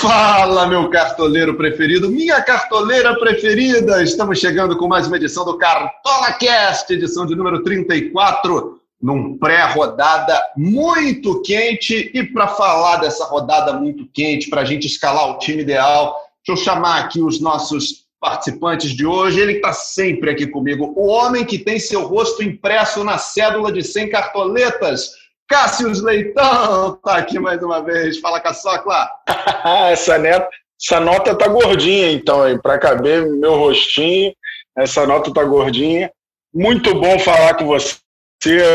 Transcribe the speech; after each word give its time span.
Fala, 0.00 0.64
meu 0.68 0.88
cartoleiro 0.90 1.56
preferido, 1.56 2.08
minha 2.08 2.40
cartoleira 2.40 3.18
preferida! 3.18 4.00
Estamos 4.00 4.38
chegando 4.38 4.76
com 4.76 4.86
mais 4.86 5.08
uma 5.08 5.16
edição 5.16 5.44
do 5.44 5.58
Cartola 5.58 6.32
Cast, 6.34 6.92
edição 6.92 7.26
de 7.26 7.34
número 7.34 7.64
34, 7.64 8.80
num 9.02 9.36
pré-rodada 9.36 10.40
muito 10.56 11.42
quente. 11.42 12.12
E 12.14 12.22
para 12.22 12.46
falar 12.46 12.98
dessa 12.98 13.24
rodada 13.24 13.72
muito 13.72 14.08
quente, 14.14 14.48
para 14.48 14.60
a 14.60 14.64
gente 14.64 14.86
escalar 14.86 15.30
o 15.30 15.38
time 15.38 15.62
ideal, 15.62 16.16
deixa 16.46 16.60
eu 16.60 16.64
chamar 16.64 17.00
aqui 17.00 17.20
os 17.20 17.40
nossos 17.40 18.06
participantes 18.20 18.92
de 18.92 19.04
hoje. 19.04 19.40
Ele 19.40 19.54
está 19.54 19.72
sempre 19.72 20.30
aqui 20.30 20.46
comigo, 20.46 20.92
o 20.96 21.08
homem 21.08 21.44
que 21.44 21.58
tem 21.58 21.80
seu 21.80 22.06
rosto 22.06 22.40
impresso 22.40 23.02
na 23.02 23.18
cédula 23.18 23.72
de 23.72 23.82
100 23.82 24.10
cartoletas. 24.10 25.10
Cássius 25.48 26.02
Leitão 26.02 26.94
está 26.94 27.16
aqui 27.16 27.38
mais 27.38 27.62
uma 27.62 27.82
vez. 27.82 28.20
Fala, 28.20 28.38
Caçocla. 28.38 29.08
essa, 29.90 30.18
neta, 30.18 30.48
essa 30.80 31.00
nota 31.00 31.34
tá 31.34 31.48
gordinha, 31.48 32.12
então, 32.12 32.40
para 32.58 32.78
caber 32.78 33.26
meu 33.26 33.56
rostinho. 33.56 34.32
Essa 34.76 35.06
nota 35.06 35.32
tá 35.32 35.42
gordinha. 35.42 36.12
Muito 36.54 36.94
bom 36.94 37.18
falar 37.18 37.54
com 37.54 37.66
você, 37.66 37.96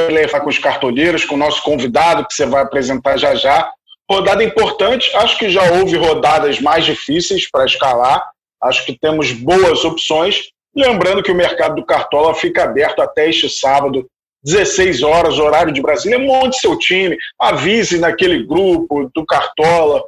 levar 0.09 0.41
com 0.41 0.49
os 0.49 0.57
cartoleiros, 0.57 1.25
com 1.25 1.35
o 1.35 1.37
nosso 1.37 1.61
convidado, 1.61 2.25
que 2.25 2.33
você 2.33 2.45
vai 2.45 2.63
apresentar 2.63 3.17
já 3.17 3.35
já. 3.35 3.71
Rodada 4.09 4.43
importante, 4.43 5.15
acho 5.15 5.37
que 5.37 5.49
já 5.49 5.63
houve 5.73 5.95
rodadas 5.95 6.59
mais 6.59 6.83
difíceis 6.85 7.49
para 7.49 7.65
escalar. 7.65 8.27
Acho 8.61 8.83
que 8.85 8.97
temos 8.97 9.31
boas 9.31 9.85
opções. 9.85 10.49
Lembrando 10.75 11.21
que 11.21 11.31
o 11.31 11.35
mercado 11.35 11.75
do 11.75 11.85
Cartola 11.85 12.33
fica 12.33 12.63
aberto 12.63 12.99
até 13.01 13.29
este 13.29 13.47
sábado, 13.47 14.07
16 14.43 15.03
horas, 15.03 15.39
horário 15.39 15.73
de 15.73 15.81
Brasília, 15.81 16.19
monte 16.19 16.59
seu 16.59 16.77
time, 16.77 17.17
avise 17.39 17.99
naquele 17.99 18.43
grupo 18.45 19.09
do 19.13 19.25
Cartola 19.25 20.03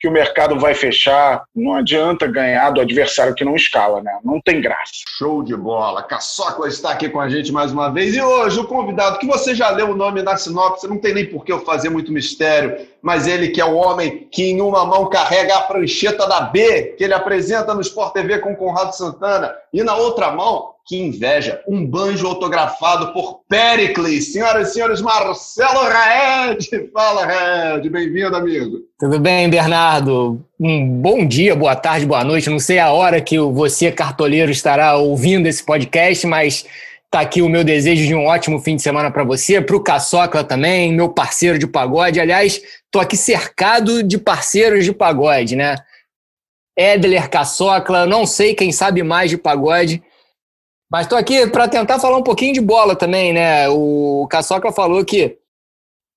que 0.00 0.08
o 0.08 0.10
mercado 0.10 0.58
vai 0.58 0.74
fechar. 0.74 1.44
Não 1.54 1.74
adianta 1.74 2.26
ganhar 2.26 2.70
do 2.70 2.80
adversário 2.80 3.34
que 3.34 3.44
não 3.44 3.54
escala, 3.54 4.02
né? 4.02 4.18
Não 4.24 4.40
tem 4.40 4.60
graça. 4.60 4.92
Show 5.18 5.42
de 5.42 5.54
bola. 5.54 6.02
Caçocla 6.02 6.66
está 6.66 6.90
aqui 6.90 7.10
com 7.10 7.20
a 7.20 7.28
gente 7.28 7.52
mais 7.52 7.70
uma 7.70 7.90
vez. 7.90 8.16
E 8.16 8.22
hoje 8.22 8.58
o 8.58 8.66
convidado, 8.66 9.18
que 9.18 9.26
você 9.26 9.54
já 9.54 9.68
leu 9.68 9.90
o 9.90 9.96
nome 9.96 10.22
na 10.22 10.38
sinopse, 10.38 10.88
não 10.88 10.96
tem 10.96 11.12
nem 11.12 11.26
por 11.26 11.44
que 11.44 11.52
eu 11.52 11.60
fazer 11.60 11.90
muito 11.90 12.10
mistério, 12.10 12.86
mas 13.02 13.26
ele 13.26 13.48
que 13.48 13.60
é 13.60 13.64
o 13.64 13.74
homem 13.74 14.26
que 14.32 14.44
em 14.44 14.62
uma 14.62 14.86
mão 14.86 15.06
carrega 15.10 15.56
a 15.56 15.62
prancheta 15.62 16.26
da 16.26 16.40
B, 16.40 16.94
que 16.96 17.04
ele 17.04 17.14
apresenta 17.14 17.74
no 17.74 17.82
Sport 17.82 18.14
TV 18.14 18.38
com 18.38 18.56
Conrado 18.56 18.96
Santana, 18.96 19.54
e 19.70 19.82
na 19.82 19.94
outra 19.94 20.30
mão 20.32 20.70
que 20.90 20.98
inveja! 20.98 21.62
Um 21.68 21.86
banjo 21.86 22.26
autografado 22.26 23.12
por 23.12 23.42
Pericles. 23.48 24.32
Senhoras 24.32 24.70
e 24.70 24.72
senhores, 24.72 25.00
Marcelo 25.00 25.84
Raed. 25.88 26.68
Fala, 26.92 27.24
Raed. 27.24 27.88
Bem-vindo, 27.88 28.34
amigo. 28.34 28.78
Tudo 28.98 29.20
bem, 29.20 29.48
Bernardo? 29.48 30.44
Um 30.58 30.84
bom 30.84 31.24
dia, 31.24 31.54
boa 31.54 31.76
tarde, 31.76 32.04
boa 32.04 32.24
noite. 32.24 32.50
Não 32.50 32.58
sei 32.58 32.80
a 32.80 32.90
hora 32.90 33.20
que 33.20 33.38
você, 33.38 33.92
cartoleiro, 33.92 34.50
estará 34.50 34.96
ouvindo 34.96 35.46
esse 35.46 35.62
podcast, 35.62 36.26
mas 36.26 36.66
tá 37.08 37.20
aqui 37.20 37.40
o 37.40 37.48
meu 37.48 37.62
desejo 37.62 38.04
de 38.04 38.12
um 38.16 38.26
ótimo 38.26 38.58
fim 38.58 38.74
de 38.74 38.82
semana 38.82 39.12
para 39.12 39.22
você, 39.22 39.60
para 39.60 39.76
o 39.76 39.84
Caçocla 39.84 40.42
também, 40.42 40.92
meu 40.92 41.10
parceiro 41.10 41.56
de 41.56 41.68
pagode. 41.68 42.18
Aliás, 42.18 42.60
tô 42.90 42.98
aqui 42.98 43.16
cercado 43.16 44.02
de 44.02 44.18
parceiros 44.18 44.84
de 44.84 44.92
pagode, 44.92 45.54
né? 45.54 45.76
Edler, 46.76 47.30
Caçocla, 47.30 48.06
não 48.06 48.26
sei 48.26 48.54
quem 48.54 48.72
sabe 48.72 49.04
mais 49.04 49.30
de 49.30 49.38
pagode, 49.38 50.02
mas 50.90 51.06
estou 51.06 51.16
aqui 51.16 51.46
para 51.46 51.68
tentar 51.68 52.00
falar 52.00 52.16
um 52.16 52.22
pouquinho 52.22 52.52
de 52.52 52.60
bola 52.60 52.96
também, 52.96 53.32
né? 53.32 53.68
O 53.68 54.26
Caçoca 54.28 54.72
falou 54.72 55.04
que, 55.04 55.38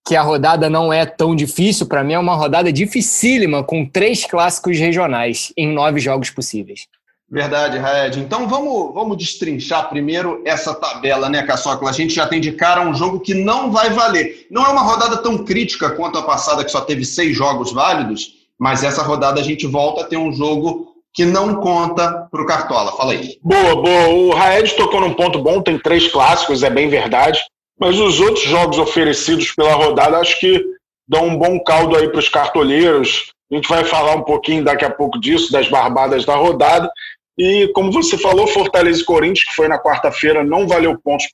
que 0.07 0.16
a 0.16 0.22
rodada 0.23 0.67
não 0.69 0.91
é 0.91 1.06
tão 1.06 1.35
difícil. 1.35 1.85
Para 1.85 2.03
mim, 2.03 2.13
é 2.13 2.19
uma 2.19 2.35
rodada 2.35 2.73
dificílima, 2.73 3.63
com 3.63 3.85
três 3.85 4.25
clássicos 4.25 4.79
regionais 4.79 5.53
em 5.56 5.72
nove 5.72 6.00
jogos 6.00 6.31
possíveis. 6.31 6.88
Verdade, 7.29 7.78
Raed. 7.78 8.19
Então 8.19 8.47
vamos, 8.47 8.94
vamos 8.94 9.17
destrinchar 9.17 9.89
primeiro 9.89 10.41
essa 10.45 10.73
tabela, 10.73 11.29
né, 11.29 11.44
Caçocla? 11.44 11.89
A 11.89 11.94
gente 11.94 12.13
já 12.13 12.28
tem 12.28 12.41
de 12.41 12.51
cara 12.51 12.81
um 12.81 12.94
jogo 12.94 13.19
que 13.19 13.33
não 13.33 13.72
vai 13.72 13.91
valer. 13.91 14.47
Não 14.51 14.66
é 14.66 14.69
uma 14.69 14.81
rodada 14.81 15.17
tão 15.17 15.44
crítica 15.44 15.91
quanto 15.91 16.17
a 16.17 16.23
passada, 16.23 16.63
que 16.63 16.72
só 16.72 16.81
teve 16.81 17.06
seis 17.06 17.35
jogos 17.35 17.72
válidos, 17.72 18.33
mas 18.59 18.83
essa 18.83 19.01
rodada 19.01 19.39
a 19.39 19.44
gente 19.44 19.66
volta 19.66 20.01
a 20.01 20.03
ter 20.03 20.17
um 20.17 20.31
jogo 20.31 20.93
que 21.13 21.25
não 21.25 21.56
conta 21.56 22.28
para 22.31 22.41
o 22.41 22.46
Cartola. 22.46 22.91
Fala 22.94 23.13
aí. 23.13 23.38
Boa, 23.41 23.75
boa. 23.75 24.07
O 24.09 24.34
Raed 24.34 24.75
tocou 24.75 25.00
num 25.00 25.13
ponto 25.13 25.40
bom, 25.40 25.62
tem 25.62 25.78
três 25.78 26.07
clássicos, 26.07 26.63
é 26.63 26.69
bem 26.69 26.90
verdade. 26.90 27.40
Mas 27.79 28.00
os 28.00 28.19
outros 28.19 28.44
jogos 28.44 28.79
oferecidos 28.79 29.51
pela 29.51 29.74
rodada 29.74 30.18
acho 30.18 30.40
que 30.40 30.63
dão 31.07 31.28
um 31.28 31.38
bom 31.38 31.59
caldo 31.63 31.96
aí 31.96 32.09
para 32.09 32.19
os 32.19 32.29
cartoleiros. 32.29 33.31
A 33.51 33.56
gente 33.56 33.69
vai 33.69 33.84
falar 33.84 34.16
um 34.16 34.24
pouquinho 34.24 34.63
daqui 34.63 34.85
a 34.85 34.90
pouco 34.90 35.19
disso, 35.19 35.51
das 35.51 35.69
barbadas 35.69 36.25
da 36.25 36.35
rodada. 36.35 36.90
E 37.38 37.68
como 37.74 37.91
você 37.91 38.18
falou, 38.18 38.47
Fortaleza 38.47 39.01
e 39.01 39.06
Corinthians, 39.06 39.44
que 39.44 39.56
foi 39.56 39.68
na 39.68 39.80
quarta-feira, 39.80 40.44
não 40.44 40.68
valeu 40.68 40.97
pontos 41.00 41.28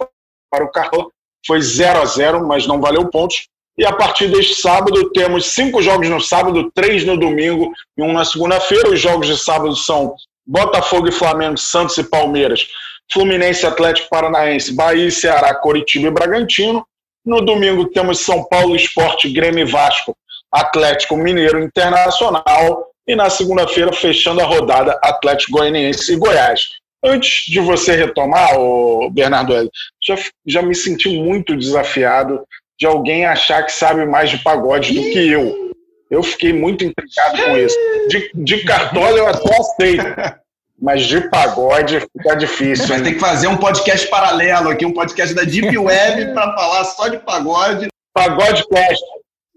para 0.50 0.66
o 0.66 0.72
Cartola. 0.72 1.07
Foi 1.46 1.61
0 1.61 2.01
a 2.01 2.06
0 2.06 2.46
mas 2.46 2.67
não 2.67 2.81
valeu 2.81 3.09
pontos. 3.09 3.47
E 3.79 3.85
a 3.85 3.94
partir 3.94 4.28
deste 4.28 4.56
sábado, 4.56 5.09
temos 5.12 5.53
cinco 5.53 5.81
jogos 5.81 6.09
no 6.09 6.19
sábado, 6.19 6.69
três 6.75 7.06
no 7.06 7.17
domingo 7.17 7.72
e 7.97 8.01
um 8.01 8.12
na 8.12 8.25
segunda-feira. 8.25 8.90
Os 8.90 9.00
jogos 9.00 9.25
de 9.28 9.38
sábado 9.38 9.73
são 9.73 10.13
Botafogo 10.45 11.07
e 11.07 11.13
Flamengo, 11.13 11.57
Santos 11.57 11.97
e 11.97 12.03
Palmeiras, 12.03 12.67
Fluminense, 13.09 13.66
Atlético 13.66 14.09
Paranaense, 14.09 14.75
Bahia 14.75 15.09
Ceará, 15.09 15.56
Coritiba 15.56 16.09
e 16.09 16.12
Bragantino. 16.12 16.85
No 17.25 17.40
domingo 17.40 17.90
temos 17.90 18.19
São 18.19 18.44
Paulo, 18.50 18.75
Esporte, 18.75 19.29
Grêmio 19.29 19.66
e 19.66 19.72
Vasco, 19.72 20.13
Atlético 20.51 21.16
Mineiro 21.16 21.63
Internacional. 21.63 22.85
E 23.07 23.16
na 23.16 23.29
segunda-feira, 23.29 23.94
fechando 23.94 24.41
a 24.41 24.46
rodada, 24.46 25.00
Atlético 25.01 25.53
Goianiense 25.53 26.11
e 26.11 26.17
Goiás. 26.17 26.72
Antes 27.01 27.46
de 27.47 27.61
você 27.61 27.96
retomar, 27.96 28.50
Bernardo, 29.11 29.53
já, 30.03 30.17
já 30.46 30.61
me 30.61 30.75
senti 30.75 31.07
muito 31.17 31.56
desafiado 31.56 32.46
de 32.79 32.85
alguém 32.85 33.25
achar 33.25 33.63
que 33.63 33.72
sabe 33.73 34.06
mais 34.06 34.29
de 34.29 34.38
pagode 34.38 34.94
do 34.94 35.01
que 35.01 35.29
eu. 35.29 35.69
Eu 36.09 36.23
fiquei 36.23 36.53
muito 36.53 36.84
intrigado 36.84 37.44
com 37.44 37.57
isso. 37.57 37.78
De, 38.07 38.31
de 38.34 38.63
cartola 38.63 39.17
eu 39.17 39.28
até 39.28 39.57
aceito. 39.57 40.40
Mas 40.81 41.06
de 41.06 41.29
pagode 41.29 42.00
fica 42.00 42.35
difícil. 42.35 42.88
Vai 42.88 43.01
ter 43.01 43.13
que 43.13 43.19
fazer 43.19 43.47
um 43.47 43.57
podcast 43.57 44.07
paralelo 44.07 44.69
aqui, 44.69 44.85
um 44.85 44.94
podcast 44.94 45.35
da 45.35 45.44
Deep 45.44 45.75
Web 45.78 46.34
para 46.34 46.56
falar 46.56 46.85
só 46.85 47.09
de 47.09 47.19
pagode. 47.19 47.90
Pagode 48.13 48.66
Cast. 48.69 49.03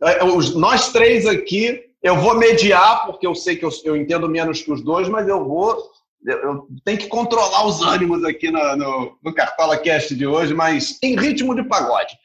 É, 0.02 0.18
nós 0.56 0.90
três 0.92 1.24
aqui, 1.24 1.80
eu 2.02 2.16
vou 2.16 2.34
mediar, 2.34 3.06
porque 3.06 3.24
eu 3.24 3.36
sei 3.36 3.54
que 3.54 3.64
eu, 3.64 3.70
eu 3.84 3.96
entendo 3.96 4.28
menos 4.28 4.60
que 4.60 4.72
os 4.72 4.82
dois, 4.82 5.08
mas 5.08 5.28
eu 5.28 5.44
vou. 5.44 5.78
Eu, 6.26 6.38
eu 6.38 6.68
tenho 6.84 6.98
que 6.98 7.06
controlar 7.06 7.66
os 7.66 7.80
ânimos 7.82 8.24
aqui 8.24 8.50
no, 8.50 8.76
no, 8.76 9.18
no 9.22 9.32
Cartola 9.32 9.78
Cast 9.78 10.14
de 10.14 10.26
hoje, 10.26 10.52
mas 10.52 10.98
em 11.00 11.16
ritmo 11.16 11.54
de 11.54 11.62
pagode. 11.62 12.18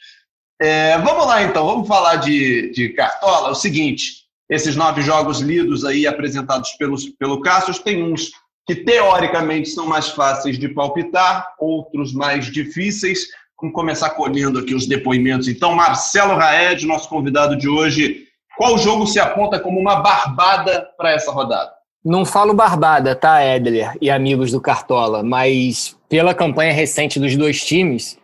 É, 0.60 0.98
vamos 1.00 1.26
lá 1.28 1.44
então, 1.44 1.66
vamos 1.66 1.88
falar 1.88 2.16
de, 2.16 2.72
de 2.72 2.90
Cartola. 2.90 3.50
É 3.50 3.52
o 3.52 3.56
seguinte: 3.56 4.26
esses 4.50 4.76
nove 4.76 5.02
jogos 5.02 5.40
lidos 5.40 5.86
aí 5.86 6.08
apresentados 6.08 6.72
pelos, 6.74 7.06
pelo 7.10 7.42
Cassius, 7.42 7.80
tem 7.80 8.04
uns 8.04 8.32
que 8.66 8.76
teoricamente 8.76 9.70
são 9.70 9.88
mais 9.88 10.10
fáceis 10.10 10.60
de 10.60 10.68
palpitar, 10.70 11.54
outros 11.60 12.14
mais 12.14 12.52
difíceis. 12.52 13.28
Vamos 13.60 13.74
começar 13.74 14.12
colhendo 14.12 14.60
aqui 14.60 14.76
os 14.76 14.86
depoimentos. 14.86 15.48
Então, 15.48 15.74
Marcelo 15.74 16.36
Raed, 16.36 16.86
nosso 16.86 17.10
convidado 17.10 17.56
de 17.56 17.68
hoje, 17.68 18.28
qual 18.58 18.78
jogo 18.78 19.08
se 19.08 19.20
aponta 19.20 19.60
como 19.60 19.80
uma 19.80 19.96
barbada 19.98 20.88
para 20.98 21.12
essa 21.12 21.32
rodada? 21.32 21.72
Não 22.04 22.26
falo 22.26 22.54
barbada, 22.54 23.16
tá, 23.16 23.44
Edler 23.44 23.94
e 24.02 24.10
amigos 24.10 24.52
do 24.52 24.62
Cartola, 24.62 25.24
mas 25.24 25.98
pela 26.08 26.34
campanha 26.34 26.72
recente 26.72 27.20
dos 27.20 27.36
dois 27.36 27.64
times, 27.66 28.18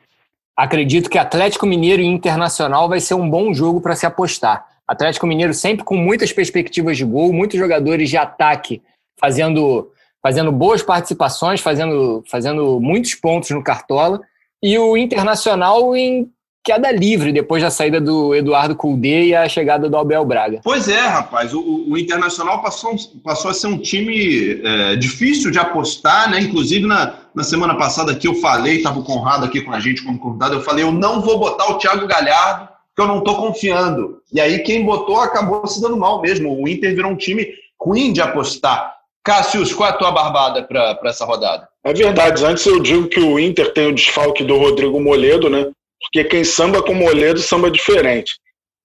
acredito 0.55 1.09
que 1.09 1.17
Atlético 1.17 1.65
Mineiro 1.65 2.01
e 2.01 2.05
Internacional 2.05 2.87
vai 2.87 2.99
ser 2.99 3.15
um 3.15 3.29
bom 3.29 3.53
jogo 3.53 3.81
para 3.81 3.95
se 3.95 4.05
apostar. 4.05 4.65
Atlético 4.87 5.25
Mineiro 5.25 5.53
sempre 5.53 5.83
com 5.83 5.95
muitas 5.95 6.31
perspectivas 6.31 6.97
de 6.97 7.05
gol, 7.05 7.33
muitos 7.33 7.57
jogadores 7.57 8.09
de 8.09 8.17
ataque 8.17 8.81
fazendo, 9.19 9.91
fazendo 10.21 10.51
boas 10.51 10.83
participações, 10.83 11.61
fazendo, 11.61 12.23
fazendo 12.29 12.79
muitos 12.79 13.15
pontos 13.15 13.49
no 13.51 13.63
Cartola, 13.63 14.21
e 14.61 14.77
o 14.77 14.95
Internacional 14.95 15.95
em 15.95 16.31
queda 16.63 16.91
livre 16.91 17.33
depois 17.33 17.61
da 17.61 17.69
saída 17.69 17.99
do 17.99 18.33
Eduardo 18.33 18.75
Cudê 18.75 19.25
e 19.25 19.35
a 19.35 19.49
chegada 19.49 19.89
do 19.89 19.97
Abel 19.97 20.23
Braga. 20.23 20.61
Pois 20.63 20.87
é, 20.87 20.99
rapaz. 20.99 21.53
O, 21.53 21.85
o 21.89 21.97
Internacional 21.97 22.61
passou, 22.61 22.95
passou 23.23 23.51
a 23.51 23.53
ser 23.53 23.67
um 23.67 23.77
time 23.77 24.61
é, 24.63 24.95
difícil 24.95 25.51
de 25.51 25.59
apostar, 25.59 26.31
né? 26.31 26.39
Inclusive, 26.39 26.87
na, 26.87 27.15
na 27.35 27.43
semana 27.43 27.75
passada 27.75 28.15
que 28.15 28.27
eu 28.27 28.35
falei, 28.35 28.77
estava 28.77 28.99
o 28.99 29.03
Conrado 29.03 29.45
aqui 29.45 29.61
com 29.61 29.73
a 29.73 29.79
gente 29.79 30.03
como 30.03 30.17
convidado, 30.17 30.55
eu 30.55 30.61
falei, 30.61 30.85
eu 30.85 30.91
não 30.91 31.21
vou 31.21 31.37
botar 31.37 31.69
o 31.69 31.77
Thiago 31.77 32.07
Galhardo, 32.07 32.69
porque 32.95 33.01
eu 33.01 33.07
não 33.07 33.19
estou 33.19 33.35
confiando. 33.35 34.21
E 34.31 34.39
aí 34.39 34.59
quem 34.59 34.85
botou 34.85 35.19
acabou 35.19 35.67
se 35.67 35.81
dando 35.81 35.97
mal 35.97 36.21
mesmo. 36.21 36.61
O 36.61 36.67
Inter 36.67 36.95
virou 36.95 37.11
um 37.11 37.17
time 37.17 37.45
ruim 37.79 38.13
de 38.13 38.21
apostar. 38.21 38.93
Cássio, 39.23 39.63
qual 39.75 39.89
é 39.89 39.93
a 39.93 39.95
tua 39.95 40.11
barbada 40.11 40.63
para 40.63 40.99
essa 41.05 41.25
rodada? 41.25 41.67
É 41.83 41.93
verdade. 41.93 42.45
Antes 42.45 42.65
eu 42.65 42.79
digo 42.79 43.07
que 43.07 43.19
o 43.19 43.39
Inter 43.39 43.73
tem 43.73 43.87
o 43.87 43.95
desfalque 43.95 44.43
do 44.43 44.57
Rodrigo 44.57 44.99
Moledo, 44.99 45.49
né? 45.49 45.69
Porque 46.03 46.23
quem 46.23 46.43
samba 46.43 46.83
com 46.83 46.93
Moledo 46.93 47.39
samba 47.39 47.71
diferente. 47.71 48.37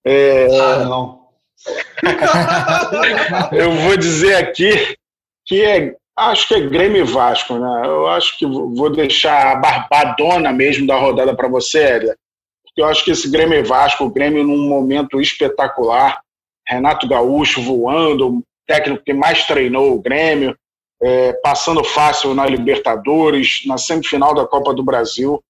É... 0.06 0.46
Ah, 0.60 0.84
não. 0.84 1.18
eu 3.52 3.72
vou 3.72 3.96
dizer 3.96 4.36
aqui 4.36 4.96
que 5.44 5.64
é, 5.64 5.94
acho 6.16 6.48
que 6.48 6.54
é 6.54 6.60
Grêmio 6.60 7.02
e 7.02 7.04
Vasco, 7.04 7.58
né? 7.58 7.82
Eu 7.84 8.06
acho 8.06 8.38
que 8.38 8.46
vou 8.46 8.90
deixar 8.90 9.52
a 9.52 9.56
barbadona 9.56 10.52
mesmo 10.52 10.86
da 10.86 10.96
rodada 10.96 11.34
para 11.34 11.48
você, 11.48 11.96
Edler. 11.96 12.16
Porque 12.64 12.82
eu 12.82 12.86
acho 12.86 13.04
que 13.04 13.10
esse 13.10 13.30
Grêmio 13.30 13.58
e 13.58 13.62
Vasco, 13.62 14.04
o 14.04 14.10
Grêmio 14.10 14.44
num 14.44 14.68
momento 14.68 15.20
espetacular, 15.20 16.20
Renato 16.66 17.08
Gaúcho 17.08 17.62
voando, 17.62 18.42
técnico 18.66 19.02
que 19.02 19.14
mais 19.14 19.46
treinou 19.46 19.94
o 19.94 20.00
Grêmio, 20.00 20.56
é, 21.02 21.32
passando 21.34 21.82
fácil 21.82 22.34
na 22.34 22.46
Libertadores, 22.46 23.60
na 23.66 23.78
semifinal 23.78 24.34
da 24.34 24.46
Copa 24.46 24.74
do 24.74 24.84
Brasil. 24.84 25.42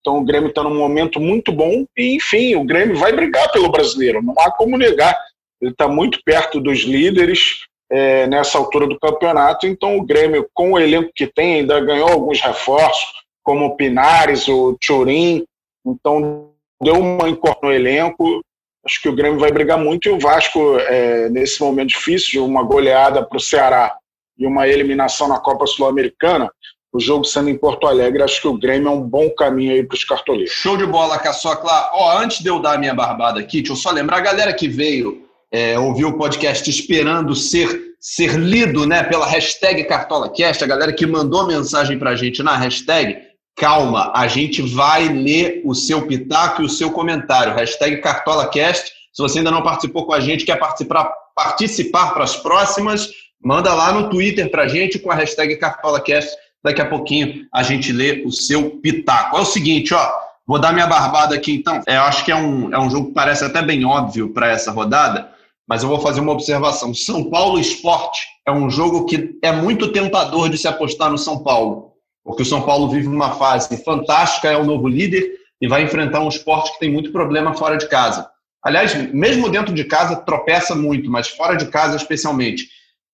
Então 0.00 0.18
o 0.18 0.24
Grêmio 0.24 0.48
está 0.48 0.62
num 0.62 0.74
momento 0.74 1.20
muito 1.20 1.52
bom 1.52 1.84
e, 1.96 2.16
enfim, 2.16 2.56
o 2.56 2.64
Grêmio 2.64 2.96
vai 2.96 3.12
brigar 3.12 3.50
pelo 3.52 3.70
brasileiro, 3.70 4.22
não 4.22 4.34
há 4.38 4.50
como 4.50 4.78
negar. 4.78 5.16
Ele 5.60 5.72
está 5.72 5.86
muito 5.86 6.20
perto 6.24 6.60
dos 6.60 6.80
líderes 6.80 7.66
é, 7.90 8.26
nessa 8.26 8.56
altura 8.56 8.86
do 8.86 8.98
campeonato, 8.98 9.66
então 9.66 9.98
o 9.98 10.04
Grêmio, 10.04 10.48
com 10.54 10.72
o 10.72 10.78
elenco 10.78 11.10
que 11.14 11.26
tem, 11.26 11.56
ainda 11.56 11.80
ganhou 11.80 12.08
alguns 12.08 12.40
reforços, 12.40 13.10
como 13.42 13.66
o 13.66 13.76
Pinares, 13.76 14.48
o 14.48 14.76
Turim, 14.80 15.44
então 15.84 16.50
deu 16.80 16.94
uma 16.94 17.28
encorda 17.28 17.60
no 17.64 17.72
elenco. 17.72 18.40
Acho 18.84 19.02
que 19.02 19.08
o 19.08 19.14
Grêmio 19.14 19.38
vai 19.38 19.50
brigar 19.50 19.78
muito 19.78 20.08
e 20.08 20.12
o 20.12 20.18
Vasco, 20.18 20.78
é, 20.78 21.28
nesse 21.28 21.60
momento 21.60 21.90
difícil, 21.90 22.30
de 22.30 22.38
uma 22.38 22.62
goleada 22.62 23.22
para 23.24 23.36
o 23.36 23.40
Ceará 23.40 23.94
e 24.38 24.46
uma 24.46 24.66
eliminação 24.66 25.28
na 25.28 25.38
Copa 25.38 25.66
Sul-Americana, 25.66 26.50
o 26.92 26.98
jogo 26.98 27.24
sendo 27.24 27.48
em 27.48 27.56
Porto 27.56 27.86
Alegre, 27.86 28.22
acho 28.22 28.40
que 28.40 28.48
o 28.48 28.58
Grêmio 28.58 28.88
é 28.88 28.90
um 28.90 29.02
bom 29.02 29.30
caminho 29.30 29.72
aí 29.72 29.84
para 29.84 29.94
os 29.94 30.04
cartoleiros. 30.04 30.52
Show 30.52 30.76
de 30.76 30.86
bola, 30.86 31.18
Caçocla. 31.18 31.90
Ó, 31.92 32.18
antes 32.18 32.40
de 32.40 32.48
eu 32.48 32.60
dar 32.60 32.74
a 32.74 32.78
minha 32.78 32.94
barbada 32.94 33.38
aqui, 33.38 33.58
deixa 33.58 33.72
eu 33.72 33.76
só 33.76 33.90
lembrar 33.90 34.16
a 34.16 34.20
galera 34.20 34.52
que 34.52 34.66
veio 34.66 35.22
é, 35.52 35.78
ouvir 35.78 36.04
o 36.04 36.16
podcast 36.16 36.68
esperando 36.68 37.34
ser, 37.34 37.94
ser 38.00 38.34
lido 38.34 38.86
né, 38.86 39.04
pela 39.04 39.26
hashtag 39.26 39.84
CartolaCast, 39.84 40.64
a 40.64 40.66
galera 40.66 40.92
que 40.92 41.06
mandou 41.06 41.46
mensagem 41.46 41.96
para 41.96 42.10
a 42.10 42.16
gente 42.16 42.42
na 42.42 42.56
hashtag, 42.56 43.18
calma, 43.56 44.12
a 44.14 44.26
gente 44.26 44.60
vai 44.62 45.08
ler 45.08 45.62
o 45.64 45.74
seu 45.74 46.06
pitaco 46.06 46.62
e 46.62 46.64
o 46.64 46.68
seu 46.68 46.90
comentário. 46.90 47.54
Hashtag 47.54 47.98
CartolaCast. 47.98 48.92
Se 49.12 49.22
você 49.22 49.38
ainda 49.38 49.50
não 49.50 49.62
participou 49.62 50.06
com 50.06 50.12
a 50.12 50.20
gente, 50.20 50.44
quer 50.44 50.58
participar, 50.58 51.12
participar 51.36 52.14
para 52.14 52.24
as 52.24 52.36
próximas, 52.36 53.10
manda 53.42 53.72
lá 53.74 53.92
no 53.92 54.08
Twitter 54.08 54.50
para 54.50 54.64
a 54.64 54.68
gente 54.68 54.98
com 54.98 55.10
a 55.10 55.14
hashtag 55.14 55.56
CartolaCast 55.56 56.30
Daqui 56.62 56.80
a 56.80 56.86
pouquinho 56.86 57.46
a 57.52 57.62
gente 57.62 57.92
lê 57.92 58.22
o 58.24 58.30
seu 58.30 58.70
pitaco. 58.78 59.36
É 59.36 59.40
o 59.40 59.44
seguinte, 59.44 59.94
ó. 59.94 60.10
Vou 60.46 60.58
dar 60.58 60.72
minha 60.72 60.86
barbada 60.86 61.34
aqui 61.34 61.52
então. 61.52 61.80
É, 61.86 61.96
eu 61.96 62.02
acho 62.02 62.24
que 62.24 62.32
é 62.32 62.36
um, 62.36 62.74
é 62.74 62.78
um 62.78 62.90
jogo 62.90 63.08
que 63.08 63.14
parece 63.14 63.44
até 63.44 63.62
bem 63.62 63.84
óbvio 63.84 64.30
para 64.30 64.48
essa 64.48 64.72
rodada, 64.72 65.30
mas 65.68 65.82
eu 65.82 65.88
vou 65.88 66.00
fazer 66.00 66.20
uma 66.20 66.32
observação. 66.32 66.92
São 66.92 67.30
Paulo 67.30 67.58
Esporte 67.60 68.20
é 68.44 68.50
um 68.50 68.68
jogo 68.68 69.06
que 69.06 69.38
é 69.42 69.52
muito 69.52 69.92
tentador 69.92 70.48
de 70.48 70.58
se 70.58 70.66
apostar 70.66 71.10
no 71.10 71.18
São 71.18 71.42
Paulo, 71.44 71.92
porque 72.24 72.42
o 72.42 72.46
São 72.46 72.62
Paulo 72.62 72.88
vive 72.88 73.06
uma 73.06 73.30
fase 73.36 73.82
fantástica, 73.84 74.50
é 74.50 74.56
o 74.56 74.64
novo 74.64 74.88
líder 74.88 75.30
e 75.60 75.68
vai 75.68 75.82
enfrentar 75.82 76.20
um 76.20 76.28
esporte 76.28 76.72
que 76.72 76.80
tem 76.80 76.90
muito 76.90 77.12
problema 77.12 77.54
fora 77.54 77.76
de 77.76 77.88
casa. 77.88 78.28
Aliás, 78.62 78.94
mesmo 79.12 79.48
dentro 79.48 79.72
de 79.72 79.84
casa 79.84 80.16
tropeça 80.16 80.74
muito, 80.74 81.10
mas 81.10 81.28
fora 81.28 81.56
de 81.56 81.66
casa 81.66 81.96
especialmente. 81.96 82.68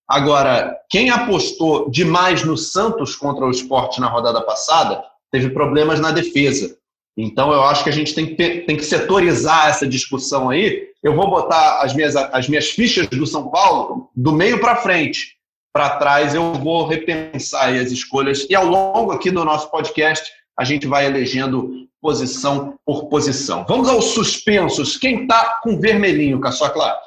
Agora, 0.07 0.77
quem 0.89 1.09
apostou 1.09 1.89
demais 1.89 2.43
no 2.43 2.55
Santos 2.55 3.15
contra 3.15 3.45
o 3.45 3.51
esporte 3.51 3.99
na 3.99 4.07
rodada 4.07 4.41
passada 4.41 5.03
teve 5.31 5.49
problemas 5.49 5.99
na 5.99 6.11
defesa. 6.11 6.77
Então, 7.17 7.51
eu 7.51 7.63
acho 7.63 7.83
que 7.83 7.89
a 7.89 7.93
gente 7.93 8.13
tem 8.13 8.35
que, 8.35 8.61
tem 8.61 8.77
que 8.77 8.85
setorizar 8.85 9.67
essa 9.67 9.87
discussão 9.87 10.49
aí. 10.49 10.87
Eu 11.03 11.15
vou 11.15 11.29
botar 11.29 11.81
as 11.81 11.93
minhas, 11.93 12.15
as 12.15 12.47
minhas 12.47 12.69
fichas 12.69 13.07
do 13.07 13.25
São 13.25 13.49
Paulo 13.49 14.09
do 14.15 14.31
meio 14.31 14.61
para 14.61 14.77
frente. 14.77 15.35
Para 15.73 15.97
trás, 15.97 16.33
eu 16.33 16.53
vou 16.53 16.87
repensar 16.87 17.69
as 17.69 17.91
escolhas. 17.91 18.47
E 18.49 18.55
ao 18.55 18.65
longo 18.65 19.11
aqui 19.11 19.29
do 19.29 19.43
nosso 19.43 19.69
podcast, 19.69 20.31
a 20.57 20.63
gente 20.63 20.87
vai 20.87 21.05
elegendo 21.05 21.87
posição 22.01 22.75
por 22.85 23.09
posição. 23.09 23.65
Vamos 23.67 23.89
aos 23.89 24.05
suspensos. 24.05 24.95
Quem 24.95 25.23
está 25.23 25.59
com 25.61 25.79
vermelhinho, 25.79 26.39
Caçoa 26.39 26.69
Clara? 26.69 27.06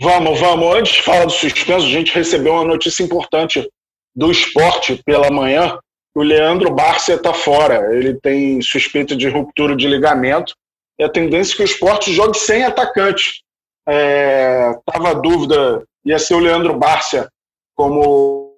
Vamos, 0.00 0.38
vamos. 0.38 0.76
Antes 0.76 0.94
de 0.94 1.02
falar 1.02 1.24
do 1.24 1.32
suspenso, 1.32 1.86
a 1.86 1.90
gente 1.90 2.14
recebeu 2.14 2.52
uma 2.52 2.64
notícia 2.64 3.02
importante 3.02 3.68
do 4.14 4.30
esporte 4.30 5.02
pela 5.04 5.30
manhã. 5.30 5.78
O 6.14 6.22
Leandro 6.22 6.72
Bárcia 6.72 7.14
está 7.14 7.34
fora. 7.34 7.94
Ele 7.94 8.14
tem 8.20 8.62
suspeita 8.62 9.16
de 9.16 9.28
ruptura 9.28 9.74
de 9.74 9.88
ligamento. 9.88 10.54
E 10.98 11.04
a 11.04 11.08
tendência 11.08 11.54
é 11.54 11.56
que 11.56 11.62
o 11.62 11.64
esporte 11.64 12.12
jogue 12.12 12.38
sem 12.38 12.64
atacante. 12.64 13.42
É, 13.88 14.72
a 14.86 15.14
dúvida, 15.14 15.82
ia 16.04 16.18
ser 16.18 16.34
o 16.34 16.40
Leandro 16.40 16.78
Bárcia 16.78 17.28
como 17.74 18.48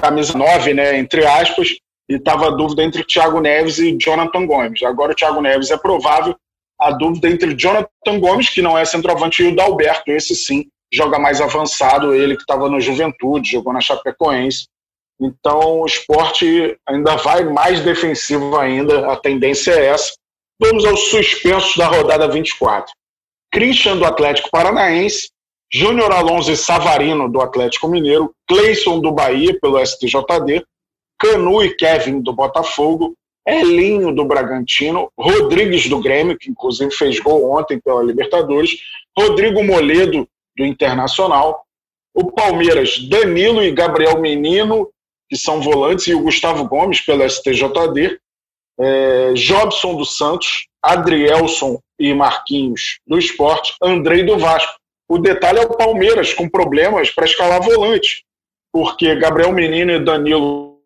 camisa 0.00 0.36
9, 0.36 0.74
né, 0.74 0.98
entre 0.98 1.26
aspas, 1.26 1.76
e 2.08 2.14
estava 2.14 2.46
a 2.46 2.50
dúvida 2.50 2.82
entre 2.82 3.02
o 3.02 3.06
Thiago 3.06 3.40
Neves 3.40 3.78
e 3.78 3.96
Jonathan 3.96 4.46
Gomes. 4.46 4.82
Agora 4.82 5.12
o 5.12 5.14
Thiago 5.14 5.40
Neves 5.40 5.70
é 5.70 5.76
provável. 5.76 6.34
A 6.80 6.92
dúvida 6.92 7.28
entre 7.28 7.54
Jonathan 7.54 8.18
Gomes, 8.18 8.48
que 8.48 8.62
não 8.62 8.78
é 8.78 8.84
centroavante, 8.84 9.42
e 9.42 9.48
o 9.48 9.54
Dalberto, 9.54 10.10
esse 10.10 10.34
sim, 10.34 10.66
joga 10.92 11.18
mais 11.18 11.40
avançado, 11.40 12.14
ele 12.14 12.36
que 12.36 12.42
estava 12.42 12.68
no 12.68 12.80
Juventude, 12.80 13.52
jogou 13.52 13.72
na 13.72 13.80
Chapecoense. 13.80 14.68
Então 15.20 15.80
o 15.80 15.86
esporte 15.86 16.76
ainda 16.88 17.16
vai 17.16 17.44
mais 17.44 17.80
defensivo 17.80 18.56
ainda, 18.56 19.12
a 19.12 19.16
tendência 19.16 19.72
é 19.72 19.86
essa. 19.86 20.12
Vamos 20.58 20.84
aos 20.84 21.08
suspensos 21.10 21.76
da 21.76 21.86
rodada 21.86 22.28
24. 22.28 22.92
Christian 23.52 23.96
do 23.96 24.04
Atlético 24.04 24.50
Paranaense, 24.50 25.30
Júnior 25.72 26.12
Alonso 26.12 26.50
e 26.50 26.56
Savarino 26.56 27.30
do 27.30 27.40
Atlético 27.40 27.88
Mineiro, 27.88 28.34
Cleison 28.48 29.00
do 29.00 29.12
Bahia 29.12 29.58
pelo 29.60 29.84
STJD, 29.84 30.64
Canu 31.18 31.62
e 31.62 31.74
Kevin 31.76 32.20
do 32.20 32.32
Botafogo, 32.32 33.14
Elinho 33.46 34.14
do 34.14 34.24
Bragantino, 34.24 35.10
Rodrigues 35.18 35.88
do 35.88 36.00
Grêmio, 36.00 36.38
que 36.38 36.50
inclusive 36.50 36.90
fez 36.90 37.18
gol 37.20 37.50
ontem 37.52 37.80
pela 37.80 38.02
Libertadores, 38.02 38.78
Rodrigo 39.16 39.62
Moledo 39.62 40.26
do 40.56 40.64
Internacional. 40.64 41.64
O 42.14 42.32
Palmeiras, 42.32 42.98
Danilo 43.08 43.62
e 43.62 43.70
Gabriel 43.70 44.20
Menino, 44.20 44.90
que 45.28 45.36
são 45.36 45.60
volantes, 45.60 46.08
e 46.08 46.14
o 46.14 46.22
Gustavo 46.22 46.68
Gomes, 46.68 47.00
pelo 47.00 47.28
STJD. 47.28 48.18
É, 48.78 49.32
Jobson 49.34 49.94
do 49.94 50.04
Santos, 50.04 50.66
Adrielson 50.82 51.78
e 51.98 52.14
Marquinhos 52.14 52.98
do 53.06 53.18
Esporte, 53.18 53.74
Andrei 53.82 54.24
do 54.24 54.38
Vasco. 54.38 54.72
O 55.08 55.18
detalhe 55.18 55.58
é 55.58 55.62
o 55.62 55.76
Palmeiras 55.76 56.32
com 56.32 56.48
problemas 56.48 57.10
para 57.10 57.26
escalar 57.26 57.60
volante, 57.60 58.24
porque 58.72 59.14
Gabriel 59.16 59.52
Menino 59.52 59.92
e 59.92 59.98
Danilo 59.98 60.80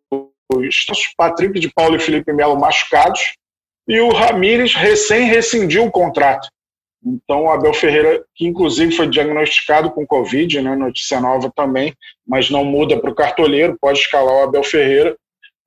Patrick 1.16 1.59
de 1.59 1.71
Paulo 1.73 1.97
e 1.97 2.00
Felipe 2.00 2.33
Melo 2.33 2.59
machucados, 2.59 3.35
e 3.87 4.00
o 4.00 4.11
Ramires 4.11 4.75
recém 4.75 5.26
rescindiu 5.26 5.85
o 5.85 5.90
contrato. 5.90 6.49
Então, 7.04 7.44
o 7.44 7.50
Abel 7.50 7.75
Ferreira, 7.75 8.25
que 8.34 8.46
inclusive 8.46 8.96
foi 8.96 9.08
diagnosticado 9.08 9.90
com 9.90 10.06
Covid, 10.06 10.61
né, 10.62 10.75
notícia 10.75 11.20
nova 11.20 11.52
também, 11.54 11.94
mas 12.26 12.50
não 12.50 12.64
muda 12.64 12.99
para 12.99 13.11
o 13.11 13.14
cartoleiro, 13.14 13.76
pode 13.80 13.99
escalar 13.99 14.34
o 14.34 14.42
Abel 14.44 14.64
Ferreira, 14.64 15.16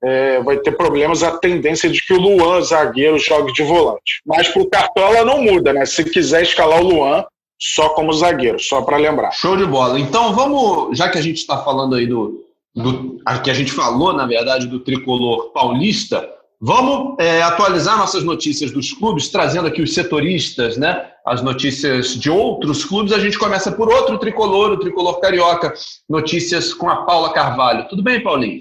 é, 0.04 0.42
vai 0.42 0.58
ter 0.58 0.72
problemas 0.72 1.24
a 1.24 1.38
tendência 1.38 1.90
de 1.90 2.02
que 2.02 2.14
o 2.14 2.20
Luan, 2.20 2.62
zagueiro, 2.62 3.18
jogue 3.18 3.52
de 3.54 3.64
volante. 3.64 4.22
Mas 4.26 4.48
para 4.48 4.62
o 4.62 4.70
Cartola 4.70 5.26
não 5.26 5.42
muda, 5.42 5.74
né? 5.74 5.86
Se 5.86 6.04
quiser 6.04 6.44
escalar 6.44 6.82
o 6.82 6.88
Luan, 6.88 7.26
só 7.60 7.90
como 7.90 8.14
zagueiro, 8.14 8.60
só 8.60 8.82
para 8.82 8.98
lembrar. 8.98 9.32
Show 9.32 9.58
de 9.58 9.66
bola. 9.66 10.00
Então 10.00 10.34
vamos, 10.34 10.98
já 10.98 11.10
que 11.10 11.18
a 11.18 11.22
gente 11.22 11.38
está 11.38 11.64
falando 11.64 11.96
aí 11.96 12.06
do, 12.06 12.46
do. 12.76 13.20
que 13.44 13.50
a 13.50 13.54
gente 13.54 13.72
falou, 13.72 14.14
na 14.14 14.28
verdade, 14.28 14.68
do 14.68 14.80
tricolor 14.80 15.52
paulista, 15.52 16.30
Vamos 16.60 17.16
é, 17.20 17.44
atualizar 17.44 18.00
nossas 18.00 18.24
notícias 18.24 18.72
dos 18.72 18.92
clubes, 18.92 19.30
trazendo 19.30 19.68
aqui 19.68 19.80
os 19.80 19.94
setoristas, 19.94 20.76
né? 20.76 21.06
As 21.24 21.44
notícias 21.44 22.16
de 22.16 22.32
outros 22.32 22.84
clubes. 22.84 23.14
A 23.14 23.20
gente 23.20 23.38
começa 23.38 23.72
por 23.72 23.88
outro 23.90 24.18
tricolor, 24.18 24.72
o 24.72 24.80
tricolor 24.80 25.20
carioca. 25.20 25.72
Notícias 26.10 26.74
com 26.74 26.90
a 26.90 27.06
Paula 27.06 27.32
Carvalho. 27.32 27.88
Tudo 27.88 28.02
bem, 28.02 28.24
Paulinho? 28.24 28.60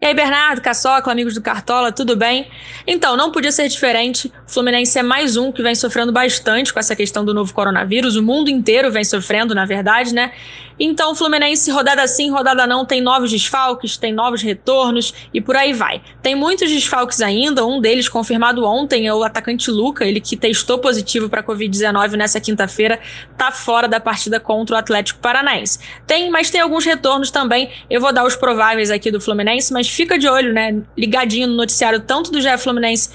E 0.00 0.06
aí, 0.06 0.14
Bernardo, 0.14 0.62
Caçoca, 0.62 1.10
amigos 1.10 1.34
do 1.34 1.42
Cartola, 1.42 1.90
tudo 1.90 2.16
bem? 2.16 2.48
Então, 2.86 3.16
não 3.16 3.30
podia 3.32 3.52
ser 3.52 3.68
diferente. 3.68 4.32
O 4.46 4.50
Fluminense 4.50 4.98
é 4.98 5.02
mais 5.02 5.36
um 5.36 5.50
que 5.50 5.62
vem 5.62 5.74
sofrendo 5.74 6.12
bastante 6.12 6.72
com 6.72 6.78
essa 6.78 6.94
questão 6.94 7.24
do 7.24 7.34
novo 7.34 7.52
coronavírus. 7.52 8.16
O 8.16 8.22
mundo 8.22 8.48
inteiro 8.48 8.90
vem 8.90 9.04
sofrendo, 9.04 9.54
na 9.54 9.66
verdade, 9.66 10.14
né? 10.14 10.32
Então, 10.78 11.12
o 11.12 11.14
Fluminense, 11.14 11.70
rodada 11.70 12.06
sim, 12.06 12.30
rodada 12.30 12.66
não, 12.66 12.84
tem 12.84 13.00
novos 13.00 13.30
desfalques, 13.30 13.96
tem 13.96 14.12
novos 14.12 14.42
retornos 14.42 15.14
e 15.32 15.40
por 15.40 15.56
aí 15.56 15.72
vai. 15.72 16.02
Tem 16.22 16.34
muitos 16.34 16.70
desfalques 16.70 17.20
ainda, 17.20 17.64
um 17.64 17.80
deles 17.80 18.08
confirmado 18.08 18.64
ontem 18.64 19.06
é 19.06 19.14
o 19.14 19.22
atacante 19.22 19.70
Luca, 19.70 20.04
ele 20.04 20.20
que 20.20 20.36
testou 20.36 20.78
positivo 20.78 21.28
para 21.28 21.42
Covid-19 21.42 22.12
nessa 22.12 22.40
quinta-feira, 22.40 23.00
tá 23.36 23.50
fora 23.50 23.88
da 23.88 24.00
partida 24.00 24.38
contra 24.38 24.76
o 24.76 24.78
Atlético 24.78 25.20
Paranaense. 25.20 25.78
Tem, 26.06 26.30
mas 26.30 26.50
tem 26.50 26.60
alguns 26.60 26.84
retornos 26.84 27.30
também. 27.30 27.70
Eu 27.88 28.00
vou 28.00 28.12
dar 28.12 28.24
os 28.24 28.36
prováveis 28.36 28.90
aqui 28.90 29.10
do 29.10 29.20
Fluminense, 29.20 29.72
mas 29.72 29.88
fica 29.88 30.18
de 30.18 30.28
olho, 30.28 30.52
né? 30.52 30.82
Ligadinho 30.96 31.48
no 31.48 31.54
noticiário 31.54 32.00
tanto 32.00 32.30
do 32.30 32.40
GE 32.40 32.58
Fluminense 32.58 33.10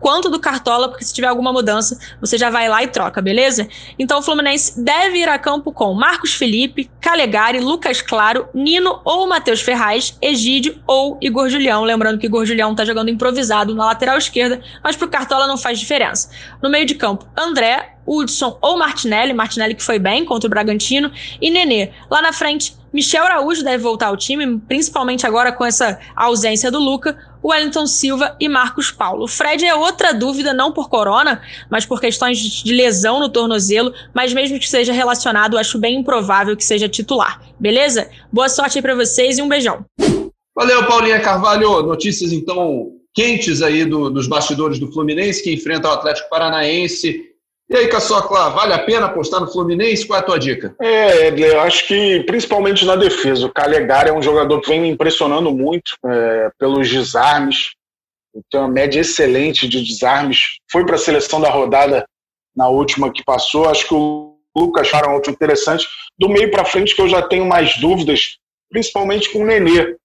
quanto 0.00 0.30
do 0.30 0.40
Cartola, 0.40 0.88
porque 0.88 1.04
se 1.04 1.14
tiver 1.14 1.28
alguma 1.28 1.52
mudança, 1.52 1.98
você 2.20 2.36
já 2.38 2.50
vai 2.50 2.68
lá 2.68 2.82
e 2.82 2.88
troca, 2.88 3.20
beleza? 3.20 3.68
Então 3.98 4.18
o 4.18 4.22
Fluminense 4.22 4.82
deve 4.82 5.18
ir 5.18 5.28
a 5.28 5.38
campo 5.38 5.70
com 5.72 5.92
Marcos 5.94 6.34
Felipe, 6.34 6.90
Calegari, 7.00 7.60
Lucas 7.60 8.00
Claro, 8.00 8.48
Nino 8.54 9.00
ou 9.04 9.28
Matheus 9.28 9.60
Ferraz, 9.60 10.16
Egídio 10.20 10.80
ou 10.86 11.18
Igor 11.20 11.48
Julião. 11.48 11.84
Lembrando 11.84 12.18
que 12.18 12.26
Igor 12.26 12.44
Julião 12.46 12.74
tá 12.74 12.84
jogando 12.84 13.10
improvisado 13.10 13.74
na 13.74 13.86
lateral 13.86 14.16
esquerda, 14.16 14.60
mas 14.82 14.96
pro 14.96 15.08
Cartola 15.08 15.46
não 15.46 15.58
faz 15.58 15.78
diferença. 15.78 16.30
No 16.62 16.70
meio 16.70 16.86
de 16.86 16.94
campo, 16.94 17.26
André, 17.36 17.94
Hudson 18.06 18.58
ou 18.60 18.76
Martinelli, 18.76 19.32
Martinelli 19.32 19.74
que 19.74 19.84
foi 19.84 19.98
bem 19.98 20.24
contra 20.24 20.46
o 20.46 20.50
Bragantino, 20.50 21.12
e 21.40 21.50
Nenê. 21.50 21.90
Lá 22.10 22.20
na 22.20 22.32
frente, 22.32 22.74
Michel 22.92 23.24
Araújo 23.24 23.62
deve 23.62 23.82
voltar 23.82 24.08
ao 24.08 24.16
time, 24.16 24.58
principalmente 24.66 25.26
agora 25.26 25.52
com 25.52 25.64
essa 25.64 25.98
ausência 26.16 26.70
do 26.70 26.80
Luca, 26.80 27.16
Wellington 27.42 27.86
Silva 27.86 28.36
e 28.38 28.48
Marcos 28.48 28.90
Paulo. 28.90 29.26
Fred 29.26 29.64
é 29.64 29.74
outra 29.74 30.12
dúvida, 30.12 30.52
não 30.52 30.72
por 30.72 30.88
corona, 30.88 31.40
mas 31.70 31.86
por 31.86 32.00
questões 32.00 32.38
de 32.38 32.72
lesão 32.72 33.18
no 33.18 33.28
tornozelo, 33.28 33.92
mas 34.14 34.32
mesmo 34.32 34.58
que 34.58 34.68
seja 34.68 34.92
relacionado, 34.92 35.58
acho 35.58 35.78
bem 35.78 35.96
improvável 35.96 36.56
que 36.56 36.64
seja 36.64 36.88
titular. 36.88 37.40
Beleza? 37.58 38.10
Boa 38.32 38.48
sorte 38.48 38.78
aí 38.78 38.82
para 38.82 38.94
vocês 38.94 39.38
e 39.38 39.42
um 39.42 39.48
beijão. 39.48 39.84
Valeu, 40.54 40.86
Paulinha 40.86 41.20
Carvalho. 41.20 41.82
Notícias 41.82 42.32
então 42.32 42.92
quentes 43.14 43.62
aí 43.62 43.84
do, 43.84 44.10
dos 44.10 44.26
bastidores 44.26 44.78
do 44.78 44.92
Fluminense 44.92 45.42
que 45.42 45.52
enfrenta 45.52 45.88
o 45.88 45.92
Atlético 45.92 46.28
Paranaense 46.28 47.29
e 47.72 47.76
aí, 47.76 47.86
Caçocla, 47.86 48.50
vale 48.50 48.72
a 48.72 48.80
pena 48.80 49.06
apostar 49.06 49.40
no 49.40 49.46
Fluminense? 49.46 50.04
Qual 50.04 50.18
é 50.18 50.22
a 50.22 50.24
tua 50.24 50.40
dica? 50.40 50.74
É, 50.80 51.28
eu 51.28 51.60
acho 51.60 51.86
que 51.86 52.24
principalmente 52.24 52.84
na 52.84 52.96
defesa. 52.96 53.46
O 53.46 53.52
Calegari 53.52 54.10
é 54.10 54.12
um 54.12 54.20
jogador 54.20 54.60
que 54.60 54.68
vem 54.68 54.80
me 54.80 54.88
impressionando 54.88 55.52
muito 55.52 55.92
é, 56.04 56.50
pelos 56.58 56.90
desarmes. 56.90 57.70
Tem 58.50 58.60
uma 58.60 58.68
média 58.68 58.98
excelente 58.98 59.68
de 59.68 59.84
desarmes. 59.84 60.58
Foi 60.68 60.84
para 60.84 60.96
a 60.96 60.98
seleção 60.98 61.40
da 61.40 61.48
rodada 61.48 62.04
na 62.56 62.68
última 62.68 63.12
que 63.12 63.22
passou. 63.22 63.68
Acho 63.68 63.86
que 63.86 63.94
o 63.94 64.36
Lucas 64.56 64.88
Chara 64.88 65.06
é 65.06 65.14
outro 65.14 65.30
interessante. 65.30 65.86
Do 66.18 66.28
meio 66.28 66.50
para 66.50 66.64
frente, 66.64 66.92
que 66.92 67.00
eu 67.00 67.08
já 67.08 67.22
tenho 67.22 67.46
mais 67.46 67.78
dúvidas, 67.78 68.38
principalmente 68.68 69.32
com 69.32 69.42
o 69.42 69.46
Nenê. 69.46 69.92
O 69.92 69.96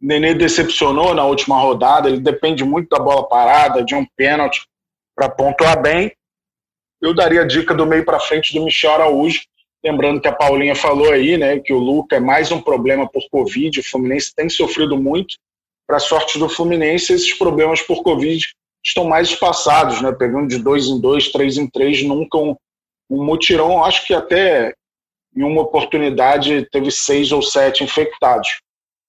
Nenê 0.00 0.34
decepcionou 0.34 1.16
na 1.16 1.24
última 1.24 1.58
rodada. 1.58 2.08
Ele 2.08 2.20
depende 2.20 2.62
muito 2.62 2.88
da 2.88 3.00
bola 3.00 3.28
parada, 3.28 3.84
de 3.84 3.96
um 3.96 4.06
pênalti 4.16 4.64
para 5.16 5.28
pontuar 5.28 5.82
bem 5.82 6.12
eu 7.02 7.12
daria 7.12 7.42
a 7.42 7.46
dica 7.46 7.74
do 7.74 7.84
meio 7.84 8.04
para 8.04 8.20
frente 8.20 8.54
do 8.54 8.64
Michel 8.64 8.92
Araújo. 8.92 9.42
Lembrando 9.84 10.20
que 10.20 10.28
a 10.28 10.32
Paulinha 10.32 10.76
falou 10.76 11.10
aí, 11.12 11.36
né, 11.36 11.58
que 11.58 11.72
o 11.72 11.78
Luca 11.78 12.16
é 12.16 12.20
mais 12.20 12.52
um 12.52 12.60
problema 12.60 13.08
por 13.08 13.28
Covid. 13.28 13.80
O 13.80 13.84
Fluminense 13.84 14.32
tem 14.34 14.48
sofrido 14.48 14.96
muito. 14.96 15.34
Para 15.84 15.98
sorte 15.98 16.38
do 16.38 16.48
Fluminense, 16.48 17.12
esses 17.12 17.36
problemas 17.36 17.82
por 17.82 18.04
Covid 18.04 18.40
estão 18.84 19.04
mais 19.04 19.28
espaçados, 19.28 20.00
né, 20.00 20.12
pegando 20.12 20.46
de 20.46 20.58
dois 20.58 20.86
em 20.86 21.00
dois, 21.00 21.32
três 21.32 21.58
em 21.58 21.68
três, 21.68 22.04
nunca 22.04 22.38
um, 22.38 22.54
um 23.10 23.24
mutirão. 23.24 23.84
Acho 23.84 24.06
que 24.06 24.14
até 24.14 24.72
em 25.36 25.42
uma 25.42 25.62
oportunidade 25.62 26.68
teve 26.70 26.92
seis 26.92 27.32
ou 27.32 27.42
sete 27.42 27.82
infectados. 27.82 28.60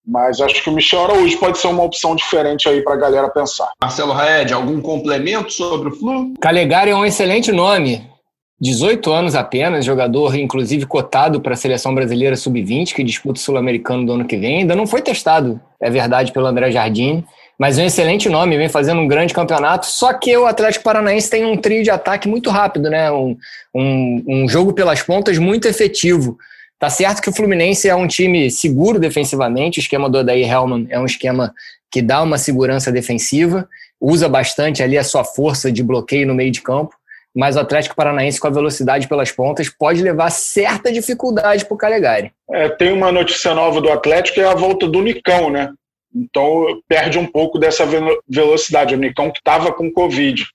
Mas 0.05 0.41
acho 0.41 0.61
que 0.61 0.69
o 0.69 0.73
Michel 0.73 1.05
Araújo 1.05 1.37
pode 1.39 1.57
ser 1.57 1.67
uma 1.67 1.83
opção 1.83 2.15
diferente 2.15 2.67
aí 2.67 2.81
para 2.81 2.93
a 2.93 2.97
galera 2.97 3.29
pensar. 3.29 3.71
Marcelo 3.81 4.11
Raed, 4.11 4.53
algum 4.53 4.81
complemento 4.81 5.51
sobre 5.51 5.89
o 5.89 5.91
Flu? 5.91 6.33
Calegari 6.41 6.91
é 6.91 6.95
um 6.95 7.05
excelente 7.05 7.51
nome. 7.51 8.11
18 8.59 9.11
anos 9.11 9.35
apenas, 9.35 9.83
jogador 9.83 10.35
inclusive 10.35 10.85
cotado 10.85 11.41
para 11.41 11.53
a 11.53 11.57
seleção 11.57 11.93
brasileira 11.93 12.35
sub-20, 12.35 12.93
que 12.93 13.03
disputa 13.03 13.39
o 13.39 13.43
Sul-Americano 13.43 14.05
do 14.05 14.13
ano 14.13 14.25
que 14.25 14.37
vem. 14.37 14.59
Ainda 14.59 14.75
não 14.75 14.87
foi 14.87 15.01
testado, 15.01 15.59
é 15.81 15.89
verdade, 15.89 16.31
pelo 16.31 16.45
André 16.45 16.71
Jardim, 16.71 17.25
mas 17.59 17.77
é 17.77 17.83
um 17.83 17.85
excelente 17.85 18.29
nome, 18.29 18.57
vem 18.57 18.69
fazendo 18.69 19.01
um 19.01 19.07
grande 19.07 19.33
campeonato. 19.33 19.85
Só 19.85 20.13
que 20.13 20.35
o 20.37 20.45
Atlético 20.45 20.83
Paranaense 20.83 21.29
tem 21.29 21.45
um 21.45 21.57
trio 21.57 21.83
de 21.83 21.89
ataque 21.89 22.27
muito 22.27 22.49
rápido, 22.49 22.89
né? 22.89 23.11
Um, 23.11 23.37
um, 23.75 24.23
um 24.27 24.49
jogo 24.49 24.71
pelas 24.73 25.01
pontas 25.01 25.37
muito 25.37 25.67
efetivo. 25.67 26.37
Tá 26.83 26.89
certo 26.89 27.21
que 27.21 27.29
o 27.29 27.33
Fluminense 27.33 27.87
é 27.87 27.95
um 27.95 28.05
time 28.05 28.51
seguro 28.51 28.99
defensivamente, 28.99 29.79
o 29.79 29.81
esquema 29.81 30.09
do 30.09 30.17
Odair 30.17 30.45
Hellman 30.45 30.85
é 30.89 30.99
um 30.99 31.05
esquema 31.05 31.53
que 31.89 32.01
dá 32.01 32.21
uma 32.21 32.37
segurança 32.37 32.91
defensiva, 32.91 33.69
usa 34.01 34.27
bastante 34.27 34.83
ali 34.83 34.97
a 34.97 35.03
sua 35.05 35.23
força 35.23 35.71
de 35.71 35.81
bloqueio 35.81 36.27
no 36.27 36.35
meio 36.35 36.51
de 36.51 36.61
campo, 36.61 36.93
mas 37.33 37.55
o 37.55 37.61
Atlético 37.61 37.95
Paranaense 37.95 38.37
com 38.37 38.47
a 38.47 38.51
velocidade 38.51 39.07
pelas 39.07 39.31
pontas 39.31 39.69
pode 39.69 40.01
levar 40.01 40.29
certa 40.29 40.91
dificuldade 40.91 41.63
para 41.63 41.73
o 41.73 41.77
Calegari. 41.77 42.33
É, 42.51 42.67
tem 42.67 42.91
uma 42.91 43.13
notícia 43.13 43.55
nova 43.55 43.79
do 43.79 43.89
Atlético, 43.89 44.41
é 44.41 44.45
a 44.45 44.53
volta 44.53 44.85
do 44.85 45.01
Nicão, 45.01 45.49
né? 45.49 45.71
Então 46.13 46.65
perde 46.85 47.17
um 47.17 47.25
pouco 47.25 47.57
dessa 47.57 47.85
velocidade. 48.27 48.93
O 48.93 48.99
Nicão 48.99 49.31
que 49.31 49.39
estava 49.39 49.71
com 49.71 49.89
Covid 49.89 50.45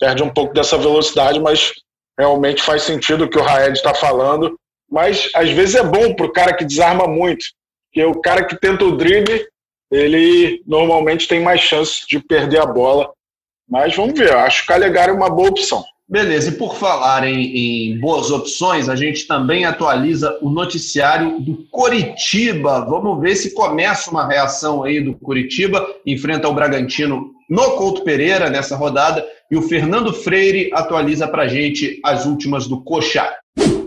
perde 0.00 0.22
um 0.22 0.30
pouco 0.30 0.54
dessa 0.54 0.78
velocidade, 0.78 1.38
mas 1.38 1.72
realmente 2.18 2.62
faz 2.62 2.84
sentido 2.84 3.24
o 3.24 3.28
que 3.28 3.36
o 3.36 3.42
Raed 3.42 3.76
está 3.76 3.92
falando 3.92 4.58
mas 4.90 5.30
às 5.34 5.50
vezes 5.50 5.74
é 5.74 5.82
bom 5.82 6.14
para 6.14 6.26
o 6.26 6.32
cara 6.32 6.54
que 6.54 6.64
desarma 6.64 7.06
muito, 7.06 7.44
porque 7.86 8.04
o 8.04 8.20
cara 8.20 8.44
que 8.44 8.58
tenta 8.58 8.84
o 8.84 8.96
drible, 8.96 9.46
ele 9.90 10.62
normalmente 10.66 11.28
tem 11.28 11.40
mais 11.40 11.60
chance 11.60 12.06
de 12.08 12.18
perder 12.18 12.60
a 12.60 12.66
bola. 12.66 13.10
Mas 13.68 13.94
vamos 13.94 14.18
ver, 14.18 14.34
acho 14.34 14.66
que 14.66 14.72
o 14.72 14.76
é 14.76 15.12
uma 15.12 15.30
boa 15.30 15.48
opção. 15.48 15.84
Beleza, 16.06 16.50
e 16.50 16.58
por 16.58 16.76
falar 16.76 17.26
em, 17.26 17.92
em, 17.92 17.98
boas 17.98 18.30
opções, 18.30 18.90
a 18.90 18.96
gente 18.96 19.26
também 19.26 19.64
atualiza 19.64 20.38
o 20.42 20.50
noticiário 20.50 21.40
do 21.40 21.66
Coritiba. 21.70 22.84
Vamos 22.84 23.20
ver 23.22 23.34
se 23.36 23.54
começa 23.54 24.10
uma 24.10 24.28
reação 24.28 24.82
aí 24.82 25.00
do 25.00 25.14
Coritiba, 25.14 25.86
enfrenta 26.04 26.46
o 26.46 26.54
Bragantino 26.54 27.32
no 27.48 27.70
Couto 27.76 28.04
Pereira 28.04 28.50
nessa 28.50 28.76
rodada, 28.76 29.26
e 29.50 29.56
o 29.56 29.62
Fernando 29.62 30.12
Freire 30.12 30.70
atualiza 30.74 31.26
para 31.26 31.48
gente 31.48 32.00
as 32.04 32.26
últimas 32.26 32.66
do 32.66 32.82
Coxa. 32.82 33.34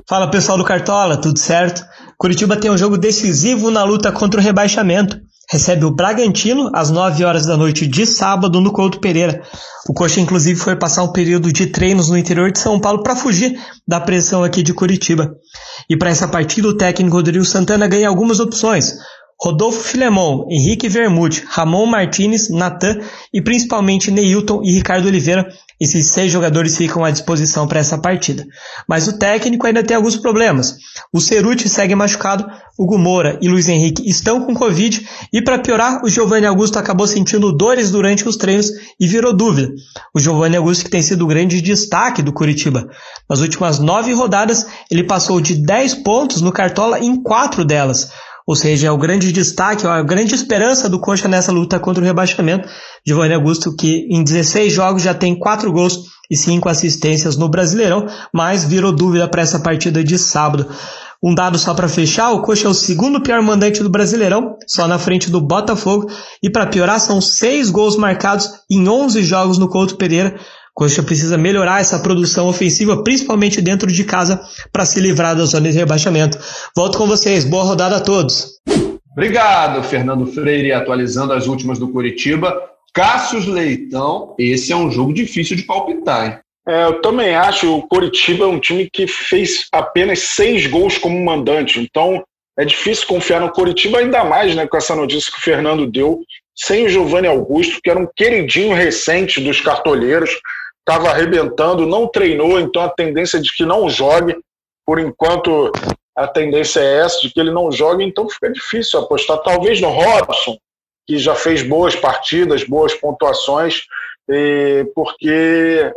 Fala 0.10 0.32
pessoal 0.32 0.58
do 0.58 0.64
Cartola, 0.64 1.18
tudo 1.18 1.38
certo? 1.38 1.86
Curitiba 2.18 2.56
tem 2.56 2.72
um 2.72 2.78
jogo 2.78 2.98
decisivo 2.98 3.70
na 3.70 3.84
luta 3.84 4.10
contra 4.10 4.40
o 4.40 4.44
rebaixamento. 4.44 5.20
Recebe 5.50 5.84
o 5.84 5.92
Bragantino 5.92 6.72
às 6.74 6.90
9 6.90 7.26
horas 7.26 7.46
da 7.46 7.58
noite 7.58 7.86
de 7.86 8.06
sábado 8.06 8.62
no 8.62 8.72
Couto 8.72 9.02
Pereira. 9.02 9.42
O 9.86 9.94
Coxa, 9.94 10.22
inclusive, 10.22 10.58
foi 10.58 10.78
passar 10.78 11.04
um 11.04 11.12
período 11.12 11.52
de 11.52 11.68
treinos 11.68 12.10
no 12.10 12.18
interior 12.18 12.50
de 12.54 12.60
São 12.60 12.80
Paulo 12.80 13.04
para 13.04 13.18
fugir 13.18 13.60
da 13.86 14.00
pressão 14.00 14.46
aqui 14.46 14.64
de 14.64 14.74
Curitiba. 14.74 15.30
E 15.90 15.98
para 15.98 16.10
essa 16.10 16.26
partida, 16.26 16.70
o 16.70 16.78
técnico 16.78 17.18
Rodrigo 17.18 17.44
Santana 17.44 17.86
ganha 17.86 18.08
algumas 18.08 18.40
opções. 18.40 18.96
Rodolfo 19.40 19.84
Filemon, 19.84 20.48
Henrique 20.50 20.88
Vermute, 20.88 21.44
Ramon 21.48 21.86
Martinez, 21.86 22.50
Natan 22.50 22.98
e 23.32 23.42
principalmente 23.42 24.10
Neilton 24.10 24.62
e 24.64 24.72
Ricardo 24.72 25.08
Oliveira. 25.08 25.48
Esses 25.80 26.08
seis 26.08 26.32
jogadores 26.32 26.76
ficam 26.76 27.06
à 27.06 27.12
disposição 27.12 27.68
para 27.68 27.80
essa 27.80 28.00
partida. 28.00 28.46
Mas 28.88 29.08
o 29.08 29.14
técnico 29.14 29.68
ainda 29.68 29.84
tem 29.84 29.96
alguns 29.96 30.16
problemas. 30.16 30.78
O 31.14 31.22
Ceruti 31.22 31.70
segue 31.70 31.94
machucado, 31.94 32.50
o 32.78 32.86
Gumora 32.86 33.38
e 33.42 33.48
Luiz 33.48 33.70
Henrique 33.70 34.08
estão 34.10 34.44
com 34.44 34.56
Covid 34.56 35.08
e 35.32 35.42
para 35.42 35.60
piorar, 35.60 36.04
o 36.04 36.10
Giovanni 36.10 36.48
Augusto 36.48 36.80
acabou 36.80 37.06
sentindo 37.06 37.52
dores 37.52 37.92
durante 37.92 38.28
os 38.28 38.38
treinos 38.38 38.72
e 39.00 39.08
virou 39.08 39.36
dúvida. 39.36 39.72
O 40.14 40.20
Giovanni 40.20 40.58
Augusto 40.58 40.86
que 40.86 40.90
tem 40.90 41.02
sido 41.02 41.24
o 41.26 41.28
grande 41.28 41.62
destaque 41.62 42.22
do 42.22 42.34
Curitiba. 42.34 42.90
Nas 43.30 43.40
últimas 43.40 43.80
nove 43.80 44.14
rodadas, 44.14 44.66
ele 44.90 45.04
passou 45.04 45.40
de 45.40 45.56
10 45.56 45.96
pontos 45.96 46.42
no 46.42 46.52
Cartola 46.52 47.00
em 47.00 47.22
quatro 47.22 47.64
delas 47.64 48.10
ou 48.48 48.56
seja, 48.56 48.88
é 48.88 48.92
o 48.92 48.98
grande 48.98 49.34
destaque, 49.34 49.86
a 49.86 50.02
grande 50.02 50.34
esperança 50.34 50.88
do 50.88 51.02
Coxa 51.02 51.28
nessa 51.28 51.52
luta 51.52 51.78
contra 51.82 52.02
o 52.02 52.06
rebaixamento. 52.06 52.70
Giovanni 53.06 53.34
Augusto, 53.34 53.76
que 53.76 54.08
em 54.10 54.24
16 54.24 54.72
jogos 54.72 55.04
já 55.04 55.14
tem 55.14 55.38
4 55.38 55.70
gols 55.70 56.06
e 56.32 56.38
5 56.38 56.70
assistências 56.70 57.36
no 57.36 57.50
Brasileirão, 57.50 58.08
mas 58.34 58.64
virou 58.64 58.94
dúvida 58.94 59.28
para 59.28 59.42
essa 59.42 59.60
partida 59.60 60.02
de 60.02 60.18
sábado. 60.18 60.66
Um 61.22 61.36
dado 61.36 61.58
só 61.58 61.74
para 61.74 61.90
fechar, 61.90 62.32
o 62.32 62.42
Coxa 62.42 62.68
é 62.68 62.70
o 62.70 62.74
segundo 62.74 63.22
pior 63.22 63.42
mandante 63.42 63.84
do 63.84 63.90
Brasileirão, 63.90 64.56
só 64.66 64.88
na 64.88 65.00
frente 65.00 65.30
do 65.30 65.42
Botafogo, 65.42 66.10
e 66.42 66.50
para 66.50 66.68
piorar 66.68 67.02
são 67.02 67.20
6 67.20 67.70
gols 67.70 67.98
marcados 67.98 68.50
em 68.70 68.88
11 68.88 69.24
jogos 69.24 69.58
no 69.58 69.68
Couto 69.68 69.98
Pereira, 69.98 70.40
Coxa 70.78 71.02
precisa 71.02 71.40
melhorar 71.40 71.82
essa 71.82 71.98
produção 71.98 72.48
ofensiva, 72.48 73.04
principalmente 73.04 73.60
dentro 73.60 73.92
de 73.92 74.04
casa, 74.04 74.40
para 74.72 74.86
se 74.86 75.00
livrar 75.00 75.36
da 75.36 75.44
zona 75.44 75.72
de 75.72 75.76
rebaixamento. 75.76 76.38
Volto 76.76 77.00
com 77.00 77.08
vocês. 77.08 77.44
Boa 77.44 77.64
rodada 77.64 77.98
a 77.98 78.00
todos. 78.00 78.60
Obrigado, 79.12 79.82
Fernando 79.82 80.28
Freire, 80.28 80.72
atualizando 80.72 81.34
as 81.34 81.48
últimas 81.48 81.80
do 81.80 81.88
Curitiba. 81.88 82.56
Cássius 82.94 83.48
Leitão, 83.48 84.36
esse 84.38 84.72
é 84.72 84.76
um 84.76 84.92
jogo 84.92 85.16
difícil 85.16 85.58
de 85.58 85.64
palpitar, 85.64 86.28
hein? 86.28 86.38
É, 86.70 86.84
eu 86.84 87.02
também 87.02 87.36
acho. 87.36 87.76
O 87.76 87.88
Coritiba 87.88 88.46
é 88.46 88.48
um 88.48 88.60
time 88.60 88.88
que 88.88 89.08
fez 89.08 89.66
apenas 89.72 90.20
seis 90.20 90.68
gols 90.68 91.00
como 91.00 91.26
mandante. 91.26 91.80
Então 91.80 92.24
é 92.56 92.64
difícil 92.64 93.08
confiar 93.08 93.42
no 93.42 93.50
Coritiba, 93.50 93.98
ainda 93.98 94.24
mais 94.24 94.56
né, 94.56 94.68
com 94.68 94.78
essa 94.78 94.96
notícia 94.96 95.32
que 95.32 95.40
o 95.40 95.44
Fernando 95.44 95.90
deu. 95.90 96.20
Sem 96.56 96.86
o 96.86 96.90
Giovanni 96.90 97.28
Augusto, 97.28 97.80
que 97.84 97.90
era 97.90 98.00
um 98.00 98.08
queridinho 98.16 98.76
recente 98.76 99.42
dos 99.42 99.60
cartoleiros, 99.60 100.40
estava 100.88 101.10
arrebentando, 101.10 101.86
não 101.86 102.08
treinou, 102.08 102.60
então 102.60 102.82
a 102.82 102.90
tendência 102.90 103.38
é 103.38 103.42
de 103.42 103.54
que 103.54 103.66
não 103.66 103.90
jogue. 103.90 104.38
Por 104.86 105.00
enquanto, 105.00 105.72
a 106.16 106.26
tendência 106.28 106.80
é 106.80 107.00
essa, 107.00 107.20
de 107.20 107.30
que 107.30 107.40
ele 107.40 107.52
não 107.52 107.70
jogue, 107.70 108.06
então 108.06 108.30
fica 108.30 108.50
difícil 108.50 109.00
apostar. 109.00 109.40
Talvez 109.40 109.82
no 109.82 109.90
Robson, 109.90 110.58
que 111.06 111.18
já 111.18 111.36
fez 111.36 111.62
boas 111.62 111.94
partidas, 111.94 112.64
boas 112.64 112.94
pontuações, 112.94 113.82
porque 114.96 115.92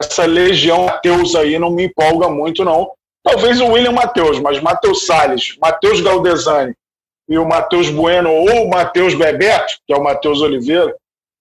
essa 0.00 0.24
legião 0.24 0.86
Matheus 0.86 1.34
aí 1.34 1.58
não 1.58 1.70
me 1.70 1.84
empolga 1.84 2.28
muito, 2.28 2.64
não. 2.64 2.90
Talvez 3.22 3.60
o 3.60 3.66
William 3.66 3.92
Matheus, 3.92 4.40
mas 4.40 4.60
Matheus 4.60 5.06
Salles, 5.06 5.56
Matheus 5.60 6.00
Galdesani 6.00 6.74
e 7.28 7.38
o 7.38 7.46
Matheus 7.46 7.88
Bueno 7.88 8.32
ou 8.32 8.64
o 8.64 8.70
Matheus 8.70 9.14
Bebeto, 9.14 9.74
que 9.86 9.92
é 9.92 9.96
o 9.96 10.02
Matheus 10.02 10.40
Oliveira, 10.40 10.96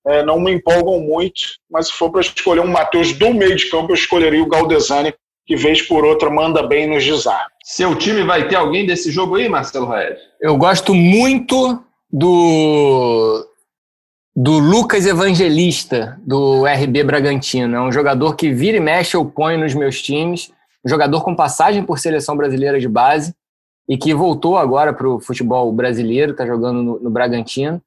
é, 0.07 0.23
não 0.23 0.39
me 0.39 0.51
empolgam 0.51 0.99
muito, 0.99 1.41
mas 1.69 1.87
se 1.87 1.93
for 1.93 2.09
para 2.09 2.21
escolher 2.21 2.61
um 2.61 2.67
Matheus 2.67 3.13
do 3.13 3.33
meio 3.33 3.55
de 3.55 3.69
campo, 3.69 3.91
eu 3.91 3.95
escolheria 3.95 4.41
o 4.41 4.47
Galdesani, 4.47 5.13
que 5.45 5.55
vez 5.55 5.81
por 5.81 6.05
outra 6.05 6.29
manda 6.29 6.63
bem 6.63 6.87
nos 6.87 7.03
desarmes. 7.03 7.51
Seu 7.63 7.95
time 7.95 8.23
vai 8.23 8.47
ter 8.47 8.55
alguém 8.55 8.85
desse 8.85 9.11
jogo 9.11 9.35
aí, 9.35 9.47
Marcelo 9.47 9.87
Raed? 9.87 10.17
Eu 10.39 10.57
gosto 10.57 10.93
muito 10.93 11.83
do 12.11 13.47
do 14.33 14.59
Lucas 14.59 15.05
Evangelista, 15.05 16.17
do 16.25 16.63
RB 16.65 17.03
Bragantino. 17.03 17.75
É 17.75 17.81
um 17.81 17.91
jogador 17.91 18.35
que 18.35 18.51
vira 18.51 18.77
e 18.77 18.79
mexe 18.79 19.15
eu 19.15 19.25
ponho 19.25 19.59
nos 19.59 19.73
meus 19.73 20.01
times, 20.01 20.51
um 20.85 20.89
jogador 20.89 21.21
com 21.21 21.35
passagem 21.35 21.83
por 21.83 21.99
seleção 21.99 22.35
brasileira 22.35 22.79
de 22.79 22.87
base 22.87 23.35
e 23.89 23.97
que 23.97 24.13
voltou 24.13 24.57
agora 24.57 24.93
para 24.93 25.07
o 25.07 25.19
futebol 25.19 25.71
brasileiro, 25.73 26.31
está 26.31 26.45
jogando 26.45 26.81
no, 26.81 26.99
no 26.99 27.09
Bragantino. 27.09 27.81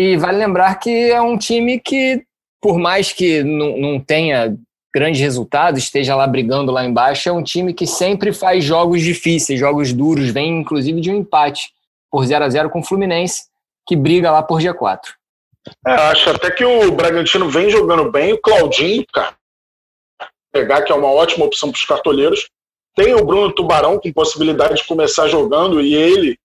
E 0.00 0.16
vale 0.16 0.38
lembrar 0.38 0.76
que 0.76 1.10
é 1.10 1.20
um 1.20 1.36
time 1.36 1.80
que, 1.80 2.22
por 2.62 2.78
mais 2.78 3.12
que 3.12 3.42
não, 3.42 3.98
tenha 3.98 4.56
grandes 4.94 5.20
resultados, 5.20 5.82
esteja 5.82 6.14
lá 6.14 6.24
brigando 6.24 6.70
lá 6.70 6.84
embaixo, 6.84 7.28
é 7.28 7.32
um 7.32 7.42
time 7.42 7.74
que 7.74 7.84
sempre 7.84 8.32
faz 8.32 8.62
jogos 8.62 9.02
difíceis, 9.02 9.58
jogos 9.58 9.92
duros, 9.92 10.28
vem 10.28 10.60
inclusive 10.60 11.00
de 11.00 11.10
um 11.10 11.16
empate 11.16 11.72
por 12.08 12.24
0 12.24 12.44
a 12.44 12.48
0 12.48 12.70
com 12.70 12.78
o 12.78 12.84
Fluminense, 12.84 13.46
que 13.84 13.96
briga 13.96 14.30
lá 14.30 14.40
por 14.40 14.60
G4. 14.60 15.00
É, 15.84 15.90
acho 15.90 16.30
até 16.30 16.52
que 16.52 16.64
o 16.64 16.92
Bragantino 16.92 17.50
vem 17.50 17.68
jogando 17.68 18.08
bem, 18.08 18.32
o 18.32 18.38
Claudinho, 18.38 19.04
cara, 19.12 19.34
pegar 20.52 20.82
que 20.82 20.92
é 20.92 20.94
uma 20.94 21.10
ótima 21.10 21.44
opção 21.44 21.72
para 21.72 21.78
os 21.78 21.84
cartoleiros. 21.84 22.48
Tem 22.94 23.14
o 23.14 23.24
Bruno 23.24 23.52
Tubarão 23.52 23.98
com 23.98 24.12
possibilidade 24.12 24.76
de 24.76 24.86
começar 24.86 25.26
jogando 25.26 25.80
e 25.80 25.92
ele 25.92 26.38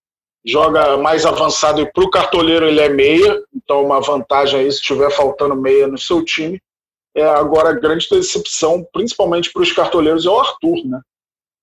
joga 0.45 0.97
mais 0.97 1.25
avançado 1.25 1.81
e 1.81 1.91
para 1.91 2.03
o 2.03 2.09
cartoleiro 2.09 2.67
ele 2.67 2.81
é 2.81 2.89
meia, 2.89 3.41
então 3.55 3.83
uma 3.83 4.01
vantagem 4.01 4.59
aí 4.59 4.71
se 4.71 4.79
estiver 4.79 5.09
faltando 5.09 5.55
meia 5.55 5.88
no 5.88 5.97
seu 5.97 6.23
time. 6.23 6.59
É, 7.15 7.23
agora 7.23 7.69
a 7.69 7.79
grande 7.79 8.07
decepção, 8.09 8.85
principalmente 8.91 9.51
para 9.53 9.62
os 9.62 9.71
cartoleiros, 9.71 10.25
é 10.25 10.29
o 10.29 10.39
Arthur, 10.39 10.85
né? 10.85 11.00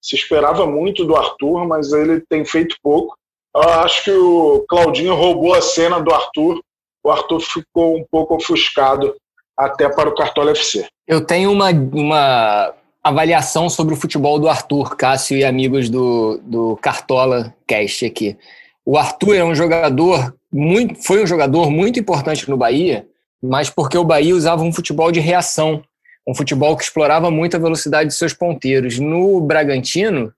Se 0.00 0.16
esperava 0.16 0.64
muito 0.64 1.04
do 1.04 1.16
Arthur, 1.16 1.66
mas 1.66 1.92
ele 1.92 2.20
tem 2.28 2.44
feito 2.44 2.76
pouco. 2.82 3.14
Eu 3.54 3.62
acho 3.62 4.04
que 4.04 4.12
o 4.12 4.64
Claudinho 4.68 5.14
roubou 5.14 5.54
a 5.54 5.60
cena 5.60 6.00
do 6.00 6.14
Arthur. 6.14 6.60
O 7.04 7.10
Arthur 7.10 7.40
ficou 7.40 7.96
um 7.96 8.04
pouco 8.10 8.36
ofuscado 8.36 9.14
até 9.56 9.88
para 9.88 10.08
o 10.08 10.14
Cartola 10.14 10.52
FC. 10.52 10.86
Eu 11.06 11.20
tenho 11.20 11.50
uma, 11.50 11.70
uma 11.70 12.72
avaliação 13.02 13.68
sobre 13.68 13.92
o 13.92 13.96
futebol 13.96 14.38
do 14.38 14.48
Arthur, 14.48 14.96
Cássio 14.96 15.36
e 15.36 15.44
amigos 15.44 15.90
do, 15.90 16.38
do 16.44 16.76
Cartola 16.76 17.54
Cast 17.66 18.06
aqui. 18.06 18.38
O 18.84 18.96
Arthur 18.96 19.34
é 19.34 19.44
um 19.44 19.54
jogador 19.54 20.34
muito, 20.52 21.02
foi 21.04 21.22
um 21.22 21.26
jogador 21.26 21.70
muito 21.70 22.00
importante 22.00 22.48
no 22.48 22.56
Bahia, 22.56 23.06
mas 23.42 23.70
porque 23.70 23.96
o 23.96 24.04
Bahia 24.04 24.34
usava 24.34 24.62
um 24.62 24.72
futebol 24.72 25.12
de 25.12 25.20
reação, 25.20 25.82
um 26.26 26.34
futebol 26.34 26.76
que 26.76 26.84
explorava 26.84 27.30
muito 27.30 27.56
a 27.56 27.60
velocidade 27.60 28.10
de 28.10 28.14
seus 28.14 28.32
ponteiros. 28.32 28.98
No 28.98 29.40
Bragantino, 29.40 30.32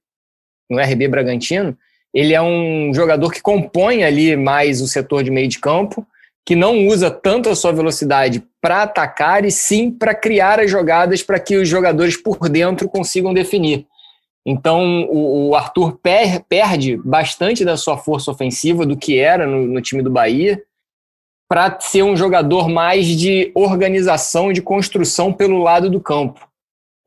no 0.71 0.81
RB 0.81 1.09
Bragantino, 1.09 1.77
ele 2.13 2.35
é 2.35 2.43
um 2.43 2.93
jogador 2.95 3.33
que 3.33 3.41
compõe 3.41 4.05
ali 4.05 4.37
mais 4.37 4.81
o 4.81 4.87
setor 4.87 5.23
de 5.23 5.31
meio 5.31 5.49
de 5.49 5.59
campo, 5.59 6.07
que 6.45 6.57
não 6.57 6.87
usa 6.87 7.11
tanto 7.11 7.49
a 7.49 7.55
sua 7.55 7.73
velocidade 7.73 8.43
para 8.61 8.83
atacar 8.83 9.45
e 9.45 9.51
sim 9.51 9.91
para 9.91 10.15
criar 10.15 10.61
as 10.61 10.71
jogadas 10.71 11.23
para 11.23 11.39
que 11.39 11.57
os 11.57 11.69
jogadores 11.69 12.17
por 12.17 12.49
dentro 12.49 12.89
consigam 12.89 13.33
definir. 13.33 13.87
Então, 14.45 15.07
o, 15.09 15.55
Arthur 15.55 15.99
per, 16.03 16.43
perde 16.49 16.97
bastante 16.97 17.65
da 17.65 17.77
sua 17.77 17.97
força 17.97 18.31
ofensiva 18.31 18.85
do 18.85 18.97
que 18.97 19.19
era 19.19 19.47
no, 19.47 19.67
no 19.67 19.81
time 19.81 20.03
do 20.03 20.11
Bahia 20.11 20.61
para 21.49 21.79
ser 21.81 22.03
um 22.03 22.17
jogador 22.17 22.69
mais 22.69 23.07
de 23.07 23.53
organização 23.55 24.51
e 24.51 24.55
de 24.55 24.63
construção 24.63 25.33
pelo 25.33 25.63
lado 25.63 25.91
do 25.91 26.01
campo. 26.01 26.41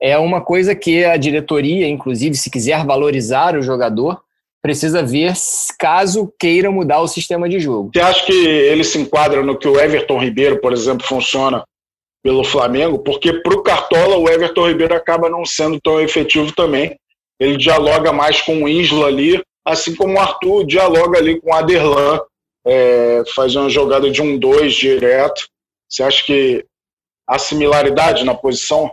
É 0.01 0.17
uma 0.17 0.39
coisa 0.39 0.75
que 0.75 1.03
a 1.03 1.17
diretoria, 1.17 1.87
inclusive, 1.87 2.35
se 2.35 2.49
quiser 2.49 2.85
valorizar 2.85 3.57
o 3.57 3.61
jogador, 3.61 4.21
precisa 4.61 5.03
ver 5.03 5.33
caso 5.79 6.31
queira 6.39 6.71
mudar 6.71 7.01
o 7.01 7.07
sistema 7.07 7.49
de 7.49 7.59
jogo. 7.59 7.91
Você 7.93 8.01
acha 8.01 8.25
que 8.25 8.33
ele 8.33 8.83
se 8.83 8.99
enquadra 8.99 9.43
no 9.43 9.57
que 9.57 9.67
o 9.67 9.79
Everton 9.79 10.19
Ribeiro, 10.19 10.59
por 10.61 10.73
exemplo, 10.73 11.05
funciona 11.05 11.63
pelo 12.23 12.43
Flamengo? 12.43 12.99
Porque 12.99 13.33
para 13.33 13.55
o 13.55 13.63
Cartola, 13.63 14.17
o 14.17 14.29
Everton 14.29 14.67
Ribeiro 14.67 14.95
acaba 14.95 15.29
não 15.29 15.45
sendo 15.45 15.79
tão 15.81 15.99
efetivo 15.99 16.51
também. 16.51 16.95
Ele 17.39 17.57
dialoga 17.57 18.13
mais 18.13 18.41
com 18.41 18.63
o 18.63 18.69
Isla 18.69 19.07
ali, 19.07 19.41
assim 19.65 19.95
como 19.95 20.13
o 20.13 20.19
Arthur 20.19 20.65
dialoga 20.65 21.17
ali 21.17 21.39
com 21.39 21.49
o 21.49 21.53
Aderlan, 21.53 22.19
é, 22.65 23.23
faz 23.35 23.55
uma 23.55 23.69
jogada 23.69 24.09
de 24.09 24.21
um 24.21 24.37
dois 24.37 24.73
direto. 24.73 25.47
Você 25.89 26.03
acha 26.03 26.23
que 26.25 26.65
há 27.27 27.37
similaridade 27.37 28.23
na 28.23 28.33
posição? 28.33 28.91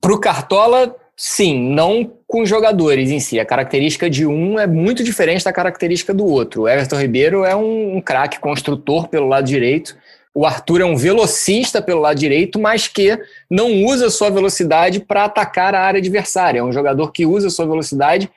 Para 0.00 0.12
o 0.12 0.20
Cartola, 0.20 0.94
sim, 1.16 1.58
não 1.58 2.12
com 2.26 2.44
jogadores 2.44 3.10
em 3.10 3.20
si. 3.20 3.38
A 3.38 3.44
característica 3.44 4.10
de 4.10 4.26
um 4.26 4.58
é 4.58 4.66
muito 4.66 5.02
diferente 5.04 5.44
da 5.44 5.52
característica 5.52 6.12
do 6.12 6.26
outro. 6.26 6.62
O 6.62 6.68
Everton 6.68 7.00
Ribeiro 7.00 7.44
é 7.44 7.54
um, 7.54 7.96
um 7.96 8.00
craque 8.00 8.40
construtor 8.40 9.08
pelo 9.08 9.28
lado 9.28 9.46
direito. 9.46 9.96
O 10.34 10.44
Arthur 10.44 10.80
é 10.80 10.84
um 10.84 10.96
velocista 10.96 11.80
pelo 11.80 12.00
lado 12.00 12.18
direito, 12.18 12.58
mas 12.58 12.88
que 12.88 13.16
não 13.48 13.84
usa 13.84 14.10
sua 14.10 14.30
velocidade 14.30 14.98
para 14.98 15.24
atacar 15.24 15.74
a 15.74 15.80
área 15.80 15.98
adversária. 15.98 16.58
É 16.58 16.62
um 16.62 16.72
jogador 16.72 17.12
que 17.12 17.24
usa 17.24 17.48
sua 17.50 17.66
velocidade 17.66 18.28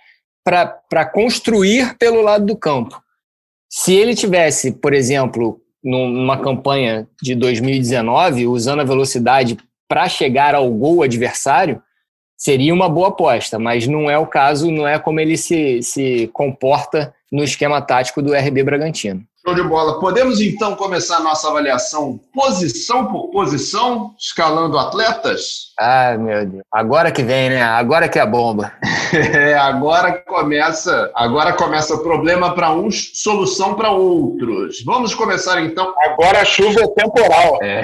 para 0.44 1.06
construir 1.06 1.98
pelo 1.98 2.22
lado 2.22 2.46
do 2.46 2.56
campo. 2.56 3.02
Se 3.70 3.94
ele 3.94 4.16
tivesse, 4.16 4.72
por 4.72 4.94
exemplo, 4.94 5.60
numa 5.84 6.38
campanha 6.38 7.08
de 7.22 7.36
2019, 7.36 8.48
usando 8.48 8.82
a 8.82 8.86
velocidade 8.86 9.58
para 9.88 10.08
chegar 10.08 10.54
ao 10.54 10.70
gol 10.70 11.02
adversário, 11.04 11.82
seria 12.38 12.74
uma 12.74 12.88
boa 12.88 13.08
aposta, 13.08 13.58
mas 13.58 13.88
não 13.88 14.10
é 14.10 14.18
o 14.18 14.28
caso, 14.28 14.72
não 14.72 14.88
é 14.88 15.00
como 15.00 15.20
ele 15.20 15.36
se, 15.36 15.82
se 15.82 16.30
comporta 16.32 17.14
no 17.32 17.44
esquema 17.44 17.82
tático 17.82 18.22
do 18.22 18.34
RB 18.34 18.64
Bragantino. 18.64 19.24
Show 19.48 19.56
de 19.56 19.64
bola. 19.64 19.98
Podemos 19.98 20.42
então 20.42 20.76
começar 20.76 21.18
a 21.18 21.20
nossa 21.22 21.48
avaliação 21.48 22.20
posição 22.34 23.06
por 23.06 23.30
posição, 23.30 24.14
escalando 24.20 24.78
atletas? 24.78 25.72
Ah, 25.80 26.18
meu 26.20 26.46
Deus. 26.46 26.64
Agora 26.70 27.14
que 27.14 27.24
vem, 27.24 27.52
né? 27.52 27.62
Agora 27.62 28.10
que 28.10 28.20
é 28.20 28.22
a 28.22 28.26
bomba. 28.26 28.74
é, 29.16 29.54
agora 29.54 30.22
começa, 30.28 31.10
agora 31.16 31.54
começa 31.54 31.96
o 31.96 32.04
problema 32.04 32.54
para 32.56 32.74
uns, 32.74 33.12
solução 33.14 33.74
para 33.76 33.90
outros. 33.90 34.84
Vamos 34.84 35.16
começar 35.16 35.62
então. 35.62 35.94
Agora 36.04 36.42
a 36.42 36.46
chuva 36.46 36.82
é 36.82 36.88
temporal. 36.88 37.60
É. 37.64 37.84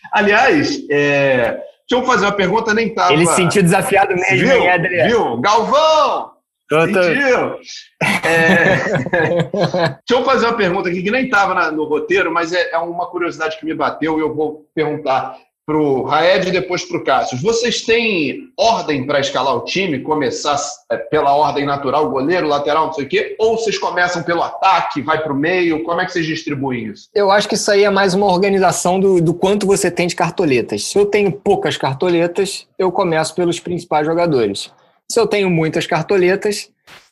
Aliás, 0.12 0.82
é, 0.90 1.62
deixa 1.88 1.92
eu 1.92 2.04
fazer 2.04 2.26
uma 2.26 2.32
pergunta, 2.32 2.74
nem 2.74 2.92
tava. 2.92 3.14
Ele 3.14 3.24
se 3.24 3.36
sentiu 3.36 3.62
desafiado 3.62 4.14
mesmo, 4.14 4.36
viu? 4.36 4.54
hein, 4.54 4.68
Adriano? 4.68 5.08
Viu? 5.08 5.40
Galvão! 5.40 6.31
Tô, 6.72 6.90
tô... 6.90 7.00
É... 7.00 8.80
Deixa 10.08 10.22
eu 10.22 10.24
fazer 10.24 10.46
uma 10.46 10.56
pergunta 10.56 10.88
aqui 10.88 11.02
que 11.02 11.10
nem 11.10 11.26
estava 11.26 11.70
no 11.70 11.84
roteiro, 11.84 12.32
mas 12.32 12.54
é, 12.54 12.70
é, 12.70 12.78
uma 12.78 13.06
curiosidade 13.10 13.58
que 13.58 13.66
me 13.66 13.74
bateu 13.74 14.16
e 14.16 14.22
eu 14.22 14.34
vou 14.34 14.64
perguntar 14.74 15.36
para 15.66 15.76
o 15.76 16.02
Raed 16.02 16.48
e 16.48 16.50
depois 16.50 16.82
para 16.82 16.96
o 16.96 17.04
Cássio. 17.04 17.36
Vocês 17.42 17.82
têm 17.82 18.48
ordem 18.58 19.06
para 19.06 19.20
escalar 19.20 19.54
o 19.54 19.64
time? 19.66 20.00
Começar 20.00 20.56
é, 20.90 20.96
pela 20.96 21.34
ordem 21.34 21.66
natural, 21.66 22.08
goleiro, 22.08 22.48
lateral, 22.48 22.86
não 22.86 22.92
sei 22.94 23.04
o 23.04 23.08
quê? 23.08 23.36
Ou 23.38 23.58
vocês 23.58 23.76
começam 23.76 24.22
pelo 24.22 24.42
ataque, 24.42 25.02
vai 25.02 25.22
para 25.22 25.32
o 25.32 25.36
meio? 25.36 25.84
Como 25.84 26.00
é 26.00 26.06
que 26.06 26.12
vocês 26.12 26.24
distribuem 26.24 26.86
isso? 26.86 27.06
Eu 27.14 27.30
acho 27.30 27.46
que 27.46 27.54
isso 27.54 27.70
aí 27.70 27.84
é 27.84 27.90
mais 27.90 28.14
uma 28.14 28.26
organização 28.26 28.98
do, 28.98 29.20
do 29.20 29.34
quanto 29.34 29.66
você 29.66 29.90
tem 29.90 30.06
de 30.06 30.16
cartoletas. 30.16 30.84
Se 30.84 30.98
eu 30.98 31.04
tenho 31.04 31.30
poucas 31.30 31.76
cartoletas, 31.76 32.66
eu 32.78 32.90
começo 32.90 33.34
pelos 33.34 33.60
principais 33.60 34.06
jogadores. 34.06 34.72
Se 35.12 35.20
eu 35.20 35.26
tenho 35.26 35.50
muitas 35.50 35.86
cartoletas, 35.86 36.70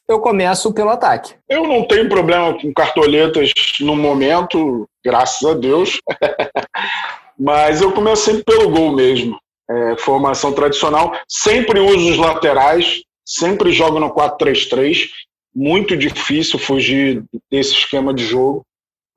eu 0.09 0.21
começo 0.21 0.73
pelo 0.73 0.89
ataque. 0.89 1.35
Eu 1.47 1.69
não 1.69 1.87
tenho 1.87 2.09
problema 2.09 2.59
com 2.59 2.73
cartoletas 2.73 3.53
no 3.79 3.95
momento, 3.95 4.89
graças 5.05 5.47
a 5.47 5.53
Deus. 5.53 5.99
Mas 7.39 7.83
eu 7.83 7.93
começo 7.93 8.25
sempre 8.25 8.43
pelo 8.45 8.71
gol 8.71 8.97
mesmo. 8.97 9.39
É, 9.71 9.99
formação 9.99 10.51
tradicional. 10.55 11.13
Sempre 11.29 11.79
uso 11.79 12.13
os 12.13 12.17
laterais, 12.17 13.03
sempre 13.23 13.71
jogo 13.71 14.01
no 14.01 14.09
4-3-3. 14.15 15.11
Muito 15.55 15.95
difícil 15.95 16.59
fugir 16.59 17.23
desse 17.53 17.75
esquema 17.75 18.15
de 18.15 18.25
jogo, 18.25 18.65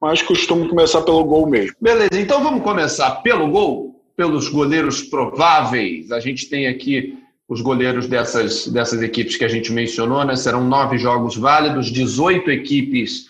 mas 0.01 0.21
costumo 0.21 0.67
começar 0.67 1.03
pelo 1.03 1.23
gol 1.23 1.47
mesmo. 1.47 1.77
Beleza, 1.79 2.19
então 2.19 2.43
vamos 2.43 2.63
começar 2.63 3.21
pelo 3.21 3.47
gol, 3.47 4.03
pelos 4.17 4.49
goleiros 4.49 5.03
prováveis. 5.03 6.11
A 6.11 6.19
gente 6.19 6.49
tem 6.49 6.67
aqui 6.67 7.22
os 7.53 7.61
goleiros 7.61 8.07
dessas, 8.07 8.67
dessas 8.67 9.01
equipes 9.01 9.37
que 9.37 9.45
a 9.45 9.47
gente 9.47 9.71
mencionou, 9.71 10.25
né? 10.25 10.35
Serão 10.35 10.63
nove 10.63 10.97
jogos 10.97 11.37
válidos, 11.37 11.91
18 11.91 12.49
equipes 12.49 13.27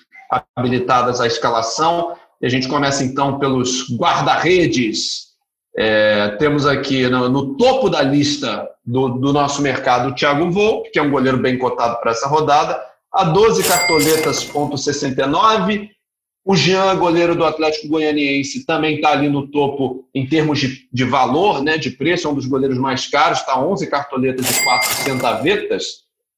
habilitadas 0.56 1.20
à 1.20 1.28
escalação. 1.28 2.16
E 2.42 2.46
a 2.46 2.50
gente 2.50 2.70
começa 2.70 3.04
então 3.04 3.38
pelos 3.38 3.90
guarda-redes. 3.98 5.34
É, 5.76 6.30
temos 6.40 6.66
aqui 6.66 7.10
no, 7.10 7.28
no, 7.28 7.58
topo 7.58 7.90
da 7.90 8.02
lista 8.02 8.66
do, 8.86 9.10
do 9.10 9.34
nosso 9.34 9.62
mercado 9.62 10.10
o 10.10 10.16
Thiago 10.16 10.50
Volpe, 10.52 10.92
que 10.92 11.00
é 11.00 11.02
um 11.02 11.12
goleiro 11.12 11.38
bem 11.38 11.58
cotado 11.58 12.00
para 12.00 12.12
essa 12.12 12.28
rodada, 12.28 12.80
a 13.12 13.26
12 13.26 13.64
cartoletas, 13.64 14.44
ponto 14.46 14.78
69. 14.78 15.90
O 16.45 16.58
Jean, 16.58 16.95
goleiro 16.97 17.36
do 17.36 17.45
Atlético 17.45 17.88
Goianiense, 17.88 18.65
também 18.65 18.95
está 18.95 19.12
ali 19.12 19.29
no 19.29 19.47
topo 19.47 20.06
em 20.13 20.27
termos 20.27 20.60
de, 20.60 20.88
de 20.91 21.06
valor, 21.06 21.63
né, 21.63 21.77
de 21.77 21.89
preço, 21.91 22.27
é 22.27 22.32
um 22.32 22.36
dos 22.36 22.45
goleiros 22.45 22.77
mais 22.77 23.08
caros, 23.08 23.39
está 23.39 23.58
11 23.58 23.88
cartoletas 23.88 24.45
de 24.45 24.63
400 24.63 25.41
vetas, 25.41 25.86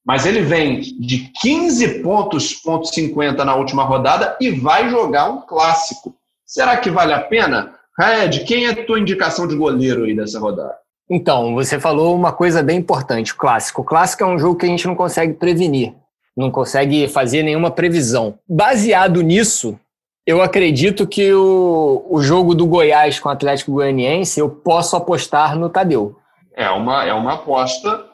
mas 0.05 0.27
ele 0.27 0.41
vem 0.41 0.81
de 0.81 1.31
15 1.41 2.03
pontos, 2.03 2.53
ponto 2.53 2.85
50 2.85 3.43
na 3.43 3.55
última 3.55 3.83
rodada 3.83 4.37
e 4.39 4.51
vai 4.51 4.91
jogar 4.91 5.31
um 5.31 5.41
clássico. 5.41 6.15
Será 6.45 6.77
que 6.77 6.91
vale 6.91 7.11
a 7.11 7.21
pena? 7.21 7.73
Red, 7.97 8.43
quem 8.45 8.65
é 8.67 8.69
a 8.69 8.85
tua 8.85 8.99
indicação 8.99 9.47
de 9.47 9.55
goleiro 9.55 10.03
aí 10.03 10.15
dessa 10.15 10.39
rodada? 10.39 10.75
Então, 11.09 11.55
você 11.55 11.79
falou 11.79 12.15
uma 12.15 12.31
coisa 12.31 12.61
bem 12.61 12.77
importante, 12.77 13.33
o 13.33 13.37
clássico. 13.37 13.81
O 13.81 13.85
clássico 13.85 14.23
é 14.23 14.27
um 14.27 14.37
jogo 14.37 14.57
que 14.57 14.65
a 14.67 14.69
gente 14.69 14.85
não 14.85 14.95
consegue 14.95 15.33
prevenir, 15.33 15.93
não 16.37 16.51
consegue 16.51 17.07
fazer 17.07 17.41
nenhuma 17.41 17.71
previsão. 17.71 18.37
Baseado 18.47 19.21
nisso, 19.21 19.79
eu 20.25 20.41
acredito 20.41 21.07
que 21.07 21.31
o, 21.33 22.05
o 22.09 22.21
jogo 22.21 22.55
do 22.55 22.65
Goiás 22.65 23.19
com 23.19 23.29
o 23.29 23.31
Atlético 23.31 23.73
Goianiense 23.73 24.39
eu 24.39 24.49
posso 24.49 24.95
apostar 24.95 25.57
no 25.57 25.69
Tadeu. 25.69 26.17
É 26.55 26.69
uma, 26.69 27.05
é 27.05 27.13
uma 27.13 27.33
aposta 27.33 28.05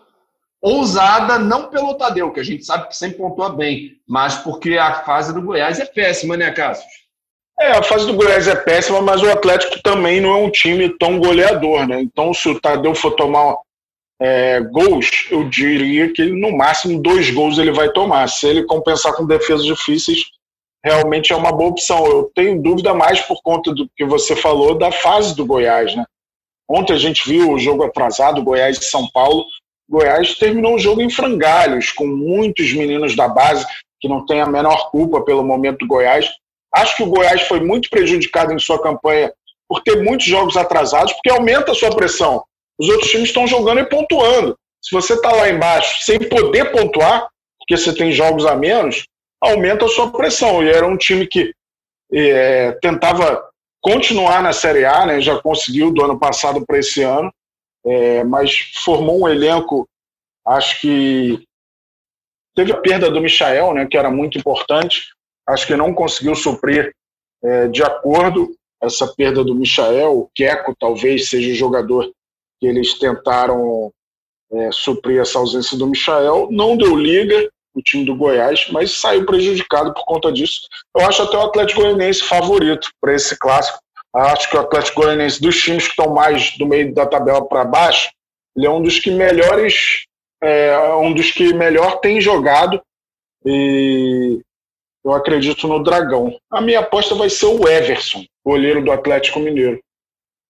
ousada, 0.62 1.40
não 1.40 1.70
pelo 1.70 1.96
Tadeu, 1.96 2.32
que 2.32 2.40
a 2.40 2.44
gente 2.44 2.66
sabe 2.66 2.88
que 2.88 2.96
sempre 2.96 3.18
pontua 3.18 3.50
bem, 3.50 3.94
mas 4.08 4.36
porque 4.36 4.78
a 4.78 5.04
fase 5.04 5.34
do 5.34 5.42
Goiás 5.42 5.80
é 5.80 5.86
péssima, 5.86 6.36
né, 6.36 6.52
Cássio? 6.52 6.86
É, 7.60 7.72
a 7.72 7.84
fase 7.84 8.06
do 8.06 8.14
Goiás 8.14 8.48
é 8.48 8.56
péssima, 8.56 9.02
mas 9.02 9.22
o 9.22 9.32
Atlético 9.32 9.82
também 9.82 10.20
não 10.20 10.32
é 10.32 10.38
um 10.38 10.52
time 10.52 10.90
tão 10.98 11.20
goleador, 11.20 11.88
né? 11.88 12.02
Então, 12.02 12.34
se 12.34 12.50
o 12.50 12.60
Tadeu 12.60 12.94
for 12.94 13.12
tomar 13.12 13.56
é, 14.20 14.60
gols, 14.62 15.28
eu 15.32 15.48
diria 15.48 16.12
que 16.12 16.26
no 16.26 16.56
máximo 16.56 17.02
dois 17.02 17.30
gols 17.30 17.58
ele 17.58 17.72
vai 17.72 17.90
tomar. 17.92 18.28
Se 18.28 18.48
ele 18.48 18.64
compensar 18.64 19.14
com 19.14 19.26
defesas 19.26 19.66
difíceis, 19.66 20.26
realmente 20.84 21.32
é 21.32 21.36
uma 21.36 21.52
boa 21.52 21.70
opção. 21.70 22.06
Eu 22.06 22.32
tenho 22.36 22.62
dúvida 22.62 22.94
mais 22.94 23.22
por 23.22 23.42
conta 23.42 23.74
do 23.74 23.90
que 23.96 24.06
você 24.06 24.36
falou 24.36 24.78
da 24.78 24.92
fase 24.92 25.36
do 25.36 25.46
Goiás, 25.46 25.96
né? 25.96 26.06
Ontem 26.70 26.94
a 26.94 26.98
gente 26.98 27.28
viu 27.28 27.52
o 27.52 27.60
jogo 27.60 27.84
atrasado, 27.84 28.44
Goiás 28.44 28.78
e 28.78 28.86
São 28.86 29.08
Paulo. 29.12 29.46
Goiás 29.90 30.36
terminou 30.36 30.76
o 30.76 30.80
jogo 30.80 31.02
em 31.02 31.10
frangalhos, 31.10 31.92
com 31.92 32.08
muitos 32.08 32.72
meninos 32.72 33.16
da 33.16 33.28
base 33.28 33.66
que 34.00 34.08
não 34.08 34.26
têm 34.26 34.42
a 34.42 34.48
menor 34.48 34.90
culpa 34.90 35.22
pelo 35.22 35.44
momento 35.44 35.80
do 35.80 35.88
Goiás. 35.88 36.30
Acho 36.74 36.96
que 36.96 37.04
o 37.04 37.10
Goiás 37.10 37.42
foi 37.42 37.60
muito 37.60 37.90
prejudicado 37.90 38.54
em 38.54 38.60
sua 38.60 38.82
campanha 38.82 39.34
por 39.68 39.82
ter 39.84 40.02
muitos 40.02 40.26
jogos 40.26 40.56
atrasados, 40.56 41.14
porque 41.14 41.30
aumenta 41.30 41.72
a 41.72 41.76
sua 41.76 41.94
pressão. 41.96 42.44
Os 42.80 42.90
outros 42.90 43.12
times 43.12 43.30
estão 43.30 43.46
jogando 43.46 43.82
e 43.82 43.86
pontuando. 43.86 44.58
Se 44.82 44.96
você 44.96 45.14
está 45.14 45.32
lá 45.32 45.50
embaixo 45.50 46.04
sem 46.04 46.18
poder 46.18 46.72
pontuar, 46.72 47.28
porque 47.60 47.78
você 47.78 47.94
tem 47.94 48.12
jogos 48.12 48.46
a 48.46 48.56
menos, 48.56 49.06
aumenta 49.42 49.86
a 49.86 49.90
sua 49.90 50.12
pressão. 50.12 50.64
E 50.64 50.70
era 50.70 50.86
um 50.86 50.98
time 50.98 51.26
que 51.28 51.54
é, 52.14 52.74
tentava 52.74 53.50
continuar 53.82 54.44
na 54.44 54.54
Série 54.54 54.86
A, 54.86 55.06
né, 55.06 55.20
já 55.20 55.42
conseguiu 55.42 55.92
do 55.92 56.04
ano 56.04 56.20
passado 56.20 56.64
para 56.66 56.78
esse 56.78 57.02
ano, 57.02 57.34
é, 57.84 58.24
mas 58.24 58.72
formou 58.84 59.22
um 59.22 59.28
elenco, 59.28 59.88
acho 60.46 60.80
que 60.82 61.44
teve 62.56 62.72
a 62.72 62.78
perda 62.78 63.10
do 63.10 63.20
Michael, 63.20 63.74
né, 63.74 63.88
que 63.90 63.98
era 63.98 64.12
muito 64.12 64.38
importante, 64.38 65.08
acho 65.48 65.66
que 65.66 65.76
não 65.76 65.94
conseguiu 65.94 66.36
suprir 66.36 66.94
é, 67.44 67.68
de 67.70 67.82
acordo 67.82 68.56
essa 68.84 69.08
perda 69.08 69.44
do 69.44 69.56
Michael, 69.56 70.12
o 70.12 70.30
Queco 70.34 70.76
talvez 70.80 71.30
seja 71.30 71.52
o 71.52 71.56
jogador 71.56 72.12
que 72.60 72.68
eles 72.68 72.98
tentaram 73.00 73.92
é, 74.52 74.72
suprir 74.72 75.22
essa 75.22 75.40
ausência 75.40 75.78
do 75.78 75.88
Michael, 75.88 76.50
não 76.52 76.78
deu 76.78 76.96
liga, 76.96 77.50
o 77.74 77.82
time 77.82 78.06
do 78.06 78.16
Goiás, 78.16 78.68
mas 78.72 79.00
saiu 79.00 79.26
prejudicado 79.26 79.94
por 79.94 80.06
conta 80.06 80.32
disso. 80.32 80.62
Eu 80.96 81.06
acho 81.06 81.24
até 81.24 81.38
o 81.38 81.42
Atlético 81.42 81.82
Goianiense 81.82 82.24
favorito 82.24 82.90
para 83.00 83.14
esse 83.14 83.38
clássico. 83.38 83.80
Acho 84.14 84.50
que 84.50 84.58
o 84.58 84.60
Atlético 84.60 85.02
Goianiense, 85.02 85.42
dos 85.42 85.58
times 85.62 85.86
que 85.86 85.92
estão 85.92 86.14
mais 86.14 86.58
do 86.58 86.66
meio 86.66 86.94
da 86.94 87.06
tabela 87.06 87.48
para 87.48 87.64
baixo, 87.64 88.10
ele 88.56 88.66
é 88.66 88.70
um 88.70 88.82
dos 88.82 89.00
que 89.00 89.10
melhores, 89.10 90.06
é, 90.44 90.78
um 90.96 91.14
dos 91.14 91.32
que 91.32 91.54
melhor 91.54 92.00
tem 92.00 92.20
jogado 92.20 92.82
e 93.46 94.42
eu 95.04 95.14
acredito 95.14 95.68
no 95.68 95.82
Dragão. 95.82 96.38
A 96.50 96.62
minha 96.62 96.80
aposta 96.80 97.16
vai 97.16 97.30
ser 97.30 97.46
o 97.46 97.68
Everson, 97.68 98.24
goleiro 98.46 98.84
do 98.84 98.92
Atlético 98.92 99.40
Mineiro. 99.40 99.80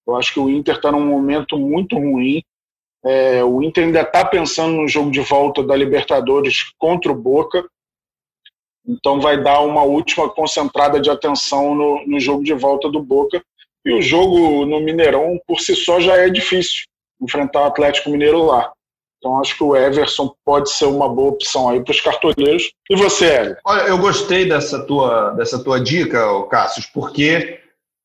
Eu 0.07 0.15
acho 0.15 0.33
que 0.33 0.39
o 0.39 0.49
Inter 0.49 0.75
está 0.75 0.91
num 0.91 1.05
momento 1.05 1.57
muito 1.57 1.95
ruim. 1.95 2.41
É, 3.03 3.43
o 3.43 3.61
Inter 3.63 3.85
ainda 3.85 4.01
está 4.01 4.23
pensando 4.23 4.75
no 4.75 4.87
jogo 4.87 5.09
de 5.09 5.21
volta 5.21 5.63
da 5.63 5.75
Libertadores 5.75 6.71
contra 6.77 7.11
o 7.11 7.15
Boca. 7.15 7.65
Então 8.87 9.19
vai 9.19 9.41
dar 9.41 9.61
uma 9.61 9.83
última 9.83 10.29
concentrada 10.29 10.99
de 10.99 11.09
atenção 11.09 11.75
no, 11.75 12.05
no 12.05 12.19
jogo 12.19 12.43
de 12.43 12.53
volta 12.53 12.89
do 12.89 13.01
Boca. 13.01 13.43
E 13.85 13.93
o 13.93 14.01
jogo 14.01 14.65
no 14.65 14.79
Mineirão, 14.79 15.39
por 15.47 15.59
si 15.59 15.75
só, 15.75 15.99
já 15.99 16.15
é 16.17 16.29
difícil 16.29 16.85
enfrentar 17.21 17.61
o 17.61 17.65
Atlético 17.65 18.09
Mineiro 18.09 18.43
lá. 18.43 18.71
Então 19.17 19.39
acho 19.39 19.55
que 19.55 19.63
o 19.63 19.75
Everson 19.75 20.35
pode 20.43 20.71
ser 20.71 20.85
uma 20.85 21.07
boa 21.07 21.29
opção 21.29 21.69
aí 21.69 21.83
para 21.83 21.91
os 21.91 22.01
cartoleiros. 22.01 22.71
E 22.89 22.95
você, 22.95 23.25
Hélio? 23.25 23.57
Olha, 23.63 23.81
eu 23.83 23.97
gostei 23.99 24.49
dessa 24.49 24.83
tua, 24.85 25.31
dessa 25.31 25.63
tua 25.63 25.79
dica, 25.79 26.19
Cássio, 26.49 26.83
porque 26.91 27.60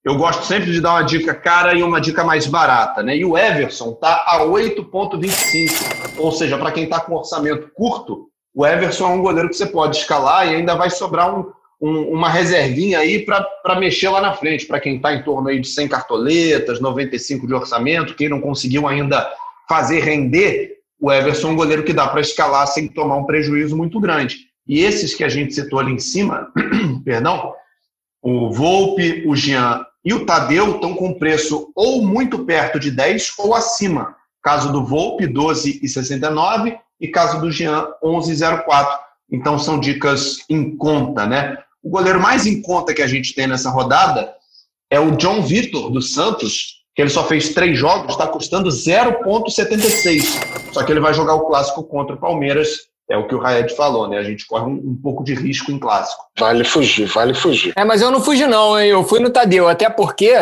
eu 0.07 0.15
gosto 0.15 0.45
sempre 0.45 0.71
de 0.71 0.81
dar 0.81 0.93
uma 0.93 1.03
dica 1.03 1.35
cara 1.35 1.75
e 1.75 1.83
uma 1.83 2.01
dica 2.01 2.23
mais 2.23 2.47
barata, 2.47 3.03
né? 3.03 3.17
E 3.17 3.25
o 3.25 3.37
Everson 3.37 3.93
tá 3.95 4.25
a 4.25 4.39
8,25. 4.39 6.19
Ou 6.19 6.31
seja, 6.31 6.57
para 6.57 6.71
quem 6.71 6.85
está 6.85 7.01
com 7.01 7.17
orçamento 7.17 7.69
curto, 7.75 8.29
o 8.55 8.65
Everson 8.65 9.07
é 9.07 9.09
um 9.09 9.21
goleiro 9.21 9.49
que 9.49 9.57
você 9.57 9.67
pode 9.67 9.97
escalar 9.97 10.47
e 10.47 10.55
ainda 10.55 10.77
vai 10.77 10.91
sobrar 10.91 11.37
um, 11.37 11.51
um, 11.81 12.03
uma 12.13 12.31
reservinha 12.31 13.01
aí 13.01 13.27
para 13.27 13.81
mexer 13.81 14.09
lá 14.09 14.21
na 14.21 14.33
frente, 14.33 14.65
para 14.65 14.79
quem 14.79 14.95
está 14.95 15.13
em 15.13 15.25
torno 15.25 15.49
aí 15.49 15.59
de 15.59 15.67
100 15.67 15.89
cartoletas, 15.89 16.81
95 16.81 17.45
de 17.45 17.55
orçamento, 17.55 18.15
quem 18.15 18.29
não 18.29 18.41
conseguiu 18.41 18.87
ainda 18.87 19.29
fazer 19.69 20.05
render, 20.05 20.77
o 21.01 21.11
Everson 21.11 21.49
é 21.49 21.51
um 21.51 21.57
goleiro 21.57 21.83
que 21.83 21.93
dá 21.93 22.07
para 22.07 22.21
escalar 22.21 22.69
sem 22.69 22.87
tomar 22.87 23.17
um 23.17 23.27
prejuízo 23.27 23.77
muito 23.77 23.99
grande. 23.99 24.37
E 24.69 24.85
esses 24.85 25.17
que 25.17 25.25
a 25.25 25.29
gente 25.29 25.53
citou 25.53 25.81
ali 25.81 25.91
em 25.91 25.99
cima, 25.99 26.47
perdão, 27.05 27.53
o 28.23 28.53
Volpe, 28.53 29.25
o 29.27 29.37
Jean 29.37 29.86
e 30.07 30.15
o 30.15 30.25
Tadeu 30.25 30.77
estão 30.77 30.95
com 30.95 31.19
preço 31.19 31.73
ou 31.75 32.01
muito 32.01 32.45
perto 32.45 32.79
de 32.79 32.93
10 32.93 33.33
ou 33.39 33.57
acima. 33.57 34.15
Caso 34.41 34.71
do 34.71 34.85
Volpe, 34.85 35.27
12,69 35.27 36.79
e 37.01 37.09
caso 37.09 37.41
do 37.41 37.51
Jean, 37.51 37.89
11,04. 38.01 38.99
Então 39.33 39.59
são 39.59 39.81
dicas 39.81 40.37
em 40.49 40.77
conta, 40.77 41.27
né? 41.27 41.59
O 41.83 41.91
goleiro 41.91 42.21
mais 42.21 42.47
em 42.47 42.63
conta 42.63 42.95
que 42.95 43.03
a 43.03 43.07
gente 43.09 43.35
tem 43.35 43.49
nessa 43.49 43.69
rodada 43.69 44.33
é 44.89 45.01
o 45.01 45.17
John 45.17 45.43
Vitor, 45.43 45.91
do 45.91 46.01
Santos, 46.01 46.85
que 46.95 47.03
ele 47.03 47.11
só 47.11 47.25
fez 47.25 47.53
três 47.53 47.77
jogos, 47.77 48.13
está 48.13 48.29
custando 48.29 48.69
0,76. 48.69 50.73
Só 50.73 50.85
que 50.85 50.93
ele 50.93 51.01
vai 51.01 51.15
jogar 51.15 51.35
o 51.35 51.49
clássico 51.49 51.83
contra 51.83 52.15
o 52.15 52.21
Palmeiras 52.21 52.69
é 53.09 53.17
o 53.17 53.27
que 53.27 53.35
o 53.35 53.39
Raed 53.39 53.75
falou, 53.75 54.09
né? 54.09 54.19
A 54.19 54.23
gente 54.23 54.47
corre 54.47 54.65
um, 54.65 54.75
um, 54.75 54.99
pouco 55.01 55.23
de 55.23 55.35
risco 55.35 55.71
em 55.71 55.79
clássico. 55.79 56.25
Vale 56.39 56.65
fugir, 56.65 57.07
vale 57.07 57.35
fugir. 57.35 57.73
É, 57.77 57.85
mas 57.85 58.03
eu 58.03 58.11
não 58.11 58.21
fugi 58.21 58.47
não, 58.47 58.79
hein? 58.79 58.89
Eu 58.89 59.05
fui 59.05 59.21
no 59.21 59.31
Tadeu, 59.31 59.69
até 59.69 59.89
porque, 59.89 60.33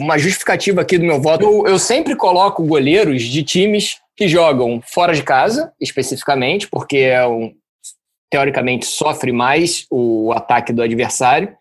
uma 0.00 0.18
justificativa 0.18 0.80
aqui 0.80 0.98
do 0.98 1.04
meu 1.04 1.20
voto, 1.20 1.44
eu, 1.44 1.66
eu 1.66 1.78
sempre 1.78 2.16
coloco 2.16 2.64
goleiros 2.64 3.22
de 3.22 3.42
times 3.44 4.00
que 4.16 4.26
jogam 4.26 4.82
fora 4.84 5.14
de 5.14 5.22
casa, 5.22 5.72
especificamente, 5.80 6.68
porque 6.68 6.98
é 6.98 7.26
um, 7.26 7.54
teoricamente 8.30 8.86
sofre 8.86 9.30
mais 9.30 9.86
o 9.90 10.32
ataque 10.32 10.72
do 10.72 10.82
adversário. 10.82 11.56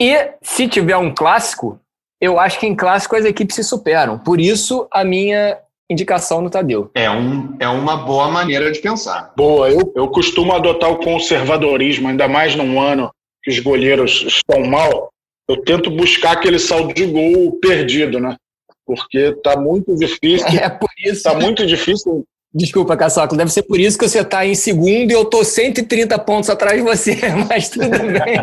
E 0.00 0.32
se 0.42 0.68
tiver 0.68 0.96
um 0.96 1.14
clássico, 1.14 1.80
eu 2.20 2.40
acho 2.40 2.58
que 2.58 2.66
em 2.66 2.74
clássico 2.74 3.14
as 3.14 3.24
equipes 3.24 3.54
se 3.54 3.62
superam. 3.64 4.18
Por 4.18 4.40
isso, 4.40 4.88
a 4.90 5.04
minha 5.04 5.58
indicação 5.90 6.40
no 6.40 6.50
Tadeu. 6.50 6.90
É, 6.94 7.10
um, 7.10 7.56
é 7.60 7.68
uma 7.68 7.96
boa 7.96 8.30
maneira 8.30 8.70
de 8.70 8.80
pensar. 8.80 9.32
Boa, 9.36 9.70
eu, 9.70 9.92
eu 9.94 10.08
costumo 10.08 10.52
adotar 10.52 10.90
o 10.90 10.98
conservadorismo, 10.98 12.08
ainda 12.08 12.28
mais 12.28 12.54
num 12.54 12.80
ano 12.80 13.10
que 13.42 13.50
os 13.50 13.58
goleiros 13.60 14.24
estão 14.26 14.64
mal. 14.64 15.10
Eu 15.48 15.62
tento 15.62 15.90
buscar 15.90 16.32
aquele 16.32 16.58
saldo 16.58 16.92
de 16.92 17.06
gol 17.06 17.58
perdido, 17.60 18.18
né? 18.18 18.36
Porque 18.84 19.32
tá 19.42 19.56
muito 19.56 19.94
difícil. 19.96 20.46
É 20.60 20.68
por 20.68 20.90
isso. 21.04 21.22
Tá 21.22 21.34
muito 21.34 21.64
difícil 21.64 22.24
Desculpa, 22.56 22.96
Caçoca, 22.96 23.36
deve 23.36 23.50
ser 23.52 23.64
por 23.64 23.78
isso 23.78 23.98
que 23.98 24.08
você 24.08 24.20
está 24.20 24.46
em 24.46 24.54
segundo 24.54 25.10
e 25.10 25.12
eu 25.12 25.26
tô 25.26 25.44
130 25.44 26.18
pontos 26.20 26.48
atrás 26.48 26.78
de 26.78 26.82
você, 26.82 27.14
mas 27.46 27.68
tudo 27.68 27.90
bem. 27.90 28.38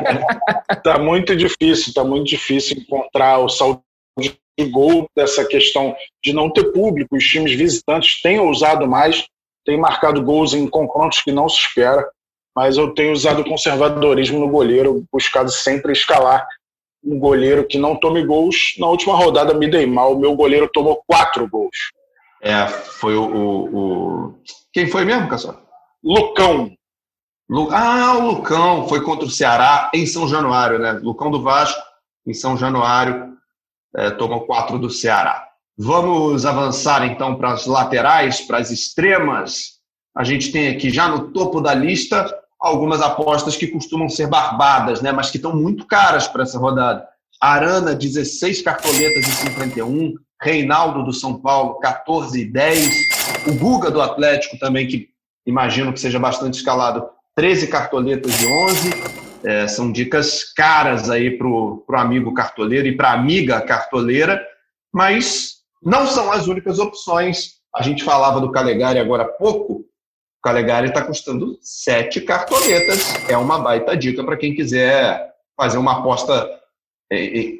tá 0.83 0.99
muito 0.99 1.35
difícil, 1.35 1.91
tá 1.91 2.03
muito 2.03 2.27
difícil 2.27 2.77
encontrar 2.77 3.39
o 3.39 3.49
saldo 3.49 3.81
de 4.19 4.37
gol 4.61 5.09
dessa 5.15 5.45
questão 5.45 5.95
de 6.23 6.33
não 6.33 6.51
ter 6.51 6.71
público. 6.71 7.15
Os 7.15 7.23
times 7.23 7.53
visitantes 7.53 8.21
têm 8.21 8.39
usado 8.39 8.87
mais, 8.87 9.25
têm 9.65 9.77
marcado 9.77 10.21
gols 10.21 10.53
em 10.53 10.67
confrontos 10.67 11.21
que 11.21 11.31
não 11.31 11.49
se 11.49 11.57
espera, 11.57 12.07
mas 12.55 12.77
eu 12.77 12.93
tenho 12.93 13.13
usado 13.13 13.43
conservadorismo 13.43 14.39
no 14.39 14.49
goleiro, 14.49 15.03
buscado 15.11 15.51
sempre 15.51 15.91
escalar 15.91 16.45
um 17.03 17.19
goleiro 17.19 17.65
que 17.67 17.77
não 17.77 17.95
tome 17.95 18.25
gols. 18.25 18.75
Na 18.79 18.87
última 18.87 19.15
rodada 19.15 19.53
me 19.53 19.69
dei 19.69 19.85
mal, 19.85 20.13
o 20.13 20.19
meu 20.19 20.35
goleiro 20.35 20.69
tomou 20.71 21.03
quatro 21.05 21.47
gols. 21.49 21.75
É, 22.41 22.67
foi 22.67 23.15
o, 23.15 23.23
o, 23.23 23.77
o... 23.77 24.35
Quem 24.71 24.87
foi 24.87 25.05
mesmo, 25.05 25.29
Cassol? 25.29 25.57
Lucão. 26.03 26.71
Lu... 27.49 27.69
Ah, 27.71 28.17
o 28.17 28.27
Lucão 28.27 28.87
foi 28.87 29.01
contra 29.01 29.25
o 29.25 29.29
Ceará 29.29 29.89
em 29.93 30.05
São 30.05 30.27
Januário, 30.27 30.79
né? 30.79 30.93
Lucão 30.93 31.31
do 31.31 31.41
Vasco 31.41 31.81
em 32.25 32.33
São 32.33 32.57
Januário 32.57 33.32
é, 33.95 34.11
tomou 34.11 34.45
quatro 34.45 34.77
do 34.77 34.89
Ceará. 34.89 35.47
Vamos 35.77 36.45
avançar 36.45 37.05
então 37.05 37.35
para 37.35 37.51
as 37.51 37.65
laterais, 37.65 38.41
para 38.41 38.59
as 38.59 38.69
extremas. 38.69 39.79
A 40.15 40.23
gente 40.23 40.51
tem 40.51 40.69
aqui 40.69 40.89
já 40.89 41.07
no 41.07 41.31
topo 41.31 41.59
da 41.59 41.73
lista 41.73 42.31
algumas 42.59 43.01
apostas 43.01 43.57
que 43.57 43.67
costumam 43.67 44.07
ser 44.07 44.27
barbadas, 44.27 45.01
né? 45.01 45.11
Mas 45.11 45.29
que 45.29 45.37
estão 45.37 45.55
muito 45.55 45.85
caras 45.85 46.27
para 46.27 46.43
essa 46.43 46.59
rodada. 46.59 47.05
Arana, 47.41 47.95
16 47.95 48.61
cartoletas 48.61 49.27
e 49.27 49.31
51. 49.31 50.13
Reinaldo 50.41 51.03
do 51.03 51.11
São 51.11 51.39
Paulo, 51.39 51.79
14 51.79 52.39
e 52.39 52.45
10. 52.45 52.89
O 53.47 53.55
Guga 53.55 53.89
do 53.89 54.01
Atlético 54.01 54.57
também, 54.59 54.87
que 54.87 55.09
imagino 55.45 55.91
que 55.91 55.99
seja 55.99 56.19
bastante 56.19 56.55
escalado, 56.55 57.09
13 57.35 57.67
cartoletas 57.67 58.31
de 58.37 58.45
11. 58.45 59.22
É, 59.45 59.67
são 59.67 59.91
dicas 59.91 60.53
caras 60.53 61.09
aí 61.09 61.37
para 61.37 61.47
o 61.47 61.83
amigo 61.95 62.33
cartoleiro 62.33 62.87
e 62.87 62.95
para 62.95 63.09
a 63.09 63.13
amiga 63.13 63.61
cartoleira, 63.61 64.41
mas 64.93 65.57
não 65.81 66.07
são 66.07 66.31
as 66.31 66.47
únicas 66.47 66.79
opções. 66.79 67.55
A 67.75 67.81
gente 67.81 68.03
falava 68.03 68.39
do 68.39 68.51
Calegari 68.51 68.99
agora 68.99 69.23
há 69.23 69.27
pouco. 69.27 69.73
O 69.73 69.85
Calegari 70.41 70.87
está 70.87 71.01
custando 71.01 71.57
sete 71.61 72.21
cartoletas. 72.21 73.13
É 73.27 73.37
uma 73.37 73.59
baita 73.59 73.97
dica 73.97 74.23
para 74.23 74.37
quem 74.37 74.55
quiser 74.55 75.33
fazer 75.57 75.77
uma 75.77 75.99
aposta 75.99 76.49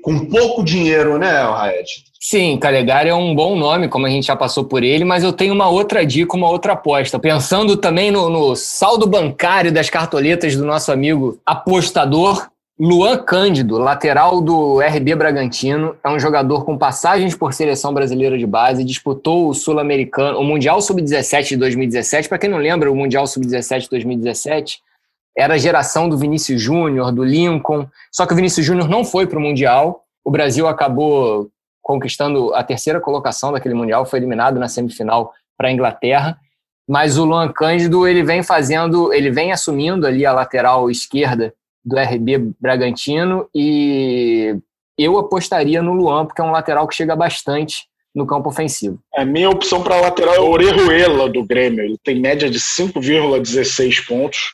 com 0.01 0.25
pouco 0.25 0.63
dinheiro, 0.63 1.17
né, 1.17 1.31
Raed? 1.43 1.87
Sim, 2.19 2.57
Calegari 2.57 3.09
é 3.09 3.13
um 3.13 3.35
bom 3.35 3.55
nome, 3.55 3.89
como 3.89 4.05
a 4.05 4.09
gente 4.09 4.27
já 4.27 4.35
passou 4.35 4.63
por 4.63 4.81
ele, 4.81 5.03
mas 5.03 5.23
eu 5.23 5.33
tenho 5.33 5.53
uma 5.53 5.67
outra 5.67 6.05
dica, 6.05 6.37
uma 6.37 6.49
outra 6.49 6.71
aposta. 6.71 7.19
Pensando 7.19 7.75
também 7.75 8.11
no, 8.11 8.29
no 8.29 8.55
saldo 8.55 9.05
bancário 9.05 9.73
das 9.73 9.89
cartoletas 9.89 10.55
do 10.55 10.65
nosso 10.65 10.89
amigo 10.89 11.37
apostador, 11.45 12.47
Luan 12.79 13.17
Cândido, 13.17 13.77
lateral 13.77 14.41
do 14.41 14.79
RB 14.79 15.15
Bragantino, 15.15 15.95
é 16.03 16.09
um 16.09 16.17
jogador 16.17 16.65
com 16.65 16.77
passagens 16.77 17.35
por 17.35 17.53
seleção 17.53 17.93
brasileira 17.93 18.37
de 18.37 18.47
base, 18.47 18.83
disputou 18.83 19.49
o 19.49 19.53
Sul-Americano, 19.53 20.39
o 20.39 20.43
Mundial 20.43 20.81
Sub-17 20.81 21.49
de 21.49 21.57
2017. 21.57 22.29
Para 22.29 22.39
quem 22.39 22.49
não 22.49 22.57
lembra, 22.57 22.91
o 22.91 22.95
Mundial 22.95 23.27
Sub-17 23.27 23.81
de 23.81 23.89
2017 23.89 24.81
era 25.37 25.55
a 25.55 25.57
geração 25.57 26.07
do 26.07 26.17
Vinícius 26.17 26.61
Júnior, 26.61 27.11
do 27.11 27.23
Lincoln. 27.23 27.87
Só 28.11 28.25
que 28.25 28.33
o 28.33 28.35
Vinícius 28.35 28.65
Júnior 28.65 28.87
não 28.87 29.03
foi 29.03 29.25
para 29.25 29.39
o 29.39 29.41
Mundial. 29.41 30.03
O 30.23 30.31
Brasil 30.31 30.67
acabou 30.67 31.49
conquistando 31.81 32.53
a 32.53 32.63
terceira 32.63 33.01
colocação 33.01 33.51
daquele 33.51 33.75
Mundial, 33.75 34.05
foi 34.05 34.19
eliminado 34.19 34.57
na 34.57 34.69
semifinal 34.69 35.33
para 35.57 35.67
a 35.67 35.71
Inglaterra. 35.71 36.37
Mas 36.87 37.17
o 37.17 37.25
Luan 37.25 37.51
Cândido 37.51 38.07
ele 38.07 38.23
vem 38.23 38.41
fazendo, 38.41 39.13
ele 39.13 39.29
vem 39.29 39.51
assumindo 39.51 40.07
ali 40.07 40.25
a 40.25 40.33
lateral 40.33 40.89
esquerda 40.89 41.53
do 41.83 41.97
RB 41.97 42.53
Bragantino 42.59 43.47
e 43.53 44.55
eu 44.97 45.17
apostaria 45.17 45.81
no 45.81 45.93
Luan, 45.93 46.25
porque 46.25 46.41
é 46.41 46.45
um 46.45 46.51
lateral 46.51 46.87
que 46.87 46.95
chega 46.95 47.15
bastante 47.15 47.87
no 48.15 48.27
campo 48.27 48.49
ofensivo. 48.49 48.99
A 49.15 49.25
minha 49.25 49.49
opção 49.49 49.81
para 49.81 49.99
lateral 49.99 50.35
é 50.35 50.39
o 50.39 50.49
Orejuela 50.49 51.27
do 51.29 51.43
Grêmio. 51.43 51.83
Ele 51.83 51.97
tem 52.03 52.19
média 52.19 52.49
de 52.49 52.59
5,16 52.59 54.07
pontos 54.07 54.53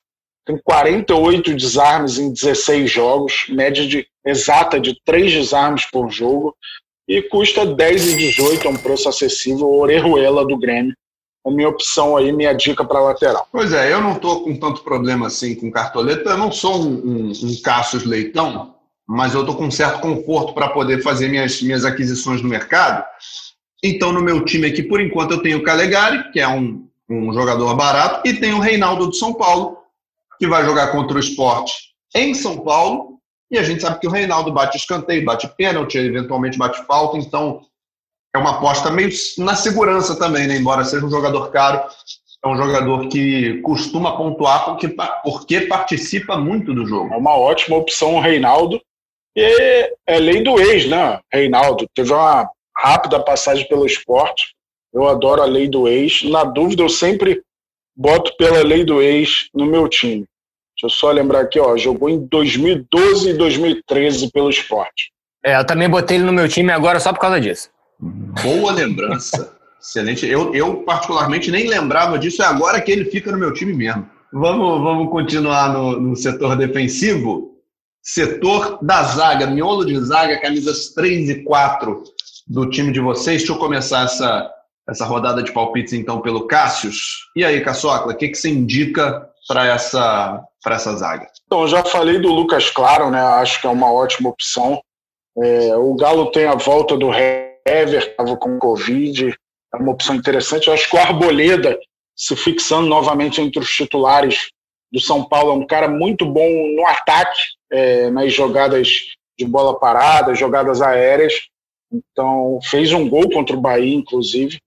tem 0.49 0.57
48 0.57 1.55
desarmes 1.55 2.17
em 2.17 2.33
16 2.33 2.91
jogos, 2.91 3.45
média 3.49 3.87
de, 3.87 4.07
exata 4.25 4.79
de 4.79 4.99
3 5.05 5.31
desarmes 5.31 5.85
por 5.85 6.09
jogo, 6.09 6.55
e 7.07 7.21
custa 7.21 7.67
10 7.67 8.13
e 8.13 8.17
18, 8.17 8.67
é 8.67 8.69
um 8.71 8.75
preço 8.75 9.07
acessível, 9.07 9.69
Orejuela 9.69 10.43
do 10.43 10.57
Grêmio. 10.57 10.95
A 11.45 11.51
minha 11.51 11.69
opção 11.69 12.17
aí, 12.17 12.31
minha 12.31 12.51
dica 12.53 12.83
para 12.83 12.99
lateral. 12.99 13.47
Pois 13.51 13.73
é, 13.73 13.93
eu 13.93 14.01
não 14.01 14.13
estou 14.13 14.43
com 14.43 14.55
tanto 14.55 14.83
problema 14.83 15.27
assim 15.27 15.53
com 15.53 15.71
cartoleta, 15.71 16.31
eu 16.31 16.37
não 16.37 16.51
sou 16.51 16.81
um, 16.81 16.93
um, 16.95 17.31
um 17.31 17.61
Cassius 17.61 18.03
Leitão, 18.03 18.73
mas 19.07 19.35
eu 19.35 19.41
estou 19.41 19.55
com 19.55 19.65
um 19.65 19.71
certo 19.71 20.01
conforto 20.01 20.53
para 20.53 20.69
poder 20.69 21.03
fazer 21.03 21.27
minhas, 21.27 21.61
minhas 21.61 21.85
aquisições 21.85 22.41
no 22.41 22.49
mercado. 22.49 23.05
Então, 23.83 24.11
no 24.11 24.21
meu 24.21 24.43
time 24.43 24.67
aqui, 24.67 24.81
por 24.81 24.99
enquanto, 24.99 25.31
eu 25.31 25.43
tenho 25.43 25.59
o 25.59 25.63
Calegari, 25.63 26.31
que 26.31 26.39
é 26.39 26.47
um, 26.47 26.87
um 27.07 27.31
jogador 27.33 27.75
barato, 27.75 28.27
e 28.27 28.33
tenho 28.33 28.57
o 28.57 28.61
Reinaldo 28.61 29.05
do 29.05 29.15
São 29.15 29.33
Paulo, 29.33 29.78
que 30.39 30.47
vai 30.47 30.63
jogar 30.63 30.91
contra 30.91 31.17
o 31.17 31.19
esporte 31.19 31.73
em 32.15 32.33
São 32.33 32.59
Paulo. 32.59 33.19
E 33.51 33.57
a 33.57 33.63
gente 33.63 33.81
sabe 33.81 33.99
que 33.99 34.07
o 34.07 34.11
Reinaldo 34.11 34.51
bate 34.51 34.77
escanteio, 34.77 35.25
bate 35.25 35.47
pênalti, 35.57 35.97
eventualmente 35.97 36.57
bate 36.57 36.83
falta, 36.85 37.17
então 37.17 37.61
é 38.33 38.37
uma 38.37 38.57
aposta 38.57 38.91
meio 38.91 39.09
na 39.39 39.55
segurança 39.55 40.17
também, 40.17 40.47
né? 40.47 40.55
embora 40.55 40.85
seja 40.85 41.05
um 41.05 41.09
jogador 41.09 41.49
caro, 41.51 41.83
é 42.43 42.47
um 42.47 42.55
jogador 42.55 43.09
que 43.09 43.59
costuma 43.61 44.15
pontuar 44.15 44.65
porque, 44.65 44.95
porque 45.23 45.61
participa 45.61 46.37
muito 46.37 46.73
do 46.73 46.85
jogo. 46.85 47.13
É 47.13 47.17
uma 47.17 47.35
ótima 47.35 47.75
opção 47.75 48.15
o 48.15 48.21
Reinaldo. 48.21 48.79
E 49.35 49.91
é 50.07 50.19
lei 50.19 50.41
do 50.41 50.59
ex, 50.59 50.87
né? 50.87 51.19
Reinaldo 51.31 51.85
teve 51.93 52.13
uma 52.13 52.49
rápida 52.77 53.19
passagem 53.19 53.67
pelo 53.67 53.85
esporte. 53.85 54.55
Eu 54.93 55.07
adoro 55.07 55.41
a 55.41 55.45
lei 55.45 55.67
do 55.67 55.87
ex. 55.87 56.23
Na 56.23 56.43
dúvida, 56.43 56.81
eu 56.81 56.89
sempre 56.89 57.41
boto 57.99 58.33
pela 58.37 58.63
lei 58.63 58.85
do 58.85 59.01
ex 59.01 59.49
no 59.53 59.65
meu 59.65 59.89
time. 59.89 60.25
Deixa 60.73 60.85
eu 60.85 60.89
só 60.89 61.11
lembrar 61.11 61.41
aqui, 61.41 61.59
ó, 61.59 61.75
jogou 61.75 62.09
em 62.09 62.25
2012 62.27 63.31
e 63.31 63.33
2013 63.33 64.31
pelo 64.31 64.49
esporte. 64.49 65.11
É, 65.43 65.59
eu 65.59 65.65
também 65.65 65.89
botei 65.89 66.15
ele 66.15 66.23
no 66.23 66.31
meu 66.31 66.47
time 66.47 66.71
agora 66.71 67.01
só 67.01 67.11
por 67.11 67.19
causa 67.19 67.41
disso. 67.41 67.69
Boa 67.99 68.71
lembrança. 68.71 69.53
Excelente. 69.81 70.25
Eu, 70.25 70.53
eu, 70.55 70.77
particularmente, 70.83 71.51
nem 71.51 71.67
lembrava 71.67 72.17
disso, 72.17 72.41
é 72.41 72.45
agora 72.45 72.79
que 72.79 72.91
ele 72.91 73.05
fica 73.05 73.31
no 73.31 73.37
meu 73.37 73.53
time 73.53 73.73
mesmo. 73.73 74.09
Vamos, 74.31 74.81
vamos 74.81 75.09
continuar 75.09 75.73
no, 75.73 75.99
no 75.99 76.15
setor 76.15 76.55
defensivo. 76.55 77.57
Setor 78.01 78.79
da 78.81 79.03
zaga, 79.03 79.47
miolo 79.47 79.85
de 79.85 79.99
zaga, 79.99 80.39
camisas 80.39 80.93
3 80.93 81.29
e 81.29 81.43
4 81.43 82.03
do 82.47 82.69
time 82.69 82.93
de 82.93 83.01
vocês. 83.01 83.39
Deixa 83.39 83.51
eu 83.51 83.57
começar 83.57 84.05
essa, 84.05 84.49
essa 84.89 85.05
rodada 85.05 85.43
de 85.43 85.51
palpites, 85.51 85.93
então, 85.93 86.21
pelo 86.21 86.47
Cássius. 86.47 87.29
E 87.35 87.45
aí, 87.45 87.61
Caçocla, 87.61 88.13
o 88.13 88.17
que, 88.17 88.29
que 88.29 88.37
você 88.37 88.49
indica 88.49 89.29
para 89.47 89.67
essa, 89.67 90.43
essa 90.65 90.95
zaga? 90.95 91.27
Então, 91.45 91.67
já 91.67 91.83
falei 91.83 92.19
do 92.19 92.31
Lucas 92.31 92.69
Claro, 92.69 93.09
né? 93.09 93.21
Acho 93.21 93.61
que 93.61 93.67
é 93.67 93.69
uma 93.69 93.91
ótima 93.91 94.29
opção. 94.29 94.81
É, 95.37 95.75
o 95.77 95.95
Galo 95.95 96.31
tem 96.31 96.45
a 96.45 96.55
volta 96.55 96.97
do 96.97 97.11
Hever, 97.13 98.09
estava 98.09 98.35
com 98.35 98.59
Covid, 98.59 99.33
é 99.73 99.77
uma 99.77 99.91
opção 99.91 100.15
interessante. 100.15 100.67
Eu 100.67 100.73
acho 100.73 100.89
que 100.89 100.95
o 100.95 100.99
Arboleda, 100.99 101.77
se 102.15 102.35
fixando 102.35 102.87
novamente 102.87 103.39
entre 103.41 103.59
os 103.59 103.69
titulares 103.69 104.49
do 104.91 104.99
São 104.99 105.23
Paulo, 105.23 105.51
é 105.51 105.55
um 105.55 105.67
cara 105.67 105.87
muito 105.87 106.25
bom 106.25 106.49
no 106.75 106.85
ataque, 106.87 107.39
é, 107.71 108.09
nas 108.09 108.33
jogadas 108.33 108.89
de 109.37 109.45
bola 109.45 109.79
parada, 109.79 110.35
jogadas 110.35 110.81
aéreas. 110.81 111.33
Então, 111.91 112.59
fez 112.63 112.91
um 112.91 113.07
gol 113.07 113.29
contra 113.29 113.55
o 113.55 113.61
Bahia, 113.61 113.95
inclusive. 113.95 114.59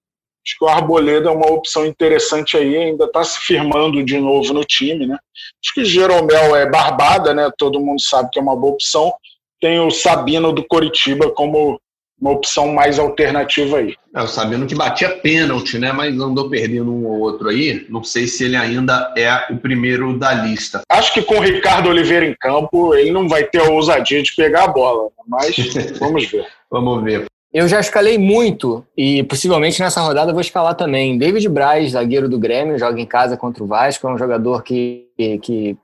Acho 0.44 0.58
que 0.58 0.64
o 0.64 0.68
Arboleda 0.68 1.28
é 1.28 1.32
uma 1.32 1.50
opção 1.50 1.86
interessante 1.86 2.56
aí, 2.56 2.76
ainda 2.76 3.04
está 3.04 3.22
se 3.22 3.38
firmando 3.40 4.04
de 4.04 4.18
novo 4.18 4.52
no 4.52 4.64
time, 4.64 5.06
né? 5.06 5.16
Acho 5.62 5.74
que 5.74 5.82
o 5.82 5.84
Jeromel 5.84 6.56
é 6.56 6.68
barbada, 6.68 7.32
né? 7.32 7.50
Todo 7.56 7.80
mundo 7.80 8.00
sabe 8.00 8.28
que 8.32 8.38
é 8.38 8.42
uma 8.42 8.56
boa 8.56 8.72
opção. 8.72 9.12
Tem 9.60 9.78
o 9.78 9.90
Sabino 9.90 10.52
do 10.52 10.64
Coritiba 10.64 11.30
como 11.30 11.80
uma 12.20 12.30
opção 12.30 12.72
mais 12.72 13.00
alternativa 13.00 13.78
aí. 13.78 13.96
É, 14.14 14.22
o 14.22 14.28
Sabino 14.28 14.66
que 14.66 14.76
batia 14.76 15.08
pênalti, 15.08 15.76
né? 15.76 15.90
Mas 15.90 16.18
andou 16.20 16.48
perdendo 16.48 16.92
um 16.92 17.04
ou 17.04 17.20
outro 17.20 17.48
aí. 17.48 17.84
Não 17.88 18.04
sei 18.04 18.28
se 18.28 18.44
ele 18.44 18.56
ainda 18.56 19.12
é 19.16 19.52
o 19.52 19.56
primeiro 19.56 20.16
da 20.16 20.32
lista. 20.32 20.82
Acho 20.88 21.12
que 21.12 21.22
com 21.22 21.38
o 21.38 21.40
Ricardo 21.40 21.88
Oliveira 21.88 22.24
em 22.24 22.34
campo, 22.34 22.94
ele 22.94 23.10
não 23.10 23.28
vai 23.28 23.44
ter 23.44 23.60
a 23.60 23.70
ousadia 23.70 24.22
de 24.22 24.34
pegar 24.36 24.64
a 24.64 24.68
bola, 24.68 25.08
mas 25.26 25.56
vamos 25.98 26.26
ver. 26.26 26.46
vamos 26.70 27.02
ver. 27.02 27.26
Eu 27.52 27.68
já 27.68 27.80
escalei 27.80 28.16
muito 28.16 28.84
e 28.96 29.22
possivelmente 29.24 29.78
nessa 29.80 30.00
rodada 30.00 30.32
vou 30.32 30.40
escalar 30.40 30.74
também. 30.74 31.18
David 31.18 31.46
Braz, 31.50 31.90
zagueiro 31.90 32.26
do 32.26 32.38
Grêmio, 32.38 32.78
joga 32.78 32.98
em 32.98 33.04
casa 33.04 33.36
contra 33.36 33.62
o 33.62 33.66
Vasco, 33.66 34.08
é 34.08 34.10
um 34.12 34.16
jogador 34.16 34.62
que, 34.62 35.06
que 35.42 35.76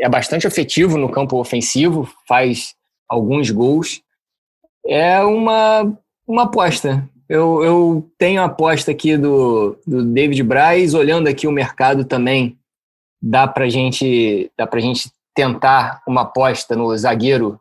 é 0.00 0.08
bastante 0.08 0.46
efetivo 0.46 0.96
no 0.96 1.10
campo 1.10 1.38
ofensivo, 1.38 2.08
faz 2.26 2.74
alguns 3.06 3.50
gols. 3.50 4.00
É 4.86 5.20
uma, 5.20 5.92
uma 6.26 6.44
aposta. 6.44 7.06
Eu, 7.28 7.62
eu 7.62 8.10
tenho 8.16 8.40
a 8.40 8.46
aposta 8.46 8.90
aqui 8.90 9.16
do, 9.18 9.78
do 9.86 10.04
David 10.04 10.42
Braz, 10.42 10.94
olhando 10.94 11.28
aqui 11.28 11.46
o 11.46 11.52
mercado 11.52 12.06
também, 12.06 12.56
dá 13.20 13.46
para 13.46 13.68
gente, 13.68 14.50
dá 14.56 14.68
gente 14.78 15.10
tentar 15.34 16.02
uma 16.06 16.22
aposta 16.22 16.74
no 16.74 16.96
zagueiro 16.96 17.60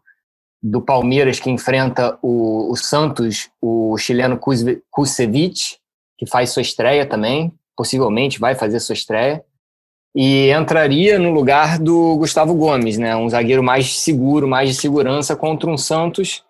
do 0.62 0.82
Palmeiras 0.82 1.40
que 1.40 1.50
enfrenta 1.50 2.18
o, 2.22 2.72
o 2.72 2.76
Santos, 2.76 3.50
o 3.62 3.98
chileno 3.98 4.40
Kusevich, 4.90 5.78
que 6.18 6.26
faz 6.26 6.52
sua 6.52 6.62
estreia 6.62 7.06
também, 7.06 7.54
possivelmente 7.76 8.40
vai 8.40 8.54
fazer 8.54 8.80
sua 8.80 8.94
estreia, 8.94 9.44
e 10.14 10.52
entraria 10.52 11.18
no 11.18 11.32
lugar 11.32 11.80
do 11.80 12.18
Gustavo 12.18 12.54
Gomes, 12.54 12.98
né, 12.98 13.16
um 13.16 13.30
zagueiro 13.30 13.64
mais 13.64 14.00
seguro, 14.00 14.48
mais 14.48 14.70
de 14.70 14.76
segurança 14.76 15.36
contra 15.36 15.70
um 15.70 15.78
Santos 15.78 16.44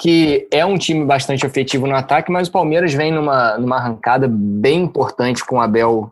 que 0.00 0.48
é 0.50 0.64
um 0.64 0.78
time 0.78 1.04
bastante 1.04 1.44
efetivo 1.44 1.86
no 1.86 1.94
ataque, 1.94 2.32
mas 2.32 2.48
o 2.48 2.52
Palmeiras 2.52 2.94
vem 2.94 3.12
numa, 3.12 3.58
numa 3.58 3.76
arrancada 3.76 4.26
bem 4.26 4.84
importante 4.84 5.44
com 5.44 5.56
o 5.56 5.60
Abel, 5.60 6.10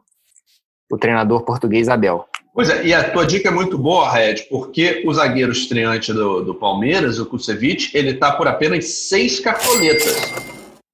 o 0.93 0.99
treinador 0.99 1.43
português 1.43 1.89
Abel. 1.89 2.29
Pois 2.59 2.71
é, 2.71 2.87
e 2.87 2.93
a 2.93 3.09
tua 3.09 3.25
dica 3.25 3.51
é 3.51 3.53
muito 3.53 3.79
boa, 3.79 4.11
Red, 4.11 4.49
porque 4.51 5.05
o 5.07 5.15
zagueiro 5.15 5.53
estreante 5.53 6.13
do, 6.13 6.43
do 6.43 6.53
Palmeiras, 6.53 7.21
o 7.21 7.25
Kusevich, 7.25 7.97
ele 7.97 8.11
está 8.11 8.33
por 8.33 8.49
apenas 8.49 8.85
seis 9.09 9.39
cartoletas. 9.39 10.17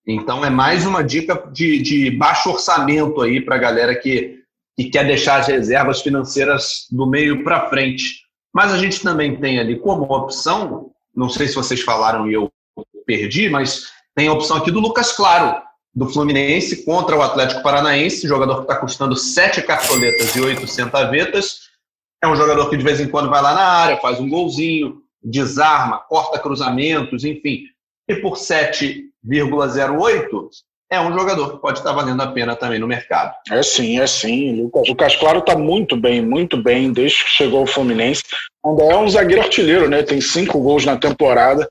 Então 0.06 0.44
é 0.44 0.50
mais 0.50 0.84
uma 0.84 1.02
dica 1.02 1.42
de, 1.50 1.80
de 1.80 2.10
baixo 2.10 2.50
orçamento 2.50 3.22
aí 3.22 3.40
para 3.40 3.54
a 3.54 3.58
galera 3.58 3.94
que, 3.94 4.40
que 4.76 4.90
quer 4.90 5.06
deixar 5.06 5.40
as 5.40 5.46
reservas 5.46 6.02
financeiras 6.02 6.86
do 6.90 7.06
meio 7.06 7.42
para 7.42 7.70
frente. 7.70 8.24
Mas 8.52 8.70
a 8.70 8.76
gente 8.76 9.02
também 9.02 9.34
tem 9.34 9.58
ali 9.58 9.78
como 9.78 10.02
opção, 10.02 10.90
não 11.16 11.30
sei 11.30 11.48
se 11.48 11.54
vocês 11.54 11.80
falaram 11.80 12.28
e 12.28 12.34
eu 12.34 12.52
perdi, 13.06 13.48
mas 13.48 13.86
tem 14.14 14.28
a 14.28 14.34
opção 14.34 14.58
aqui 14.58 14.70
do 14.70 14.80
Lucas 14.80 15.12
Claro, 15.12 15.62
do 15.94 16.08
Fluminense 16.08 16.84
contra 16.84 17.16
o 17.16 17.22
Atlético 17.22 17.62
Paranaense, 17.62 18.26
jogador 18.26 18.56
que 18.56 18.62
está 18.62 18.76
custando 18.76 19.16
sete 19.16 19.62
cartoletas 19.62 20.34
e 20.34 20.40
oito 20.40 20.66
centavetas. 20.66 21.68
É 22.22 22.26
um 22.26 22.34
jogador 22.34 22.68
que 22.68 22.76
de 22.76 22.82
vez 22.82 23.00
em 23.00 23.08
quando 23.08 23.30
vai 23.30 23.40
lá 23.40 23.54
na 23.54 23.62
área, 23.62 23.96
faz 23.98 24.18
um 24.18 24.28
golzinho, 24.28 25.02
desarma, 25.22 25.98
corta 25.98 26.38
cruzamentos, 26.38 27.24
enfim. 27.24 27.62
E 28.08 28.16
por 28.16 28.34
7,08 28.34 30.48
é 30.90 31.00
um 31.00 31.16
jogador 31.16 31.52
que 31.52 31.58
pode 31.58 31.78
estar 31.78 31.92
valendo 31.92 32.22
a 32.22 32.32
pena 32.32 32.54
também 32.54 32.78
no 32.78 32.86
mercado. 32.86 33.34
É 33.50 33.62
sim, 33.62 33.98
é 33.98 34.06
sim. 34.06 34.62
O 34.62 34.70
Lucas 34.86 35.16
Claro 35.16 35.40
está 35.40 35.56
muito 35.56 35.96
bem, 35.96 36.20
muito 36.20 36.56
bem 36.56 36.92
desde 36.92 37.24
que 37.24 37.30
chegou 37.30 37.60
ao 37.60 37.66
Fluminense. 37.66 38.22
Ainda 38.64 38.84
é 38.84 38.96
um 38.96 39.08
zagueiro 39.08 39.42
artilheiro, 39.42 39.88
né? 39.88 40.02
Tem 40.02 40.20
cinco 40.20 40.60
gols 40.60 40.84
na 40.84 40.96
temporada. 40.96 41.68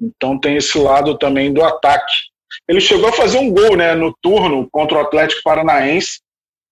Então 0.00 0.38
tem 0.38 0.56
esse 0.56 0.78
lado 0.78 1.18
também 1.18 1.52
do 1.52 1.62
ataque. 1.62 2.12
Ele 2.68 2.80
chegou 2.80 3.08
a 3.08 3.12
fazer 3.12 3.38
um 3.38 3.50
gol 3.50 3.76
né, 3.76 3.94
no 3.94 4.14
turno 4.22 4.68
contra 4.70 4.98
o 4.98 5.00
Atlético 5.00 5.42
Paranaense, 5.42 6.20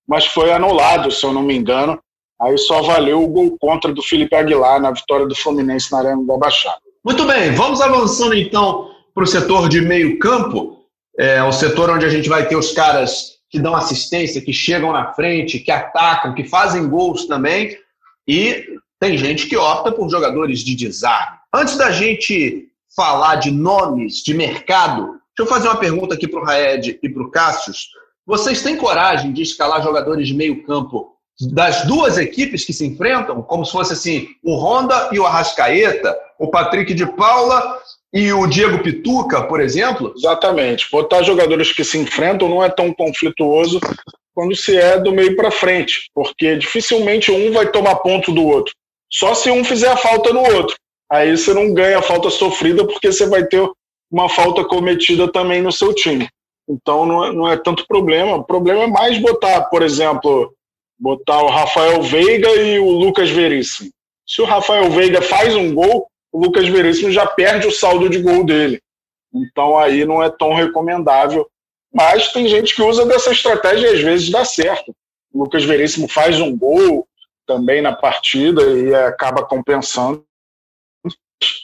mas 0.06 0.26
foi 0.26 0.52
anulado, 0.52 1.10
se 1.10 1.24
eu 1.24 1.32
não 1.32 1.42
me 1.42 1.56
engano. 1.56 1.98
Aí 2.40 2.56
só 2.58 2.82
valeu 2.82 3.22
o 3.22 3.28
gol 3.28 3.56
contra 3.58 3.92
do 3.92 4.02
Felipe 4.02 4.36
Aguilar 4.36 4.80
na 4.80 4.90
vitória 4.90 5.26
do 5.26 5.34
Fluminense 5.34 5.90
na 5.90 5.98
Arena 5.98 6.22
da 6.24 6.36
Baixada. 6.36 6.80
Muito 7.04 7.24
bem, 7.24 7.52
vamos 7.52 7.80
avançando 7.80 8.34
então 8.34 8.90
para 9.14 9.24
o 9.24 9.26
setor 9.26 9.68
de 9.68 9.80
meio 9.80 10.18
campo, 10.18 10.84
é 11.18 11.42
o 11.42 11.52
setor 11.52 11.88
onde 11.88 12.04
a 12.04 12.10
gente 12.10 12.28
vai 12.28 12.46
ter 12.46 12.56
os 12.56 12.72
caras 12.72 13.36
que 13.48 13.58
dão 13.58 13.74
assistência, 13.74 14.42
que 14.42 14.52
chegam 14.52 14.92
na 14.92 15.14
frente, 15.14 15.60
que 15.60 15.70
atacam, 15.70 16.34
que 16.34 16.44
fazem 16.44 16.86
gols 16.88 17.26
também, 17.26 17.78
e 18.28 18.66
tem 19.00 19.16
gente 19.16 19.46
que 19.46 19.56
opta 19.56 19.92
por 19.92 20.10
jogadores 20.10 20.60
de 20.60 20.74
desarme. 20.74 21.38
Antes 21.54 21.78
da 21.78 21.90
gente 21.90 22.68
falar 22.94 23.36
de 23.36 23.50
nomes 23.50 24.16
de 24.16 24.34
mercado, 24.34 25.15
deixa 25.36 25.40
eu 25.40 25.46
fazer 25.46 25.68
uma 25.68 25.76
pergunta 25.76 26.14
aqui 26.14 26.26
para 26.26 26.40
o 26.40 26.44
Raed 26.44 26.98
e 27.02 27.08
para 27.08 27.22
o 27.22 27.30
Cássius. 27.30 27.88
Vocês 28.26 28.62
têm 28.62 28.76
coragem 28.76 29.32
de 29.32 29.42
escalar 29.42 29.82
jogadores 29.82 30.26
de 30.26 30.34
meio 30.34 30.64
campo 30.64 31.12
das 31.52 31.84
duas 31.84 32.16
equipes 32.16 32.64
que 32.64 32.72
se 32.72 32.86
enfrentam, 32.86 33.42
como 33.42 33.64
se 33.64 33.72
fosse 33.72 33.92
assim, 33.92 34.28
o 34.42 34.56
Honda 34.56 35.10
e 35.12 35.20
o 35.20 35.26
Arrascaeta, 35.26 36.16
o 36.38 36.48
Patrick 36.48 36.94
de 36.94 37.06
Paula 37.06 37.78
e 38.12 38.32
o 38.32 38.46
Diego 38.46 38.82
Pituca, 38.82 39.42
por 39.42 39.60
exemplo? 39.60 40.14
Exatamente. 40.16 40.88
Botar 40.90 41.22
jogadores 41.22 41.72
que 41.72 41.84
se 41.84 41.98
enfrentam 41.98 42.48
não 42.48 42.64
é 42.64 42.70
tão 42.70 42.92
conflituoso 42.92 43.78
quando 44.34 44.56
se 44.56 44.76
é 44.76 44.98
do 44.98 45.12
meio 45.12 45.36
para 45.36 45.50
frente, 45.50 46.10
porque 46.14 46.56
dificilmente 46.56 47.30
um 47.30 47.52
vai 47.52 47.70
tomar 47.70 47.96
ponto 47.96 48.32
do 48.32 48.44
outro. 48.44 48.74
Só 49.12 49.34
se 49.34 49.50
um 49.50 49.62
fizer 49.62 49.88
a 49.88 49.96
falta 49.96 50.32
no 50.32 50.40
outro 50.40 50.76
aí 51.10 51.36
você 51.36 51.54
não 51.54 51.72
ganha 51.72 51.98
a 51.98 52.02
falta 52.02 52.30
sofrida 52.30 52.86
porque 52.86 53.10
você 53.12 53.26
vai 53.26 53.44
ter 53.44 53.68
uma 54.10 54.28
falta 54.28 54.64
cometida 54.64 55.30
também 55.30 55.62
no 55.62 55.72
seu 55.72 55.94
time. 55.94 56.28
Então 56.68 57.06
não 57.06 57.24
é, 57.24 57.32
não 57.32 57.48
é 57.48 57.56
tanto 57.56 57.86
problema. 57.86 58.36
O 58.36 58.44
problema 58.44 58.84
é 58.84 58.86
mais 58.86 59.18
botar, 59.18 59.62
por 59.62 59.82
exemplo, 59.82 60.52
botar 60.98 61.42
o 61.42 61.48
Rafael 61.48 62.02
Veiga 62.02 62.50
e 62.56 62.78
o 62.78 62.90
Lucas 62.90 63.30
Veríssimo. 63.30 63.90
Se 64.26 64.42
o 64.42 64.44
Rafael 64.44 64.90
Veiga 64.90 65.22
faz 65.22 65.54
um 65.54 65.72
gol, 65.74 66.08
o 66.32 66.40
Lucas 66.40 66.68
Veríssimo 66.68 67.10
já 67.10 67.26
perde 67.26 67.66
o 67.66 67.72
saldo 67.72 68.08
de 68.08 68.20
gol 68.20 68.44
dele. 68.44 68.80
Então 69.32 69.78
aí 69.78 70.04
não 70.04 70.22
é 70.22 70.30
tão 70.30 70.54
recomendável. 70.54 71.48
Mas 71.92 72.32
tem 72.32 72.48
gente 72.48 72.74
que 72.74 72.82
usa 72.82 73.06
dessa 73.06 73.30
estratégia 73.30 73.88
e 73.88 73.94
às 73.94 74.00
vezes 74.00 74.30
dá 74.30 74.44
certo. 74.44 74.94
O 75.32 75.44
Lucas 75.44 75.64
Veríssimo 75.64 76.08
faz 76.08 76.40
um 76.40 76.56
gol 76.56 77.06
também 77.46 77.80
na 77.80 77.94
partida 77.94 78.62
e 78.62 78.94
acaba 78.94 79.44
compensando 79.44 80.24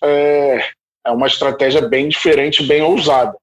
é, 0.05 0.71
é 1.07 1.11
uma 1.11 1.27
estratégia 1.27 1.83
bem 1.83 2.09
diferente, 2.09 2.62
bem 2.62 2.83
ousada. 2.83 3.37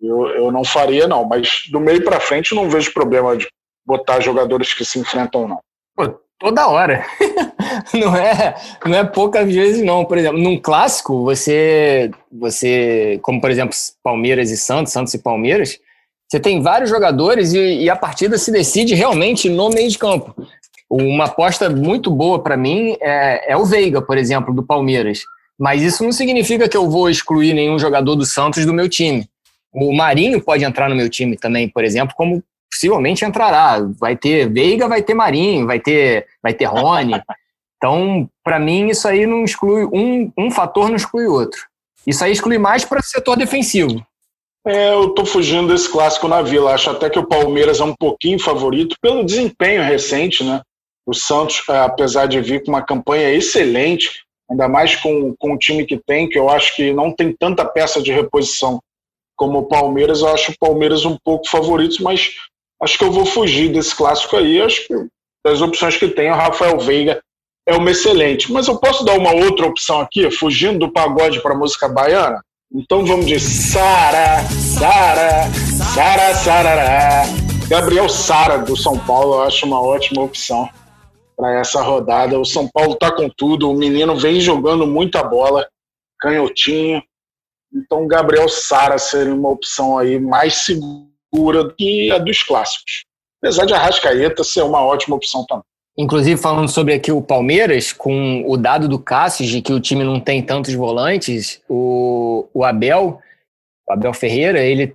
Eu, 0.00 0.26
eu 0.28 0.52
não 0.52 0.64
faria, 0.64 1.08
não, 1.08 1.24
mas 1.24 1.62
do 1.70 1.80
meio 1.80 2.04
para 2.04 2.20
frente 2.20 2.54
não 2.54 2.70
vejo 2.70 2.92
problema 2.92 3.36
de 3.36 3.48
botar 3.84 4.20
jogadores 4.20 4.72
que 4.72 4.84
se 4.84 4.98
enfrentam, 4.98 5.48
não. 5.48 5.60
Pô, 5.96 6.20
toda 6.38 6.68
hora. 6.68 7.04
não 7.92 8.16
é, 8.16 8.54
não 8.84 8.94
é 8.94 9.04
poucas 9.04 9.52
vezes, 9.52 9.82
não. 9.82 10.04
Por 10.04 10.18
exemplo, 10.18 10.38
num 10.38 10.58
clássico, 10.60 11.24
você, 11.24 12.10
você, 12.30 13.18
como 13.22 13.40
por 13.40 13.50
exemplo 13.50 13.74
Palmeiras 14.02 14.50
e 14.50 14.56
Santos, 14.56 14.92
Santos 14.92 15.14
e 15.14 15.18
Palmeiras, 15.18 15.78
você 16.28 16.38
tem 16.38 16.62
vários 16.62 16.90
jogadores 16.90 17.52
e, 17.52 17.82
e 17.82 17.90
a 17.90 17.96
partida 17.96 18.38
se 18.38 18.52
decide 18.52 18.94
realmente 18.94 19.48
no 19.48 19.70
meio 19.70 19.88
de 19.88 19.98
campo. 19.98 20.34
Uma 20.88 21.24
aposta 21.24 21.68
muito 21.68 22.10
boa 22.10 22.42
para 22.42 22.56
mim 22.56 22.96
é, 23.00 23.52
é 23.52 23.56
o 23.56 23.64
Veiga, 23.64 24.00
por 24.00 24.16
exemplo, 24.16 24.54
do 24.54 24.62
Palmeiras. 24.62 25.22
Mas 25.58 25.82
isso 25.82 26.04
não 26.04 26.12
significa 26.12 26.68
que 26.68 26.76
eu 26.76 26.88
vou 26.88 27.10
excluir 27.10 27.52
nenhum 27.52 27.78
jogador 27.78 28.14
do 28.14 28.24
Santos 28.24 28.64
do 28.64 28.72
meu 28.72 28.88
time. 28.88 29.28
O 29.72 29.94
Marinho 29.94 30.40
pode 30.40 30.64
entrar 30.64 30.88
no 30.88 30.94
meu 30.94 31.08
time 31.08 31.36
também, 31.36 31.68
por 31.68 31.84
exemplo, 31.84 32.14
como 32.16 32.42
possivelmente 32.70 33.24
entrará. 33.24 33.80
Vai 33.98 34.16
ter 34.16 34.48
Veiga, 34.48 34.88
vai 34.88 35.02
ter 35.02 35.14
Marinho, 35.14 35.66
vai 35.66 35.80
ter, 35.80 36.26
vai 36.42 36.54
ter 36.54 36.66
Rony. 36.66 37.20
Então, 37.76 38.28
para 38.44 38.58
mim, 38.58 38.88
isso 38.88 39.06
aí 39.06 39.26
não 39.26 39.44
exclui 39.44 39.84
um, 39.84 40.32
um 40.36 40.50
fator 40.50 40.88
não 40.88 40.96
exclui 40.96 41.26
outro. 41.26 41.60
Isso 42.06 42.24
aí 42.24 42.32
exclui 42.32 42.58
mais 42.58 42.84
para 42.84 43.00
o 43.00 43.02
setor 43.02 43.36
defensivo. 43.36 44.04
É, 44.66 44.92
eu 44.92 45.08
estou 45.08 45.24
fugindo 45.24 45.68
desse 45.68 45.90
clássico 45.90 46.28
na 46.28 46.42
Vila. 46.42 46.72
Acho 46.72 46.90
até 46.90 47.08
que 47.08 47.18
o 47.18 47.26
Palmeiras 47.26 47.80
é 47.80 47.84
um 47.84 47.94
pouquinho 47.94 48.38
favorito 48.38 48.96
pelo 49.00 49.24
desempenho 49.24 49.82
recente, 49.82 50.44
né? 50.44 50.60
O 51.06 51.14
Santos, 51.14 51.62
é, 51.70 51.78
apesar 51.78 52.26
de 52.26 52.40
vir 52.40 52.62
com 52.64 52.70
uma 52.70 52.82
campanha 52.82 53.30
excelente, 53.32 54.24
ainda 54.50 54.68
mais 54.68 54.96
com, 54.96 55.34
com 55.38 55.52
o 55.52 55.58
time 55.58 55.84
que 55.84 55.96
tem, 55.96 56.28
que 56.28 56.38
eu 56.38 56.48
acho 56.48 56.74
que 56.74 56.92
não 56.92 57.12
tem 57.14 57.32
tanta 57.32 57.64
peça 57.64 58.00
de 58.00 58.12
reposição 58.12 58.80
como 59.36 59.60
o 59.60 59.66
Palmeiras, 59.66 60.20
eu 60.20 60.28
acho 60.28 60.50
o 60.50 60.58
Palmeiras 60.58 61.04
um 61.04 61.16
pouco 61.24 61.48
favorito, 61.48 62.02
mas 62.02 62.32
acho 62.82 62.98
que 62.98 63.04
eu 63.04 63.12
vou 63.12 63.24
fugir 63.24 63.72
desse 63.72 63.94
clássico 63.94 64.36
aí. 64.36 64.60
Acho 64.60 64.86
que 64.86 64.94
das 65.46 65.62
opções 65.62 65.96
que 65.96 66.08
tem, 66.08 66.28
o 66.28 66.34
Rafael 66.34 66.76
Veiga 66.80 67.22
é 67.66 67.76
uma 67.76 67.92
excelente. 67.92 68.50
Mas 68.52 68.66
eu 68.66 68.78
posso 68.80 69.04
dar 69.04 69.16
uma 69.16 69.32
outra 69.32 69.66
opção 69.66 70.00
aqui, 70.00 70.28
fugindo 70.30 70.80
do 70.80 70.92
pagode 70.92 71.40
para 71.40 71.54
música 71.54 71.88
baiana? 71.88 72.42
Então 72.74 73.06
vamos 73.06 73.26
de 73.26 73.38
Sara, 73.38 74.42
Sara, 74.50 75.48
Sara, 75.94 76.34
Sarará. 76.34 77.22
Gabriel 77.68 78.08
Sara, 78.08 78.58
do 78.58 78.76
São 78.76 78.98
Paulo, 78.98 79.34
eu 79.34 79.42
acho 79.42 79.66
uma 79.66 79.80
ótima 79.80 80.22
opção 80.22 80.68
para 81.38 81.60
essa 81.60 81.80
rodada. 81.80 82.38
O 82.38 82.44
São 82.44 82.68
Paulo 82.68 82.94
está 82.94 83.12
com 83.12 83.30
tudo, 83.30 83.70
o 83.70 83.78
menino 83.78 84.16
vem 84.16 84.40
jogando 84.40 84.84
muita 84.84 85.22
bola, 85.22 85.68
canhotinho. 86.18 87.00
Então, 87.72 88.08
Gabriel 88.08 88.48
Sara 88.48 88.98
seria 88.98 89.32
uma 89.32 89.50
opção 89.50 89.96
aí 89.96 90.18
mais 90.18 90.54
segura 90.56 91.62
do 91.62 91.74
que 91.74 92.10
a 92.10 92.18
dos 92.18 92.42
clássicos. 92.42 93.04
Apesar 93.40 93.66
de 93.66 93.74
Arrascaeta 93.74 94.42
ser 94.42 94.62
uma 94.62 94.84
ótima 94.84 95.14
opção 95.14 95.46
também. 95.46 95.62
Inclusive, 95.96 96.40
falando 96.40 96.68
sobre 96.68 96.94
aqui 96.94 97.12
o 97.12 97.22
Palmeiras, 97.22 97.92
com 97.92 98.44
o 98.46 98.56
dado 98.56 98.88
do 98.88 98.98
Cássio 98.98 99.46
de 99.46 99.62
que 99.62 99.72
o 99.72 99.80
time 99.80 100.02
não 100.02 100.18
tem 100.18 100.42
tantos 100.42 100.74
volantes, 100.74 101.60
o, 101.68 102.48
o 102.52 102.64
Abel 102.64 103.20
o 103.88 103.92
Abel 103.92 104.12
Ferreira, 104.12 104.60
ele 104.60 104.94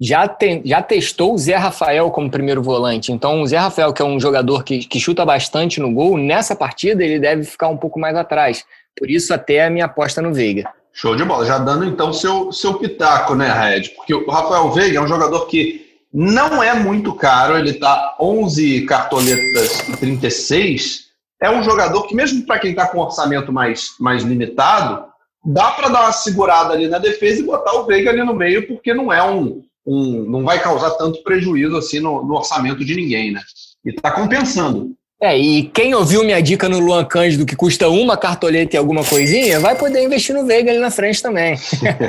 já, 0.00 0.36
já 0.64 0.82
testou 0.82 1.34
o 1.34 1.38
Zé 1.38 1.56
Rafael 1.56 2.10
como 2.10 2.30
primeiro 2.30 2.62
volante. 2.62 3.12
Então, 3.12 3.40
o 3.40 3.46
Zé 3.46 3.56
Rafael, 3.56 3.92
que 3.92 4.02
é 4.02 4.04
um 4.04 4.20
jogador 4.20 4.62
que, 4.62 4.80
que 4.80 5.00
chuta 5.00 5.24
bastante 5.24 5.80
no 5.80 5.92
gol, 5.92 6.18
nessa 6.18 6.54
partida 6.54 7.04
ele 7.04 7.18
deve 7.18 7.44
ficar 7.44 7.68
um 7.68 7.76
pouco 7.76 7.98
mais 7.98 8.16
atrás. 8.16 8.64
Por 8.98 9.10
isso, 9.10 9.32
até 9.32 9.66
a 9.66 9.70
minha 9.70 9.86
aposta 9.86 10.22
no 10.22 10.32
Veiga. 10.32 10.70
Show 10.92 11.14
de 11.14 11.24
bola. 11.24 11.44
Já 11.44 11.58
dando 11.58 11.84
então 11.84 12.12
seu, 12.12 12.52
seu 12.52 12.74
pitaco, 12.74 13.34
né, 13.34 13.52
Red? 13.52 13.90
Porque 13.90 14.14
o 14.14 14.30
Rafael 14.30 14.70
Veiga 14.72 14.98
é 14.98 15.02
um 15.02 15.08
jogador 15.08 15.46
que 15.46 15.84
não 16.12 16.62
é 16.62 16.72
muito 16.72 17.14
caro, 17.14 17.58
ele 17.58 17.74
tá 17.74 18.16
11 18.18 18.86
cartoletas 18.86 19.88
e 19.88 19.96
36. 19.98 21.06
É 21.42 21.50
um 21.50 21.62
jogador 21.62 22.06
que, 22.06 22.14
mesmo 22.14 22.46
para 22.46 22.58
quem 22.58 22.70
está 22.70 22.86
com 22.86 22.98
orçamento 22.98 23.52
mais, 23.52 23.90
mais 24.00 24.22
limitado, 24.22 25.04
dá 25.44 25.72
para 25.72 25.88
dar 25.88 26.02
uma 26.04 26.12
segurada 26.12 26.72
ali 26.72 26.88
na 26.88 26.98
defesa 26.98 27.40
e 27.40 27.44
botar 27.44 27.74
o 27.74 27.84
Veiga 27.84 28.10
ali 28.10 28.24
no 28.24 28.34
meio, 28.34 28.66
porque 28.66 28.94
não 28.94 29.12
é 29.12 29.22
um, 29.22 29.62
um 29.86 30.24
não 30.24 30.42
vai 30.42 30.60
causar 30.60 30.90
tanto 30.92 31.22
prejuízo 31.22 31.76
assim 31.76 32.00
no, 32.00 32.24
no 32.24 32.34
orçamento 32.34 32.84
de 32.84 32.94
ninguém, 32.94 33.32
né? 33.32 33.40
E 33.84 33.90
está 33.90 34.10
compensando. 34.10 34.94
É, 35.20 35.38
e 35.38 35.62
quem 35.62 35.94
ouviu 35.94 36.24
minha 36.24 36.42
dica 36.42 36.68
no 36.68 36.78
Luan 36.78 37.04
Cândido, 37.04 37.46
que 37.46 37.56
custa 37.56 37.88
uma 37.88 38.16
cartoleta 38.16 38.76
e 38.76 38.78
alguma 38.78 39.02
coisinha, 39.02 39.60
vai 39.60 39.74
poder 39.76 40.04
investir 40.04 40.34
no 40.34 40.44
Veiga 40.44 40.70
ali 40.70 40.80
na 40.80 40.90
frente 40.90 41.22
também. 41.22 41.56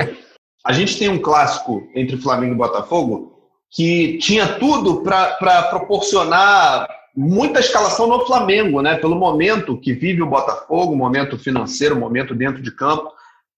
a 0.64 0.72
gente 0.72 0.98
tem 0.98 1.08
um 1.08 1.18
clássico 1.18 1.88
entre 1.94 2.18
Flamengo 2.18 2.54
e 2.54 2.58
Botafogo 2.58 3.38
que 3.70 4.18
tinha 4.18 4.46
tudo 4.46 5.02
para 5.02 5.62
proporcionar 5.70 6.88
muita 7.16 7.60
escalação 7.60 8.06
no 8.06 8.26
Flamengo, 8.26 8.80
né? 8.80 8.96
Pelo 8.96 9.16
momento 9.16 9.78
que 9.78 9.92
vive 9.92 10.22
o 10.22 10.26
Botafogo, 10.28 10.96
momento 10.96 11.38
financeiro, 11.38 11.98
momento 11.98 12.34
dentro 12.34 12.62
de 12.62 12.70
campo 12.70 13.10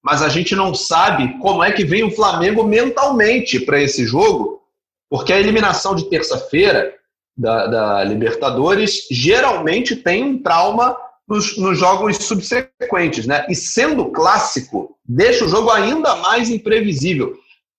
mas 0.02 0.22
a 0.22 0.28
gente 0.28 0.56
não 0.56 0.74
sabe 0.74 1.38
como 1.38 1.62
é 1.62 1.72
que 1.72 1.84
vem 1.84 2.04
o 2.04 2.10
Flamengo 2.10 2.64
mentalmente 2.64 3.60
para 3.60 3.80
esse 3.80 4.06
jogo, 4.06 4.62
porque 5.08 5.32
a 5.32 5.38
eliminação 5.38 5.94
de 5.94 6.08
terça-feira 6.08 6.94
da, 7.36 7.66
da, 7.66 8.04
Libertadores 8.04 9.06
geralmente 9.10 9.96
tem 9.96 10.24
um 10.24 10.42
trauma 10.42 10.96
nos, 11.28 11.56
nos, 11.56 11.78
jogos 11.78 12.16
subsequentes, 12.18 13.26
né? 13.26 13.46
E 13.48 13.54
sendo 13.54 14.10
clássico, 14.10 14.96
deixa 15.04 15.44
o 15.44 15.48
jogo 15.48 15.70
ainda 15.70 16.16
mais 16.16 16.50
imprevisível. 16.50 17.34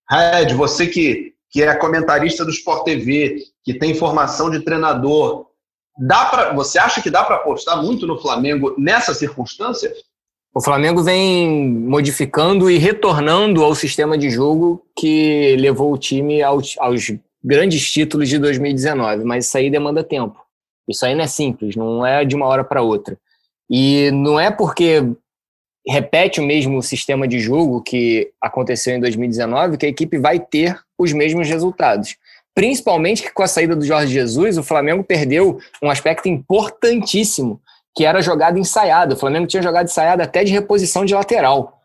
Red, 0.10 0.54
você 0.56 0.88
que, 0.88 1.34
que 1.50 1.62
é 1.62 1.76
comentarista 1.76 2.46
do 2.46 2.52
Sport 2.52 2.86
TV, 2.86 3.44
que 3.64 3.74
tem 3.74 3.94
formação 3.94 4.50
de 4.50 4.62
treinador, 4.62 5.48
dá 5.98 6.26
para 6.26 6.54
você 6.54 6.80
acha 6.80 7.02
que 7.02 7.10
dá 7.10 7.24
para 7.24 7.36
apostar 7.36 7.82
muito 7.82 8.08
no 8.08 8.20
Flamengo 8.20 8.74
nessa 8.78 9.14
circunstância? 9.14 9.94
O 10.54 10.62
Flamengo 10.62 11.02
vem 11.02 11.50
modificando 11.70 12.70
e 12.70 12.78
retornando 12.78 13.64
ao 13.64 13.74
sistema 13.74 14.18
de 14.18 14.30
jogo 14.30 14.84
que 14.98 15.56
levou 15.58 15.94
o 15.94 15.98
time 15.98 16.42
aos, 16.44 16.76
aos 16.78 17.12
grandes 17.42 17.90
títulos 17.90 18.28
de 18.28 18.38
2019, 18.38 19.24
mas 19.24 19.48
isso 19.48 19.58
aí 19.58 19.70
demanda 19.70 20.04
tempo. 20.04 20.38
Isso 20.90 21.06
aí 21.06 21.16
não 21.16 21.24
é 21.24 21.28
simples, 21.28 21.76
não 21.76 22.06
é 22.06 22.26
de 22.26 22.36
uma 22.36 22.48
hora 22.48 22.66
para 22.66 22.82
outra. 22.82 23.18
E 23.70 24.12
não 24.12 24.38
é 24.38 24.52
porque 24.52 25.02
repete 25.88 26.42
o 26.42 26.46
mesmo 26.46 26.82
sistema 26.84 27.26
de 27.26 27.40
jogo 27.40 27.82
que 27.82 28.30
aconteceu 28.42 28.96
em 28.96 29.00
2019 29.00 29.78
que 29.78 29.86
a 29.86 29.90
equipe 29.90 30.18
vai 30.18 30.38
ter 30.38 30.78
os 30.98 31.14
mesmos 31.14 31.48
resultados. 31.48 32.18
Principalmente 32.54 33.24
que 33.24 33.32
com 33.32 33.42
a 33.42 33.48
saída 33.48 33.76
do 33.76 33.86
Jorge 33.86 34.14
Jesus, 34.14 34.58
o 34.58 34.64
Flamengo 34.64 35.04
perdeu 35.04 35.60
um 35.82 35.90
aspecto 35.90 36.28
importantíssimo, 36.28 37.62
que 37.96 38.06
era 38.06 38.22
jogada 38.22 38.60
ensaiada. 38.60 39.16
O 39.16 39.18
Flamengo 39.18 39.48
tinha 39.48 39.64
jogado 39.64 39.86
ensaiada 39.86 40.24
até 40.24 40.44
de 40.44 40.52
reposição 40.52 41.06
de 41.06 41.14
lateral. 41.14 41.80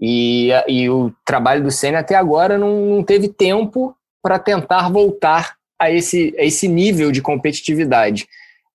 E, 0.00 0.50
e 0.68 0.88
o 0.90 1.12
trabalho 1.24 1.62
do 1.62 1.70
Senna 1.70 2.00
até 2.00 2.14
agora 2.14 2.58
não, 2.58 2.86
não 2.86 3.02
teve 3.02 3.28
tempo 3.28 3.96
para 4.22 4.38
tentar 4.38 4.90
voltar 4.90 5.56
a 5.78 5.90
esse, 5.90 6.34
a 6.38 6.44
esse 6.44 6.68
nível 6.68 7.10
de 7.10 7.22
competitividade. 7.22 8.26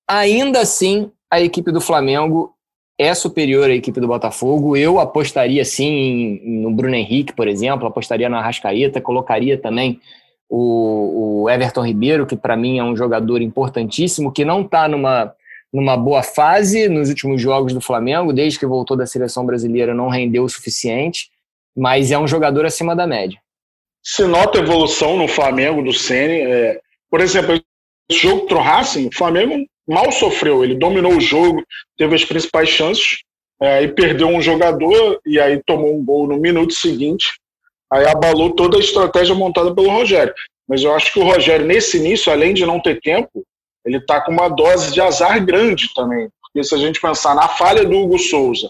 Ainda 0.07 0.61
assim, 0.61 1.11
a 1.29 1.39
equipe 1.39 1.71
do 1.71 1.82
Flamengo 1.82 2.53
é 2.97 3.13
superior 3.13 3.69
à 3.69 3.73
equipe 3.73 3.99
do 3.99 4.07
Botafogo. 4.07 4.75
Eu 4.75 4.99
apostaria 4.99 5.63
sim 5.65 6.39
no 6.43 6.71
Bruno 6.71 6.95
Henrique, 6.95 7.34
por 7.34 7.47
exemplo, 7.47 7.88
apostaria 7.88 8.29
na 8.29 8.41
Rascaeta, 8.41 9.01
colocaria 9.01 9.57
também 9.57 9.99
o, 10.49 11.43
o 11.43 11.49
Everton 11.49 11.86
Ribeiro, 11.86 12.27
que 12.27 12.36
para 12.36 12.57
mim 12.57 12.77
é 12.77 12.84
um 12.84 12.95
jogador 12.95 13.41
importantíssimo, 13.41 14.32
que 14.32 14.45
não 14.45 14.61
está 14.61 14.88
numa 14.88 15.34
numa 15.74 15.95
boa 15.95 16.22
fase 16.22 16.89
nos 16.89 17.09
últimos 17.09 17.41
jogos 17.41 17.74
do 17.74 17.82
Flamengo, 17.82 18.34
desde 18.34 18.59
que 18.59 18.65
voltou 18.65 18.97
da 18.97 19.05
seleção 19.05 19.45
brasileira 19.45 19.93
não 19.93 20.09
rendeu 20.09 20.43
o 20.43 20.49
suficiente, 20.49 21.30
mas 21.76 22.11
é 22.11 22.17
um 22.17 22.28
jogador 22.28 22.65
acima 22.65 22.95
da 22.95 23.07
média. 23.07 23.39
Se 24.03 24.26
nota 24.26 24.59
evolução 24.59 25.17
no 25.17 25.28
Flamengo 25.28 25.82
do 25.82 25.93
Ceni, 25.93 26.41
é, 26.41 26.82
por 27.09 27.22
exemplo, 27.22 27.61
esse 28.09 28.22
jogo 28.22 28.41
contra 28.41 28.57
o 28.57 28.61
Racing, 28.61 29.07
o 29.07 29.15
Flamengo 29.15 29.65
mal 29.88 30.11
sofreu, 30.11 30.63
ele 30.63 30.76
dominou 30.76 31.13
o 31.13 31.22
jogo, 31.22 31.63
teve 31.97 32.15
as 32.15 32.26
principais 32.26 32.69
chances, 32.69 33.19
é, 33.61 33.84
e 33.84 33.88
perdeu 33.88 34.28
um 34.28 34.41
jogador 34.41 35.22
e 35.26 35.39
aí 35.39 35.61
tomou 35.63 35.95
um 35.95 36.03
gol 36.03 36.28
no 36.28 36.38
minuto 36.38 36.74
seguinte, 36.74 37.39
aí 37.91 38.05
abalou 38.07 38.51
toda 38.51 38.78
a 38.78 38.80
estratégia 38.80 39.36
montada 39.36 39.74
pelo 39.74 39.89
Rogério. 39.89 40.34
Mas 40.67 40.84
eu 40.84 40.93
acho 40.95 41.13
que 41.13 41.19
o 41.19 41.24
Rogério, 41.24 41.65
nesse 41.65 41.97
início, 41.97 42.32
além 42.32 42.53
de 42.53 42.65
não 42.65 42.80
ter 42.80 42.99
tempo, 43.01 43.45
ele 43.86 43.97
está 43.97 44.21
com 44.21 44.32
uma 44.32 44.49
dose 44.49 44.91
de 44.91 45.01
azar 45.01 45.43
grande 45.43 45.93
também. 45.93 46.29
Porque 46.41 46.63
se 46.63 46.75
a 46.75 46.77
gente 46.77 46.99
pensar 46.99 47.36
na 47.36 47.47
falha 47.47 47.86
do 47.86 47.97
Hugo 47.97 48.19
Souza, 48.19 48.69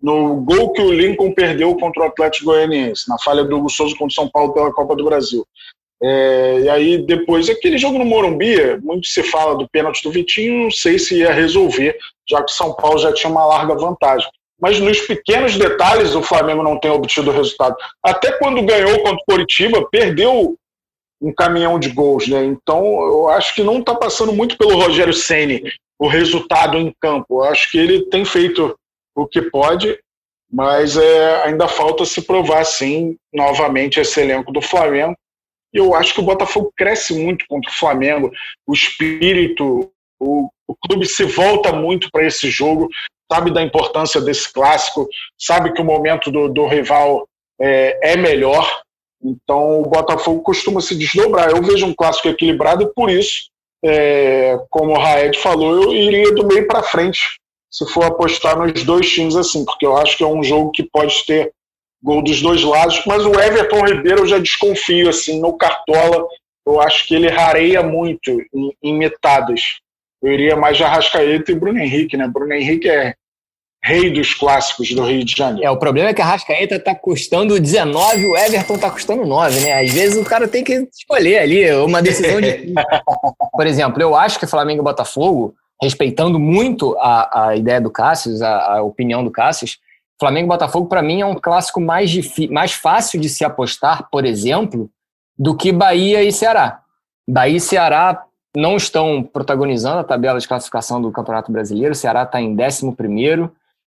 no 0.00 0.36
gol 0.36 0.72
que 0.72 0.82
o 0.82 0.92
Lincoln 0.92 1.32
perdeu 1.32 1.74
contra 1.76 2.02
o 2.02 2.06
Atlético 2.06 2.46
Goianiense, 2.46 3.08
na 3.08 3.18
falha 3.18 3.44
do 3.44 3.56
Hugo 3.56 3.70
Souza 3.70 3.94
contra 3.94 4.08
o 4.08 4.14
São 4.14 4.28
Paulo 4.28 4.52
pela 4.52 4.72
Copa 4.72 4.96
do 4.96 5.04
Brasil. 5.04 5.46
É, 6.02 6.60
e 6.64 6.68
aí 6.68 6.98
depois, 6.98 7.48
aquele 7.48 7.78
jogo 7.78 7.96
no 7.96 8.04
Morumbi, 8.04 8.56
muito 8.82 9.06
se 9.06 9.22
fala 9.22 9.56
do 9.56 9.68
pênalti 9.68 10.02
do 10.02 10.10
Vitinho, 10.10 10.64
não 10.64 10.70
sei 10.70 10.98
se 10.98 11.18
ia 11.18 11.32
resolver, 11.32 11.96
já 12.28 12.38
que 12.38 12.50
o 12.50 12.54
São 12.54 12.74
Paulo 12.74 12.98
já 12.98 13.12
tinha 13.12 13.30
uma 13.30 13.46
larga 13.46 13.76
vantagem. 13.76 14.28
Mas 14.60 14.80
nos 14.80 15.00
pequenos 15.00 15.56
detalhes 15.56 16.14
o 16.14 16.22
Flamengo 16.22 16.62
não 16.62 16.78
tem 16.78 16.90
obtido 16.90 17.30
o 17.30 17.34
resultado. 17.34 17.76
Até 18.02 18.32
quando 18.32 18.62
ganhou 18.62 18.98
contra 18.98 19.14
o 19.14 19.24
Coritiba, 19.26 19.88
perdeu 19.90 20.56
um 21.22 21.32
caminhão 21.32 21.78
de 21.78 21.88
gols, 21.90 22.26
né? 22.26 22.44
Então 22.44 22.84
eu 22.84 23.28
acho 23.28 23.54
que 23.54 23.62
não 23.62 23.78
está 23.78 23.94
passando 23.94 24.32
muito 24.32 24.58
pelo 24.58 24.74
Rogério 24.74 25.14
Ceni 25.14 25.62
o 25.98 26.08
resultado 26.08 26.76
em 26.76 26.92
campo. 27.00 27.40
Eu 27.40 27.44
acho 27.44 27.70
que 27.70 27.78
ele 27.78 28.06
tem 28.06 28.24
feito 28.24 28.76
o 29.14 29.26
que 29.26 29.40
pode, 29.40 29.96
mas 30.50 30.96
é, 30.96 31.44
ainda 31.44 31.68
falta 31.68 32.04
se 32.04 32.22
provar 32.22 32.64
sim 32.64 33.16
novamente 33.32 34.00
esse 34.00 34.20
elenco 34.20 34.52
do 34.52 34.60
Flamengo. 34.60 35.16
E 35.72 35.78
eu 35.78 35.94
acho 35.94 36.12
que 36.12 36.20
o 36.20 36.24
Botafogo 36.24 36.72
cresce 36.76 37.14
muito 37.14 37.44
contra 37.48 37.70
o 37.70 37.74
Flamengo, 37.74 38.30
o 38.66 38.74
espírito, 38.74 39.90
o, 40.20 40.48
o 40.66 40.74
clube 40.74 41.06
se 41.06 41.24
volta 41.24 41.72
muito 41.72 42.10
para 42.10 42.26
esse 42.26 42.50
jogo, 42.50 42.88
sabe 43.30 43.52
da 43.52 43.62
importância 43.62 44.20
desse 44.20 44.52
clássico, 44.52 45.08
sabe 45.38 45.72
que 45.72 45.80
o 45.80 45.84
momento 45.84 46.30
do, 46.30 46.48
do 46.48 46.66
rival 46.66 47.26
é, 47.60 48.12
é 48.12 48.16
melhor 48.16 48.82
então 49.22 49.80
o 49.80 49.88
Botafogo 49.88 50.42
costuma 50.42 50.80
se 50.80 50.96
desdobrar. 50.96 51.50
Eu 51.50 51.62
vejo 51.62 51.86
um 51.86 51.94
clássico 51.94 52.28
equilibrado 52.28 52.82
e 52.82 52.92
por 52.92 53.10
isso, 53.10 53.50
é, 53.84 54.58
como 54.70 54.92
o 54.92 54.98
Raed 54.98 55.38
falou, 55.38 55.82
eu 55.82 55.92
iria 55.92 56.32
do 56.34 56.46
meio 56.46 56.66
para 56.66 56.82
frente 56.82 57.38
se 57.70 57.86
for 57.86 58.04
apostar 58.04 58.58
nos 58.58 58.84
dois 58.84 59.08
times 59.10 59.34
assim, 59.34 59.64
porque 59.64 59.86
eu 59.86 59.96
acho 59.96 60.16
que 60.16 60.22
é 60.22 60.26
um 60.26 60.42
jogo 60.42 60.70
que 60.72 60.82
pode 60.82 61.24
ter 61.24 61.52
gol 62.02 62.22
dos 62.22 62.42
dois 62.42 62.62
lados, 62.62 63.02
mas 63.06 63.24
o 63.24 63.40
Everton 63.40 63.86
Ribeiro 63.86 64.20
eu 64.20 64.26
já 64.26 64.38
desconfio 64.38 65.08
assim 65.08 65.40
no 65.40 65.56
Cartola, 65.56 66.26
eu 66.66 66.80
acho 66.80 67.06
que 67.06 67.14
ele 67.14 67.28
rareia 67.28 67.82
muito 67.82 68.30
em, 68.52 68.76
em 68.82 68.98
metadas. 68.98 69.80
Eu 70.22 70.32
iria 70.32 70.54
mais 70.54 70.76
de 70.76 70.84
Arrascaeta 70.84 71.50
e 71.50 71.54
Bruno 71.54 71.78
Henrique, 71.78 72.16
né? 72.16 72.28
Bruno 72.28 72.52
Henrique 72.52 72.88
é 72.88 73.14
rei 73.84 74.12
dos 74.12 74.32
clássicos 74.34 74.94
do 74.94 75.04
Rio 75.04 75.24
de 75.24 75.34
Janeiro. 75.36 75.66
É, 75.66 75.70
o 75.70 75.76
problema 75.76 76.10
é 76.10 76.14
que 76.14 76.22
a 76.22 76.24
Rascaeta 76.24 76.78
tá 76.78 76.94
custando 76.94 77.58
19, 77.58 78.26
o 78.26 78.36
Everton 78.36 78.78
tá 78.78 78.90
custando 78.90 79.26
9, 79.26 79.60
né? 79.60 79.82
Às 79.82 79.92
vezes 79.92 80.16
o 80.16 80.24
cara 80.24 80.46
tem 80.46 80.62
que 80.62 80.88
escolher 80.96 81.38
ali 81.38 81.72
uma 81.74 82.00
decisão 82.00 82.40
de. 82.40 82.72
Por 83.52 83.66
exemplo, 83.66 84.00
eu 84.00 84.14
acho 84.14 84.38
que 84.38 84.46
Flamengo 84.46 84.82
e 84.82 84.84
Botafogo, 84.84 85.54
respeitando 85.82 86.38
muito 86.38 86.96
a, 87.00 87.48
a 87.48 87.56
ideia 87.56 87.80
do 87.80 87.90
Cássio, 87.90 88.32
a, 88.44 88.76
a 88.78 88.82
opinião 88.82 89.24
do 89.24 89.30
Cássio, 89.30 89.66
Flamengo 90.18 90.46
e 90.46 90.54
Botafogo, 90.54 90.86
para 90.86 91.02
mim, 91.02 91.20
é 91.20 91.26
um 91.26 91.34
clássico 91.34 91.80
mais, 91.80 92.12
mais 92.48 92.72
fácil 92.72 93.20
de 93.20 93.28
se 93.28 93.44
apostar, 93.44 94.08
por 94.08 94.24
exemplo, 94.24 94.88
do 95.36 95.56
que 95.56 95.72
Bahia 95.72 96.22
e 96.22 96.30
Ceará. 96.30 96.80
Bahia 97.28 97.56
e 97.56 97.60
Ceará 97.60 98.24
não 98.56 98.76
estão 98.76 99.22
protagonizando 99.22 99.98
a 99.98 100.04
tabela 100.04 100.38
de 100.38 100.46
classificação 100.46 101.02
do 101.02 101.10
Campeonato 101.10 101.50
Brasileiro. 101.50 101.92
O 101.92 101.96
Ceará 101.96 102.22
está 102.22 102.40
em 102.40 102.56
11 102.56 102.92
primeiro, 102.92 103.50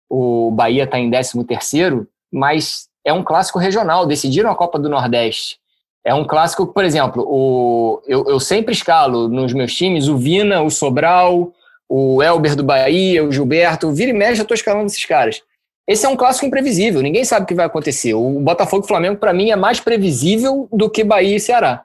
o 0.10 0.52
Bahia 0.52 0.84
está 0.84 1.00
em 1.00 1.10
13 1.10 1.44
terceiro, 1.46 2.08
mas 2.32 2.88
é 3.06 3.14
um 3.14 3.24
clássico 3.24 3.60
regional, 3.60 4.06
decidiram 4.06 4.52
a 4.52 4.56
Copa 4.56 4.78
do 4.78 4.90
Nordeste. 4.90 5.58
É 6.06 6.14
um 6.14 6.26
clássico, 6.26 6.68
por 6.68 6.86
exemplo, 6.86 7.24
o, 7.28 8.02
eu, 8.08 8.26
eu 8.28 8.40
sempre 8.40 8.74
escalo 8.74 9.28
nos 9.28 9.54
meus 9.54 9.74
times 9.74 10.08
o 10.08 10.18
Vina, 10.18 10.62
o 10.62 10.70
Sobral, 10.70 11.52
o 11.90 12.22
Elber 12.22 12.56
do 12.56 12.64
Bahia, 12.64 13.24
o 13.24 13.32
Gilberto, 13.32 13.88
o 13.88 13.94
vira 13.94 14.12
e 14.12 14.14
mexe, 14.14 14.40
eu 14.40 14.44
estou 14.44 14.56
escalando 14.56 14.88
esses 14.88 15.04
caras. 15.06 15.42
esse 15.88 16.06
é 16.06 16.10
um 16.10 16.16
clássico 16.16 16.46
imprevisível, 16.46 17.02
ninguém 17.02 17.26
sabe 17.26 17.44
o 17.44 17.48
que 17.48 17.56
vai 17.56 17.66
acontecer. 17.66 18.14
O 18.14 18.40
Botafogo 18.40 18.86
e 18.86 18.88
Flamengo, 18.88 19.18
para 19.18 19.34
mim, 19.34 19.52
é 19.52 19.56
mais 19.56 19.80
previsível 19.80 20.68
do 20.72 20.90
que 20.90 21.04
Bahia 21.04 21.36
e 21.36 21.40
Ceará. 21.40 21.84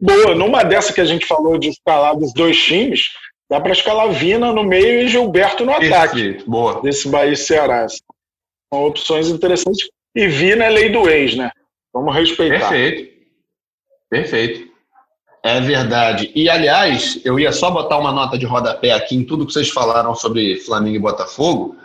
Boa, 0.00 0.34
numa 0.34 0.62
dessa 0.62 0.92
que 0.92 1.00
a 1.00 1.04
gente 1.04 1.26
falou 1.26 1.58
de 1.58 1.68
escalar 1.68 2.16
dos 2.16 2.32
dois 2.32 2.56
times, 2.56 3.10
dá 3.50 3.60
para 3.60 3.72
escalar 3.72 4.12
Vina 4.12 4.52
no 4.52 4.62
meio 4.62 5.02
e 5.02 5.08
Gilberto 5.08 5.66
no 5.66 5.72
ataque. 5.72 6.42
boa. 6.46 6.80
Desse 6.80 7.08
Bahia 7.08 7.32
e 7.32 7.36
Ceará. 7.36 7.86
São 7.88 8.84
opções 8.84 9.28
interessantes. 9.28 9.88
E 10.14 10.28
Vina 10.28 10.64
é 10.64 10.70
lei 10.70 10.88
do 10.90 11.08
ex, 11.10 11.36
né? 11.36 11.50
Vamos 11.92 12.14
respeitar. 12.14 12.68
Perfeito. 12.68 13.10
Perfeito. 14.08 14.70
É 15.42 15.60
verdade. 15.60 16.30
E, 16.34 16.48
aliás, 16.48 17.20
eu 17.24 17.40
ia 17.40 17.50
só 17.50 17.70
botar 17.70 17.98
uma 17.98 18.12
nota 18.12 18.38
de 18.38 18.46
rodapé 18.46 18.92
aqui 18.92 19.16
em 19.16 19.24
tudo 19.24 19.46
que 19.46 19.52
vocês 19.52 19.70
falaram 19.70 20.14
sobre 20.14 20.60
Flamengo 20.60 20.96
e 20.96 21.00
Botafogo. 21.00 21.76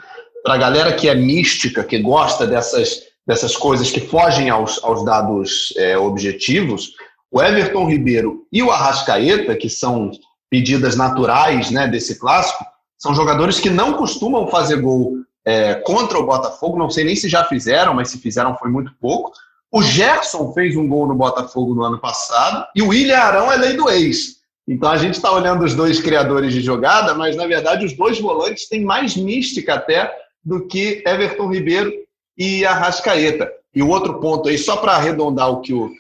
Para 0.44 0.56
a 0.56 0.58
galera 0.58 0.94
que 0.94 1.10
é 1.10 1.16
mística, 1.16 1.84
que 1.84 1.98
gosta 1.98 2.46
dessas, 2.46 3.02
dessas 3.26 3.56
coisas 3.56 3.90
que 3.90 4.02
fogem 4.02 4.50
aos, 4.50 4.84
aos 4.84 5.04
dados 5.04 5.74
é, 5.78 5.98
objetivos, 5.98 6.92
o 7.32 7.42
Everton 7.42 7.88
Ribeiro 7.88 8.46
e 8.52 8.62
o 8.62 8.70
Arrascaeta, 8.70 9.56
que 9.56 9.70
são 9.70 10.12
pedidas 10.50 10.96
naturais 10.96 11.72
né, 11.72 11.88
desse 11.88 12.20
clássico, 12.20 12.66
são 12.98 13.14
jogadores 13.14 13.60
que 13.60 13.70
não 13.70 13.94
costumam 13.94 14.48
fazer 14.48 14.78
gol 14.78 15.18
é, 15.46 15.76
contra 15.76 16.18
o 16.18 16.26
Botafogo. 16.26 16.78
Não 16.78 16.90
sei 16.90 17.04
nem 17.04 17.16
se 17.16 17.30
já 17.30 17.44
fizeram, 17.46 17.94
mas 17.94 18.10
se 18.10 18.20
fizeram 18.20 18.58
foi 18.58 18.70
muito 18.70 18.92
pouco. 19.00 19.32
O 19.72 19.82
Gerson 19.82 20.54
fez 20.54 20.76
um 20.76 20.88
gol 20.88 21.08
no 21.08 21.16
Botafogo 21.16 21.76
no 21.76 21.84
ano 21.84 22.00
passado 22.00 22.66
e 22.76 22.82
o 22.82 22.88
William 22.88 23.18
Arão 23.18 23.52
é 23.52 23.58
lei 23.58 23.74
do 23.74 23.90
ex. 23.90 24.36
Então 24.68 24.90
a 24.90 24.98
gente 24.98 25.16
está 25.16 25.32
olhando 25.32 25.64
os 25.64 25.76
dois 25.76 26.00
criadores 26.00 26.54
de 26.54 26.62
jogada, 26.62 27.14
mas 27.14 27.36
na 27.36 27.46
verdade 27.46 27.86
os 27.86 27.94
dois 27.94 28.20
volantes 28.20 28.68
têm 28.68 28.84
mais 28.84 29.16
mística 29.16 29.76
até 29.76 30.12
do 30.44 30.66
que 30.66 31.04
Everton 31.06 31.52
Ribeiro 31.52 31.92
e 32.38 32.66
Arrascaeta. 32.66 33.52
E 33.74 33.84
o 33.84 33.90
outro 33.90 34.20
ponto 34.20 34.48
aí, 34.48 34.58
só 34.58 34.78
para 34.78 34.94
arredondar 34.94 35.52
o 35.52 35.62
que 35.62 35.74
o 35.74 35.92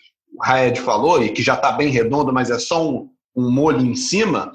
Raed 0.41 0.79
falou, 0.79 1.21
e 1.21 1.29
que 1.29 1.43
já 1.43 1.55
está 1.55 1.71
bem 1.73 1.89
redondo, 1.89 2.31
mas 2.31 2.49
é 2.49 2.57
só 2.57 2.87
um, 2.87 3.09
um 3.35 3.51
molho 3.51 3.85
em 3.85 3.95
cima, 3.95 4.51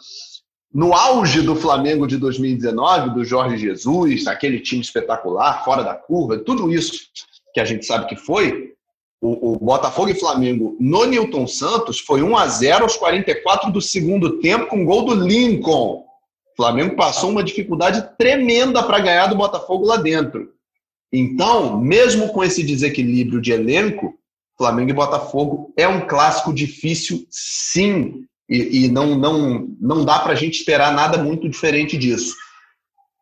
no 0.73 0.95
auge 0.95 1.43
do 1.43 1.57
Flamengo 1.57 2.07
de 2.07 2.17
2019, 2.17 3.11
do 3.11 3.25
Jorge 3.25 3.59
Jesus, 3.59 4.27
aquele 4.27 4.61
time 4.61 4.81
espetacular, 4.81 5.65
fora 5.65 5.83
da 5.83 5.95
curva, 5.95 6.39
tudo 6.39 6.73
isso 6.73 6.93
que 7.53 7.61
a 7.61 7.65
gente 7.65 7.85
sabe 7.85 8.07
que 8.07 8.17
foi, 8.17 8.71
o, 9.21 9.53
o, 9.53 9.59
Botafogo 9.59 10.09
e 10.09 10.15
Flamengo 10.15 10.77
no 10.81 11.05
Newton 11.05 11.47
Santos 11.47 12.01
foi 12.01 12.23
1 12.23 12.37
a 12.37 12.49
0 12.49 12.85
aos 12.85 12.97
44 12.97 13.71
do 13.71 13.81
segundo 13.81 14.39
tempo 14.39 14.67
com 14.67 14.85
gol 14.85 15.05
do 15.05 15.15
Lincoln. 15.15 16.05
O 16.53 16.57
Flamengo 16.57 16.97
passou 16.97 17.29
uma 17.29 17.45
dificuldade 17.45 18.17
tremenda 18.17 18.83
para 18.83 19.01
ganhar 19.01 19.27
do 19.27 19.37
Botafogo 19.37 19.85
lá 19.85 19.97
dentro. 19.97 20.55
Então, 21.13 21.79
mesmo 21.79 22.33
com 22.33 22.43
esse 22.43 22.63
desequilíbrio 22.63 23.43
de 23.43 23.53
elenco, 23.53 24.15
Flamengo 24.57 24.91
e 24.91 24.95
Botafogo 24.95 25.73
é 25.77 25.87
um 25.87 26.07
clássico 26.07 26.53
difícil, 26.53 27.27
sim, 27.29 28.25
e, 28.51 28.85
e 28.85 28.89
não, 28.91 29.17
não, 29.17 29.69
não 29.81 30.05
dá 30.05 30.19
para 30.19 30.33
a 30.33 30.37
gente 30.37 30.59
esperar 30.59 30.93
nada 30.93 31.19
muito 31.19 31.49
diferente 31.49 31.97
disso. 31.97 32.35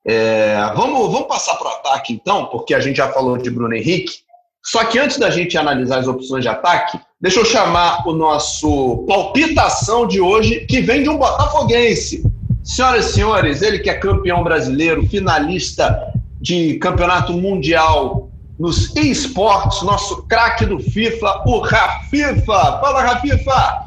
É, 0.07 0.57
vamos, 0.75 1.13
vamos 1.13 1.29
passar 1.29 1.57
para 1.57 1.69
o 1.69 1.73
ataque, 1.73 2.15
então, 2.15 2.47
porque 2.47 2.75
a 2.75 2.81
gente 2.81 2.97
já 2.97 3.13
falou 3.13 3.37
de 3.37 3.51
Bruno 3.51 3.75
Henrique. 3.75 4.21
Só 4.65 4.85
que 4.85 4.99
antes 4.99 5.19
da 5.19 5.29
gente 5.29 5.59
analisar 5.59 5.99
as 5.99 6.09
opções 6.09 6.43
de 6.43 6.49
ataque, 6.49 6.99
deixa 7.21 7.41
eu 7.41 7.45
chamar 7.45 8.09
o 8.09 8.15
nosso 8.15 9.05
palpitação 9.07 10.07
de 10.07 10.19
hoje, 10.19 10.65
que 10.67 10.81
vem 10.81 11.03
de 11.03 11.11
um 11.11 11.19
botafoguense. 11.19 12.23
Senhoras 12.65 13.11
e 13.11 13.13
senhores, 13.13 13.63
ele 13.63 13.79
que 13.79 13.91
é 13.91 13.95
campeão 13.95 14.43
brasileiro, 14.43 15.07
finalista 15.07 16.11
de 16.41 16.75
campeonato 16.79 17.33
mundial 17.35 18.31
nos 18.59 18.95
esportes, 18.97 19.83
nosso 19.83 20.23
craque 20.27 20.67
do 20.67 20.79
FIFA, 20.79 21.45
o 21.47 21.61
Rafifa. 21.61 22.81
Fala, 22.81 23.03
Rafifa! 23.03 23.85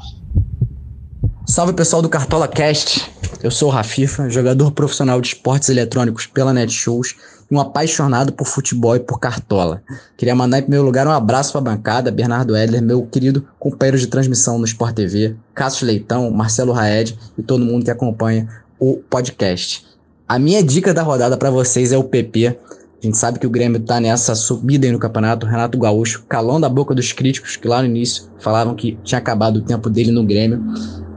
Salve 1.51 1.73
pessoal 1.73 2.01
do 2.01 2.07
Cartola 2.07 2.47
Cast. 2.47 3.11
Eu 3.43 3.51
sou 3.51 3.67
o 3.67 3.71
Rafifa, 3.73 4.29
jogador 4.29 4.71
profissional 4.71 5.19
de 5.19 5.27
esportes 5.27 5.67
eletrônicos 5.67 6.25
pela 6.25 6.53
Netshows 6.53 7.13
e 7.51 7.53
um 7.53 7.59
apaixonado 7.59 8.31
por 8.31 8.47
futebol 8.47 8.95
e 8.95 9.01
por 9.01 9.19
cartola. 9.19 9.83
Queria 10.15 10.33
mandar 10.33 10.59
em 10.59 10.61
primeiro 10.61 10.85
lugar 10.85 11.05
um 11.05 11.11
abraço 11.11 11.51
para 11.51 11.59
a 11.59 11.75
bancada, 11.75 12.09
Bernardo 12.09 12.55
Edler, 12.55 12.81
meu 12.81 13.05
querido 13.05 13.45
companheiro 13.59 13.97
de 13.97 14.07
transmissão 14.07 14.57
no 14.57 14.63
Sport 14.63 14.95
TV, 14.95 15.35
Cássio 15.53 15.85
Leitão, 15.85 16.31
Marcelo 16.31 16.71
Raed 16.71 17.19
e 17.37 17.43
todo 17.43 17.65
mundo 17.65 17.83
que 17.83 17.91
acompanha 17.91 18.47
o 18.79 19.01
podcast. 19.09 19.85
A 20.25 20.39
minha 20.39 20.63
dica 20.63 20.93
da 20.93 21.03
rodada 21.03 21.35
para 21.35 21.51
vocês 21.51 21.91
é 21.91 21.97
o 21.97 22.03
PP. 22.05 22.47
A 22.47 23.05
gente 23.05 23.17
sabe 23.17 23.39
que 23.39 23.47
o 23.47 23.49
Grêmio 23.49 23.81
tá 23.81 23.99
nessa 23.99 24.35
subida 24.35 24.87
aí 24.87 24.93
no 24.93 24.99
campeonato. 24.99 25.45
Renato 25.45 25.77
Gaúcho, 25.77 26.23
calão 26.29 26.61
da 26.61 26.69
boca 26.69 26.95
dos 26.95 27.11
críticos 27.11 27.57
que 27.57 27.67
lá 27.67 27.81
no 27.81 27.89
início 27.89 28.29
falavam 28.39 28.73
que 28.73 28.97
tinha 29.03 29.19
acabado 29.19 29.57
o 29.57 29.61
tempo 29.61 29.89
dele 29.89 30.11
no 30.11 30.25
Grêmio. 30.25 30.63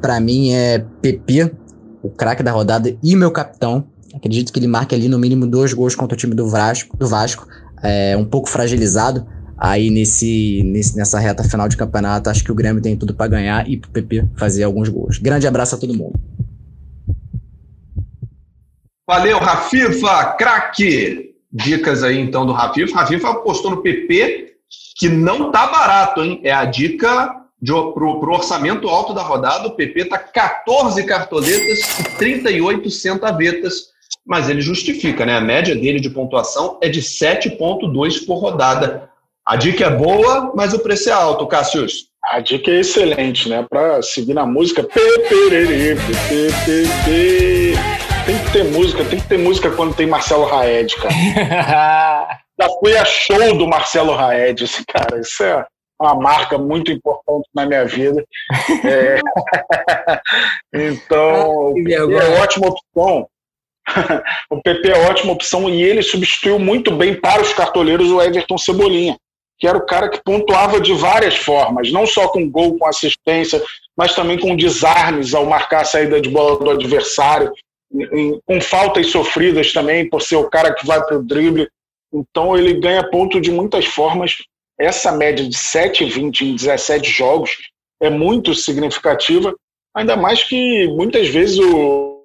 Para 0.05 0.21
mim 0.21 0.53
é 0.53 0.85
PP, 1.01 1.51
o 2.03 2.11
craque 2.11 2.43
da 2.43 2.53
rodada 2.53 2.95
e 3.03 3.17
meu 3.17 3.31
capitão. 3.31 3.89
Acredito 4.15 4.53
que 4.53 4.59
ele 4.59 4.67
marque 4.67 4.95
ali 4.95 5.09
no 5.09 5.19
mínimo 5.19 5.47
dois 5.47 5.73
gols 5.73 5.95
contra 5.95 6.15
o 6.15 6.19
time 6.19 6.35
do 6.35 6.47
Vasco, 6.47 6.95
do 6.95 7.09
Vasco 7.09 7.49
é, 7.83 8.15
um 8.15 8.25
pouco 8.27 8.51
fragilizado 8.51 9.27
aí 9.57 9.89
nesse, 9.89 10.63
nesse, 10.63 10.95
nessa 10.95 11.19
reta 11.19 11.43
final 11.43 11.71
de 11.71 11.79
campeonato. 11.79 12.29
Acho 12.29 12.45
que 12.45 12.53
o 12.53 12.55
Grêmio 12.55 12.83
tem 12.83 12.99
tudo 12.99 13.15
para 13.15 13.29
ganhar 13.29 13.67
e 13.67 13.79
pro 13.79 13.91
PP 13.93 14.29
fazer 14.37 14.65
alguns 14.65 14.91
gols. 14.91 15.17
Grande 15.17 15.47
abraço 15.47 15.75
a 15.75 15.79
todo 15.79 15.97
mundo. 15.97 16.21
Valeu, 19.09 19.39
Rafifa, 19.39 20.35
craque! 20.37 21.35
Dicas 21.51 22.03
aí 22.03 22.21
então 22.21 22.45
do 22.45 22.53
Rafifa. 22.53 22.95
Rafifa 22.95 23.31
apostou 23.31 23.71
no 23.71 23.81
PP, 23.81 24.57
que 24.99 25.09
não 25.09 25.51
tá 25.51 25.67
barato, 25.67 26.21
hein? 26.21 26.43
É 26.45 26.53
a 26.53 26.67
dica 26.67 27.43
para 27.65 28.05
o 28.05 28.33
orçamento 28.33 28.89
alto 28.89 29.13
da 29.13 29.23
rodada. 29.23 29.69
O 29.69 29.77
PP 29.77 30.07
tá 30.07 30.19
14 30.19 31.05
cartoletas 31.05 32.01
e 32.01 32.05
38 32.17 32.91
centavetas 32.91 33.95
mas 34.27 34.49
ele 34.49 34.61
justifica, 34.61 35.27
né? 35.27 35.37
A 35.37 35.41
média 35.41 35.75
dele 35.75 36.01
de 36.01 36.09
pontuação 36.09 36.79
é 36.83 36.89
de 36.89 37.03
7,2 37.03 38.25
por 38.25 38.37
rodada. 38.37 39.11
A 39.45 39.57
dica 39.57 39.85
é 39.85 39.91
boa, 39.91 40.53
mas 40.55 40.73
o 40.73 40.79
preço 40.79 41.11
é 41.11 41.13
alto, 41.13 41.47
Cassius. 41.47 42.07
A 42.23 42.41
dica 42.41 42.71
é 42.71 42.81
excelente, 42.81 43.51
né? 43.51 43.67
Para 43.69 44.01
seguir 44.01 44.33
na 44.33 44.47
música. 44.47 44.83
Tem 44.83 45.19
que 48.39 48.53
ter 48.53 48.65
música, 48.65 49.05
tem 49.05 49.21
que 49.21 49.29
ter 49.29 49.39
música 49.39 49.71
quando 49.71 49.95
tem 49.95 50.07
Marcelo 50.07 50.47
Raed, 50.47 50.97
cara. 50.97 51.15
Já 52.59 52.69
fui 52.81 52.97
a 52.97 53.05
show 53.05 53.59
do 53.59 53.69
Marcelo 53.69 54.15
Raed, 54.15 54.65
esse 54.65 54.83
cara. 54.87 55.21
Isso 55.21 55.43
é 55.43 55.67
uma 56.01 56.15
marca 56.15 56.59
muito 56.59 56.91
importante 56.91 57.49
na 57.55 57.67
minha 57.67 57.85
vida. 57.85 58.25
É... 58.85 59.21
então, 60.75 61.75
é 61.89 62.41
ótima 62.41 62.69
opção 62.69 63.29
o 64.51 64.61
PP 64.63 64.89
é 64.89 65.09
ótima 65.09 65.33
opção 65.33 65.69
e 65.69 65.83
ele 65.83 66.03
substituiu 66.03 66.59
muito 66.59 66.91
bem 66.91 67.15
para 67.15 67.43
os 67.43 67.53
cartoleiros 67.53 68.11
o 68.11 68.21
Everton 68.21 68.59
Cebolinha, 68.59 69.17
que 69.59 69.67
era 69.67 69.77
o 69.77 69.87
cara 69.87 70.09
que 70.09 70.23
pontuava 70.23 70.81
de 70.81 70.93
várias 70.95 71.37
formas, 71.37 71.93
não 71.93 72.07
só 72.07 72.29
com 72.29 72.49
gol, 72.49 72.79
com 72.79 72.87
assistência, 72.87 73.63
mas 73.97 74.15
também 74.15 74.39
com 74.39 74.57
desarmes 74.57 75.35
ao 75.35 75.47
marcar 75.47 75.83
a 75.83 75.85
saída 75.85 76.21
de 76.21 76.29
bola 76.29 76.59
do 76.59 76.71
adversário, 76.71 77.53
com 78.45 78.61
faltas 78.61 79.11
sofridas 79.11 79.73
também, 79.73 80.09
por 80.09 80.21
ser 80.21 80.37
o 80.37 80.51
cara 80.51 80.75
que 80.75 80.87
vai 80.87 81.03
para 81.05 81.19
o 81.19 81.23
drible. 81.23 81.69
Então 82.13 82.57
ele 82.57 82.81
ganha 82.81 83.09
ponto 83.09 83.41
de 83.41 83.51
muitas 83.51 83.85
formas. 83.87 84.39
Essa 84.79 85.13
média 85.13 85.49
de 85.49 85.57
7,20 85.57 86.43
em 86.43 86.55
17 86.57 87.09
jogos 87.09 87.57
é 88.01 88.11
muito 88.11 88.55
significativa, 88.55 89.55
ainda 89.95 90.17
mais 90.17 90.43
que 90.43 90.89
muitas 90.89 91.29
vezes 91.29 91.59
o, 91.59 92.25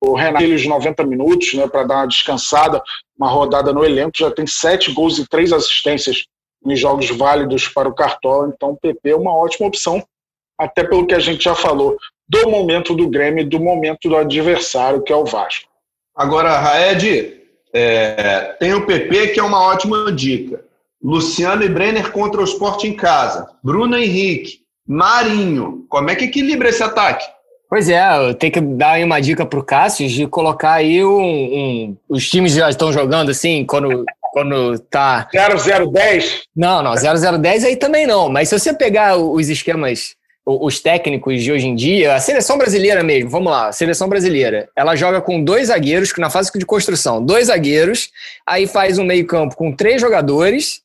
o 0.00 0.14
Renato, 0.14 0.44
aqueles 0.44 0.66
90 0.66 1.04
minutos, 1.04 1.54
né, 1.54 1.68
para 1.68 1.84
dar 1.84 1.96
uma 1.96 2.08
descansada, 2.08 2.82
uma 3.16 3.28
rodada 3.28 3.72
no 3.72 3.84
elenco, 3.84 4.18
já 4.18 4.30
tem 4.30 4.46
sete 4.46 4.92
gols 4.92 5.18
e 5.18 5.28
três 5.28 5.52
assistências 5.52 6.26
em 6.66 6.74
jogos 6.74 7.08
válidos 7.10 7.68
para 7.68 7.88
o 7.88 7.94
Cartola, 7.94 8.52
então 8.54 8.70
o 8.70 8.76
PP 8.76 9.10
é 9.10 9.16
uma 9.16 9.36
ótima 9.36 9.68
opção, 9.68 10.02
até 10.58 10.82
pelo 10.82 11.06
que 11.06 11.14
a 11.14 11.18
gente 11.18 11.44
já 11.44 11.54
falou, 11.54 11.96
do 12.28 12.50
momento 12.50 12.94
do 12.94 13.08
Grêmio 13.08 13.42
e 13.42 13.48
do 13.48 13.60
momento 13.60 14.08
do 14.08 14.16
adversário, 14.16 15.02
que 15.02 15.12
é 15.12 15.16
o 15.16 15.24
Vasco. 15.24 15.68
Agora, 16.16 16.58
Raed, 16.58 17.42
é, 17.72 18.56
tem 18.58 18.72
o 18.72 18.86
PP, 18.86 19.28
que 19.28 19.40
é 19.40 19.42
uma 19.42 19.60
ótima 19.60 20.10
dica. 20.10 20.64
Luciano 21.04 21.62
e 21.62 21.68
Brenner 21.68 22.10
contra 22.10 22.40
o 22.40 22.44
Sport 22.44 22.84
em 22.84 22.94
casa. 22.94 23.46
Bruno 23.62 23.94
Henrique, 23.94 24.60
Marinho. 24.88 25.84
Como 25.90 26.08
é 26.08 26.14
que 26.14 26.24
equilibra 26.24 26.70
esse 26.70 26.82
ataque? 26.82 27.26
Pois 27.68 27.90
é, 27.90 28.28
eu 28.30 28.34
tenho 28.34 28.52
que 28.52 28.60
dar 28.60 28.92
aí 28.92 29.04
uma 29.04 29.20
dica 29.20 29.44
pro 29.44 29.62
Cássio 29.62 30.08
de 30.08 30.26
colocar 30.26 30.74
aí 30.74 31.04
um, 31.04 31.20
um, 31.20 31.96
Os 32.08 32.26
times 32.30 32.52
já 32.54 32.70
estão 32.70 32.90
jogando 32.90 33.30
assim, 33.30 33.66
quando, 33.66 34.04
quando 34.32 34.78
tá. 34.78 35.28
0010? 35.32 36.44
Não, 36.56 36.82
não, 36.82 36.94
0010 36.94 37.64
aí 37.64 37.76
também 37.76 38.06
não. 38.06 38.30
Mas 38.30 38.48
se 38.48 38.58
você 38.58 38.72
pegar 38.72 39.16
os 39.18 39.50
esquemas 39.50 40.16
os 40.46 40.78
técnicos 40.78 41.42
de 41.42 41.50
hoje 41.50 41.66
em 41.66 41.74
dia, 41.74 42.14
a 42.14 42.20
seleção 42.20 42.58
brasileira 42.58 43.02
mesmo, 43.02 43.30
vamos 43.30 43.50
lá, 43.50 43.68
a 43.68 43.72
seleção 43.72 44.08
brasileira, 44.08 44.68
ela 44.76 44.94
joga 44.94 45.20
com 45.20 45.42
dois 45.42 45.68
zagueiros, 45.68 46.12
na 46.18 46.28
fase 46.28 46.50
de 46.54 46.66
construção, 46.66 47.24
dois 47.24 47.46
zagueiros, 47.46 48.10
aí 48.46 48.66
faz 48.66 48.98
um 48.98 49.04
meio-campo 49.04 49.56
com 49.56 49.72
três 49.72 50.02
jogadores, 50.02 50.83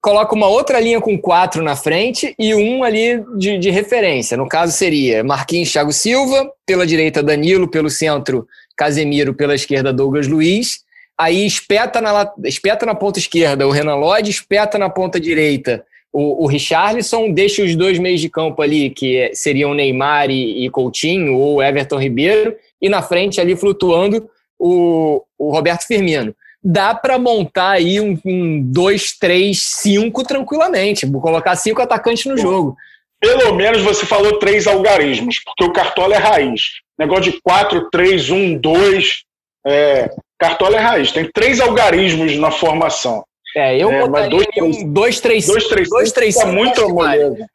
coloca 0.00 0.34
uma 0.34 0.48
outra 0.48 0.80
linha 0.80 1.00
com 1.00 1.18
quatro 1.18 1.62
na 1.62 1.76
frente 1.76 2.34
e 2.38 2.54
um 2.54 2.82
ali 2.82 3.22
de, 3.36 3.58
de 3.58 3.70
referência. 3.70 4.36
No 4.36 4.48
caso 4.48 4.72
seria 4.72 5.22
Marquinhos 5.22 5.70
Thiago 5.70 5.92
Silva, 5.92 6.50
pela 6.66 6.86
direita 6.86 7.22
Danilo, 7.22 7.70
pelo 7.70 7.90
centro 7.90 8.46
Casemiro, 8.76 9.34
pela 9.34 9.54
esquerda 9.54 9.92
Douglas 9.92 10.26
Luiz. 10.26 10.80
Aí 11.18 11.46
espeta 11.46 12.00
na, 12.00 12.32
espeta 12.44 12.86
na 12.86 12.94
ponta 12.94 13.18
esquerda 13.18 13.66
o 13.66 13.70
Renan 13.70 13.96
Lodge, 13.96 14.30
espeta 14.30 14.78
na 14.78 14.88
ponta 14.88 15.20
direita 15.20 15.84
o, 16.12 16.44
o 16.44 16.46
Richarlison 16.46 17.30
deixa 17.30 17.62
os 17.62 17.76
dois 17.76 17.98
meios 17.98 18.20
de 18.20 18.28
campo 18.28 18.60
ali, 18.62 18.90
que 18.90 19.30
seriam 19.32 19.74
Neymar 19.74 20.30
e, 20.30 20.66
e 20.66 20.70
Coutinho, 20.70 21.36
ou 21.36 21.62
Everton 21.62 21.98
Ribeiro, 21.98 22.56
e 22.80 22.88
na 22.88 23.00
frente 23.00 23.40
ali 23.40 23.54
flutuando 23.54 24.28
o, 24.58 25.22
o 25.38 25.52
Roberto 25.52 25.86
Firmino. 25.86 26.34
Dá 26.62 26.94
para 26.94 27.18
montar 27.18 27.70
aí 27.70 28.00
um, 28.00 28.18
um 28.24 28.62
2, 28.62 29.18
3, 29.18 29.60
5 29.60 30.22
tranquilamente, 30.24 31.06
vou 31.06 31.20
colocar 31.20 31.56
cinco 31.56 31.80
atacantes 31.80 32.26
no 32.26 32.36
jogo. 32.36 32.76
Pelo 33.18 33.54
menos 33.54 33.82
você 33.82 34.04
falou 34.06 34.38
três 34.38 34.66
algarismos, 34.66 35.38
porque 35.40 35.64
o 35.64 35.72
Cartola 35.72 36.14
é 36.14 36.18
raiz. 36.18 36.80
Negócio 36.98 37.32
de 37.32 37.40
4, 37.42 37.90
3, 37.90 38.30
1, 38.30 38.58
2. 38.58 39.22
É, 39.66 40.10
Cartola 40.38 40.76
é 40.76 40.80
raiz. 40.80 41.12
Tem 41.12 41.30
três 41.30 41.60
algarismos 41.60 42.36
na 42.36 42.50
formação. 42.50 43.24
É, 43.54 43.76
eu 43.76 43.90
é, 43.90 44.06
botaria 44.06 44.30
dois, 44.30 44.76
um 44.78 44.92
2, 44.92 45.20
3, 45.20 45.44
5. 45.44 45.58
2, 45.58 45.68
3, 45.68 45.88
2, 45.88 46.12
3, 46.12 46.34
fica 46.34 46.46
muita 46.46 46.88
moleza. 46.88 47.46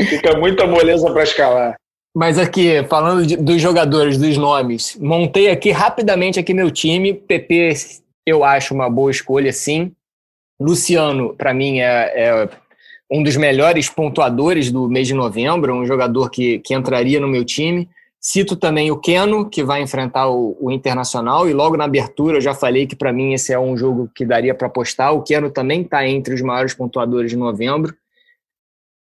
fica 0.00 0.36
muita 0.36 0.66
moleza 0.66 1.10
para 1.10 1.22
escalar. 1.22 1.76
Mas 2.14 2.38
aqui, 2.38 2.84
falando 2.90 3.26
de, 3.26 3.36
dos 3.36 3.60
jogadores, 3.60 4.18
dos 4.18 4.36
nomes, 4.36 4.96
montei 5.00 5.50
aqui 5.50 5.70
rapidamente 5.70 6.38
aqui 6.38 6.52
meu 6.52 6.70
time. 6.70 7.14
PP, 7.14 7.74
eu 8.26 8.44
acho 8.44 8.74
uma 8.74 8.90
boa 8.90 9.10
escolha, 9.10 9.52
sim. 9.52 9.92
Luciano, 10.60 11.34
para 11.34 11.54
mim, 11.54 11.80
é, 11.80 12.12
é, 12.14 12.48
um 13.10 13.22
dos 13.22 13.36
melhores 13.36 13.88
pontuadores 13.88 14.70
do 14.70 14.88
mês 14.88 15.06
de 15.06 15.14
novembro, 15.14 15.74
um 15.74 15.86
jogador 15.86 16.30
que, 16.30 16.58
que 16.58 16.74
entraria 16.74 17.18
no 17.18 17.28
meu 17.28 17.44
time. 17.44 17.88
Cito 18.20 18.56
também 18.56 18.90
o 18.90 18.98
Keno, 18.98 19.50
que 19.50 19.64
vai 19.64 19.82
enfrentar 19.82 20.28
o, 20.28 20.56
o 20.60 20.70
Internacional, 20.70 21.48
e 21.48 21.52
logo 21.52 21.76
na 21.76 21.84
abertura 21.84 22.36
eu 22.36 22.40
já 22.40 22.54
falei 22.54 22.86
que 22.86 22.94
para 22.94 23.12
mim 23.12 23.32
esse 23.32 23.52
é 23.52 23.58
um 23.58 23.76
jogo 23.76 24.08
que 24.14 24.24
daria 24.24 24.54
para 24.54 24.68
apostar. 24.68 25.12
O 25.12 25.22
Keno 25.22 25.50
também 25.50 25.80
está 25.80 26.06
entre 26.06 26.34
os 26.34 26.42
maiores 26.42 26.74
pontuadores 26.74 27.30
de 27.30 27.36
novembro. 27.36 27.96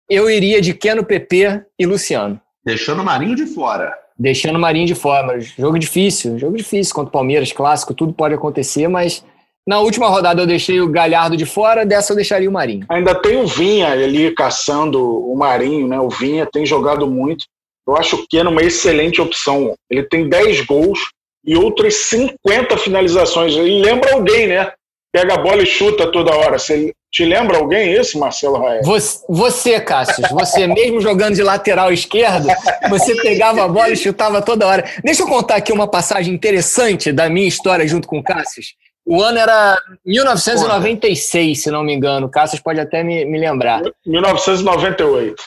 Eu 0.07 0.29
iria 0.29 0.61
de 0.61 0.73
Keno, 0.73 1.03
PP 1.03 1.65
e 1.77 1.85
Luciano. 1.85 2.39
Deixando 2.63 3.01
o 3.01 3.05
Marinho 3.05 3.35
de 3.35 3.45
fora. 3.45 3.93
Deixando 4.17 4.55
o 4.55 4.59
Marinho 4.59 4.85
de 4.85 4.95
fora, 4.95 5.25
mas 5.25 5.45
jogo 5.57 5.79
difícil, 5.79 6.37
jogo 6.37 6.55
difícil 6.55 6.93
contra 6.93 7.09
o 7.09 7.11
Palmeiras, 7.11 7.51
clássico, 7.51 7.93
tudo 7.93 8.13
pode 8.13 8.35
acontecer, 8.35 8.87
mas 8.87 9.23
na 9.67 9.79
última 9.79 10.07
rodada 10.07 10.41
eu 10.41 10.47
deixei 10.47 10.81
o 10.81 10.89
Galhardo 10.89 11.37
de 11.37 11.45
fora, 11.45 11.85
dessa 11.85 12.11
eu 12.11 12.15
deixaria 12.15 12.49
o 12.49 12.53
Marinho. 12.53 12.85
Ainda 12.89 13.15
tem 13.15 13.37
o 13.37 13.47
Vinha 13.47 13.91
ali 13.91 14.33
caçando 14.33 14.99
o 15.01 15.35
Marinho, 15.35 15.87
né? 15.87 15.99
O 15.99 16.09
Vinha 16.09 16.45
tem 16.45 16.65
jogado 16.65 17.07
muito. 17.07 17.45
Eu 17.87 17.95
acho 17.95 18.15
o 18.15 18.27
Keno 18.27 18.49
uma 18.49 18.61
excelente 18.61 19.21
opção. 19.21 19.75
Ele 19.89 20.03
tem 20.03 20.27
10 20.27 20.65
gols 20.65 20.99
e 21.45 21.55
outras 21.55 21.95
50 21.95 22.77
finalizações. 22.77 23.53
Ele 23.55 23.81
lembra 23.81 24.13
alguém, 24.13 24.47
né? 24.47 24.71
Pega 25.11 25.35
a 25.35 25.37
bola 25.37 25.61
e 25.61 25.65
chuta 25.65 26.11
toda 26.11 26.35
hora. 26.35 26.57
Você 26.57 26.93
te 27.11 27.25
lembra 27.25 27.57
alguém 27.57 27.91
esse, 27.93 28.17
Marcelo 28.17 28.57
Rael? 28.57 28.81
Você, 28.83 29.19
você 29.27 29.81
Cássio, 29.81 30.23
você 30.31 30.65
mesmo 30.65 31.01
jogando 31.01 31.35
de 31.35 31.43
lateral 31.43 31.91
esquerdo, 31.91 32.47
você 32.89 33.13
pegava 33.21 33.65
a 33.65 33.67
bola 33.67 33.89
e 33.89 33.97
chutava 33.97 34.41
toda 34.41 34.65
hora. 34.65 34.85
Deixa 35.03 35.23
eu 35.23 35.27
contar 35.27 35.57
aqui 35.57 35.73
uma 35.73 35.87
passagem 35.87 36.33
interessante 36.33 37.11
da 37.11 37.29
minha 37.29 37.47
história 37.47 37.85
junto 37.85 38.07
com 38.07 38.19
o 38.19 38.23
Cássio. 38.23 38.63
O 39.05 39.21
ano 39.21 39.39
era 39.39 39.77
1996, 40.05 41.47
Porra. 41.47 41.63
se 41.63 41.71
não 41.71 41.83
me 41.83 41.93
engano. 41.93 42.27
O 42.27 42.29
Cássio 42.29 42.63
pode 42.63 42.79
até 42.79 43.03
me, 43.03 43.25
me 43.25 43.37
lembrar. 43.37 43.81
1998. 44.05 45.43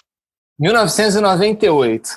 1998. 0.58 2.10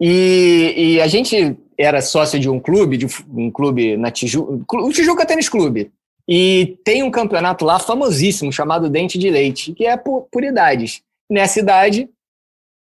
E, 0.00 0.74
e, 0.76 1.00
a 1.00 1.06
gente 1.08 1.56
era 1.76 2.00
sócio 2.02 2.38
de 2.38 2.48
um 2.48 2.60
clube, 2.60 2.98
de 2.98 3.06
um 3.34 3.50
clube 3.50 3.96
na 3.96 4.10
Tijuca, 4.10 4.76
o 4.76 4.92
Tijuca 4.92 5.26
Tênis 5.26 5.48
Clube. 5.48 5.90
E 6.28 6.78
tem 6.84 7.02
um 7.02 7.10
campeonato 7.10 7.64
lá 7.64 7.78
famosíssimo 7.78 8.52
chamado 8.52 8.90
Dente 8.90 9.18
de 9.18 9.30
Leite, 9.30 9.72
que 9.72 9.86
é 9.86 9.96
por, 9.96 10.26
por 10.30 10.42
idades. 10.42 11.02
Nessa 11.30 11.60
idade, 11.60 12.08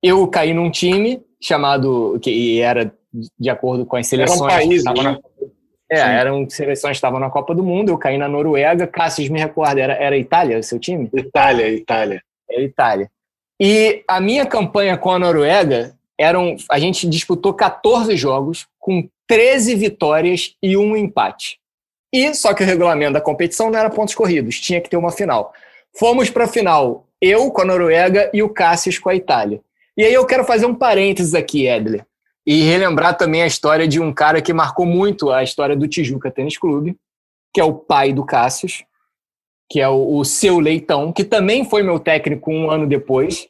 eu 0.04 0.28
caí 0.28 0.54
num 0.54 0.70
time 0.70 1.22
chamado, 1.42 2.20
que 2.22 2.60
era 2.60 2.94
de 3.40 3.50
acordo 3.50 3.86
com 3.86 3.96
as 3.96 4.08
seleções. 4.08 4.42
Era 4.42 4.64
um 4.64 4.68
país, 4.68 4.84
na, 4.84 4.94
né? 4.94 5.20
é, 5.90 5.98
Sim. 5.98 6.04
eram 6.04 6.50
seleções 6.50 6.92
que 6.92 6.98
estavam 6.98 7.20
na 7.20 7.30
Copa 7.30 7.56
do 7.56 7.64
Mundo, 7.64 7.90
eu 7.90 7.98
caí 7.98 8.18
na 8.18 8.28
Noruega. 8.28 8.86
Cássio, 8.86 9.32
me 9.32 9.40
recorda, 9.40 9.82
era, 9.82 9.94
era 9.94 10.18
Itália 10.18 10.60
o 10.60 10.64
seu 10.64 10.80
time? 10.80 11.10
Itália, 11.14 11.70
Itália. 11.70 12.22
Era 12.50 12.62
Itália. 12.62 13.12
E 13.60 14.04
a 14.08 14.22
minha 14.22 14.46
campanha 14.46 14.98
com 14.98 15.12
a 15.12 15.20
Noruega 15.20 15.96
eram. 16.18 16.56
A 16.70 16.80
gente 16.80 17.08
disputou 17.08 17.54
14 17.54 18.16
jogos 18.16 18.68
com 18.78 19.08
13 19.28 19.76
vitórias 19.76 20.56
e 20.62 20.78
um 20.78 20.96
empate. 20.96 21.59
E 22.12 22.34
só 22.34 22.54
que 22.54 22.64
o 22.64 22.66
regulamento 22.66 23.14
da 23.14 23.22
competição 23.22 23.70
não 23.70 23.80
era 23.80 23.90
pontos 23.90 24.16
corridos, 24.16 24.60
tinha 24.60 24.82
que 24.82 24.90
ter 24.90 24.98
uma 24.98 25.12
final. 25.12 25.54
Fomos 25.98 26.30
para 26.30 26.46
a 26.46 26.48
final, 26.48 27.08
eu 27.22 27.52
com 27.52 27.62
a 27.62 27.66
Noruega 27.66 28.30
e 28.34 28.42
o 28.42 28.50
Cassius 28.50 28.98
com 28.98 29.10
a 29.10 29.16
Itália. 29.16 29.62
E 29.96 30.04
aí 30.04 30.14
eu 30.14 30.26
quero 30.26 30.44
fazer 30.44 30.66
um 30.66 30.74
parênteses 30.74 31.36
aqui, 31.36 31.68
Edler, 31.68 32.06
e 32.46 32.62
relembrar 32.62 33.18
também 33.18 33.44
a 33.44 33.48
história 33.48 33.88
de 33.88 34.00
um 34.00 34.14
cara 34.14 34.42
que 34.42 34.54
marcou 34.54 34.86
muito 34.86 35.30
a 35.30 35.44
história 35.44 35.76
do 35.76 35.88
Tijuca 35.88 36.32
Tênis 36.32 36.58
Clube, 36.58 36.98
que 37.54 37.60
é 37.60 37.64
o 37.64 37.74
pai 37.74 38.14
do 38.14 38.26
Cassius, 38.26 38.84
que 39.70 39.80
é 39.80 39.88
o, 39.88 40.18
o 40.18 40.26
seu 40.26 40.60
Leitão, 40.60 41.12
que 41.12 41.24
também 41.24 41.64
foi 41.64 41.84
meu 41.84 42.00
técnico 42.00 42.52
um 42.52 42.72
ano 42.72 42.88
depois, 42.88 43.48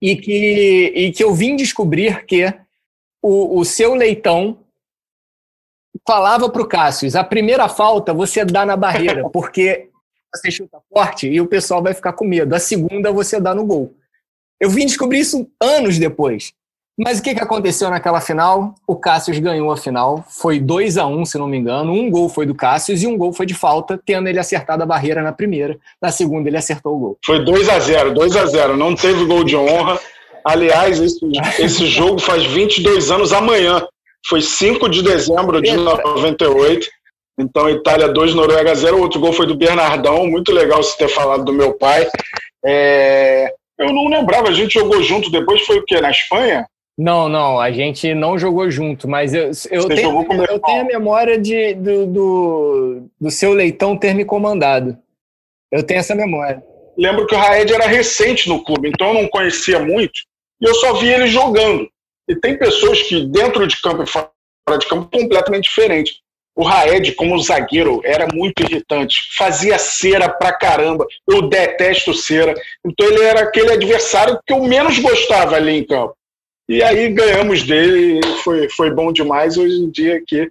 e 0.00 0.16
que, 0.16 0.92
e 0.94 1.12
que 1.12 1.22
eu 1.22 1.34
vim 1.34 1.56
descobrir 1.56 2.24
que 2.24 2.46
o, 3.22 3.58
o 3.58 3.64
seu 3.64 3.94
Leitão 3.94 4.58
falava 6.06 6.48
para 6.48 6.62
o 6.62 6.68
Cássio: 6.68 7.08
a 7.18 7.24
primeira 7.24 7.68
falta 7.68 8.14
você 8.14 8.44
dá 8.44 8.64
na 8.64 8.76
barreira, 8.76 9.28
porque 9.30 9.88
você 10.34 10.50
chuta 10.50 10.78
forte 10.92 11.28
e 11.28 11.40
o 11.40 11.46
pessoal 11.46 11.82
vai 11.82 11.94
ficar 11.94 12.12
com 12.12 12.24
medo. 12.24 12.54
A 12.54 12.60
segunda 12.60 13.12
você 13.12 13.40
dá 13.40 13.54
no 13.54 13.64
gol. 13.64 13.94
Eu 14.60 14.70
vim 14.70 14.86
descobrir 14.86 15.20
isso 15.20 15.48
anos 15.60 15.98
depois. 15.98 16.52
Mas 17.02 17.18
o 17.18 17.22
que, 17.22 17.34
que 17.34 17.42
aconteceu 17.42 17.88
naquela 17.88 18.20
final? 18.20 18.74
O 18.86 18.94
Cássio 18.94 19.40
ganhou 19.40 19.72
a 19.72 19.76
final. 19.76 20.22
Foi 20.28 20.60
2 20.60 20.98
a 20.98 21.06
1 21.06 21.20
um, 21.20 21.24
se 21.24 21.38
não 21.38 21.48
me 21.48 21.56
engano. 21.56 21.92
Um 21.92 22.10
gol 22.10 22.28
foi 22.28 22.44
do 22.44 22.54
Cássio 22.54 22.94
e 22.94 23.06
um 23.06 23.16
gol 23.16 23.32
foi 23.32 23.46
de 23.46 23.54
falta, 23.54 23.98
tendo 24.04 24.28
ele 24.28 24.38
acertado 24.38 24.82
a 24.82 24.86
barreira 24.86 25.22
na 25.22 25.32
primeira. 25.32 25.78
Na 26.00 26.12
segunda, 26.12 26.50
ele 26.50 26.58
acertou 26.58 26.94
o 26.94 26.98
gol. 26.98 27.18
Foi 27.24 27.42
2 27.42 27.68
a 27.70 27.78
0 27.78 28.12
2 28.12 28.36
a 28.36 28.44
0 28.44 28.76
Não 28.76 28.94
teve 28.94 29.24
gol 29.24 29.44
de 29.44 29.56
honra. 29.56 29.98
Aliás, 30.44 31.00
esse, 31.00 31.20
esse 31.58 31.86
jogo 31.86 32.18
faz 32.18 32.44
22 32.44 33.10
anos 33.10 33.32
amanhã. 33.32 33.82
Foi 34.26 34.40
5 34.40 34.88
de 34.88 35.02
dezembro 35.02 35.60
de 35.60 35.76
98. 35.76 36.88
Então, 37.38 37.70
Itália 37.70 38.08
2, 38.08 38.34
Noruega 38.34 38.74
0. 38.74 38.96
O 38.96 39.00
outro 39.00 39.20
gol 39.20 39.32
foi 39.32 39.46
do 39.46 39.56
Bernardão. 39.56 40.26
Muito 40.26 40.52
legal 40.52 40.82
você 40.82 40.96
ter 40.96 41.08
falado 41.08 41.44
do 41.44 41.52
meu 41.52 41.72
pai. 41.74 42.06
É... 42.64 43.52
Eu 43.78 43.92
não 43.94 44.08
lembrava, 44.08 44.48
a 44.48 44.52
gente 44.52 44.74
jogou 44.74 45.02
junto 45.02 45.30
depois, 45.30 45.62
foi 45.62 45.78
o 45.78 45.84
quê? 45.84 46.00
Na 46.02 46.10
Espanha? 46.10 46.66
Não, 46.98 47.30
não, 47.30 47.58
a 47.58 47.72
gente 47.72 48.12
não 48.12 48.38
jogou 48.38 48.70
junto, 48.70 49.08
mas 49.08 49.32
eu, 49.32 49.50
eu, 49.70 49.88
tenho, 49.88 50.22
eu 50.50 50.58
tenho 50.58 50.82
a 50.82 50.84
memória 50.84 51.38
de, 51.38 51.72
do, 51.72 52.06
do, 52.06 53.02
do, 53.18 53.30
seu 53.30 53.54
leitão 53.54 53.96
ter 53.96 54.14
me 54.14 54.22
comandado. 54.22 54.98
Eu 55.72 55.82
tenho 55.82 56.00
essa 56.00 56.14
memória. 56.14 56.62
Lembro 56.98 57.26
que 57.26 57.34
o 57.34 57.38
Raed 57.38 57.72
era 57.72 57.86
recente 57.86 58.50
no 58.50 58.62
clube, 58.62 58.90
então 58.90 59.08
eu 59.08 59.14
não 59.14 59.28
conhecia 59.28 59.78
muito, 59.78 60.20
e 60.60 60.68
eu 60.68 60.74
só 60.74 60.92
via 60.92 61.14
ele 61.14 61.26
jogando. 61.26 61.88
E 62.30 62.36
tem 62.36 62.56
pessoas 62.56 63.02
que 63.02 63.26
dentro 63.26 63.66
de 63.66 63.80
campo 63.82 64.04
e 64.04 64.06
fora 64.06 64.30
de 64.78 64.86
campo 64.86 65.10
completamente 65.10 65.64
diferentes. 65.64 66.20
O 66.54 66.62
Raed, 66.62 67.12
como 67.16 67.42
zagueiro, 67.42 68.00
era 68.04 68.28
muito 68.32 68.62
irritante. 68.62 69.34
Fazia 69.36 69.76
cera 69.78 70.28
pra 70.28 70.52
caramba. 70.52 71.04
Eu 71.28 71.48
detesto 71.48 72.14
cera. 72.14 72.54
Então 72.86 73.04
ele 73.08 73.22
era 73.22 73.40
aquele 73.40 73.72
adversário 73.72 74.38
que 74.46 74.52
eu 74.52 74.62
menos 74.62 74.96
gostava 75.00 75.56
ali 75.56 75.72
em 75.72 75.84
campo. 75.84 76.14
E 76.68 76.84
aí 76.84 77.12
ganhamos 77.12 77.64
dele, 77.64 78.20
foi, 78.44 78.68
foi 78.68 78.94
bom 78.94 79.12
demais. 79.12 79.58
Hoje 79.58 79.74
em 79.74 79.90
dia 79.90 80.18
aqui, 80.18 80.48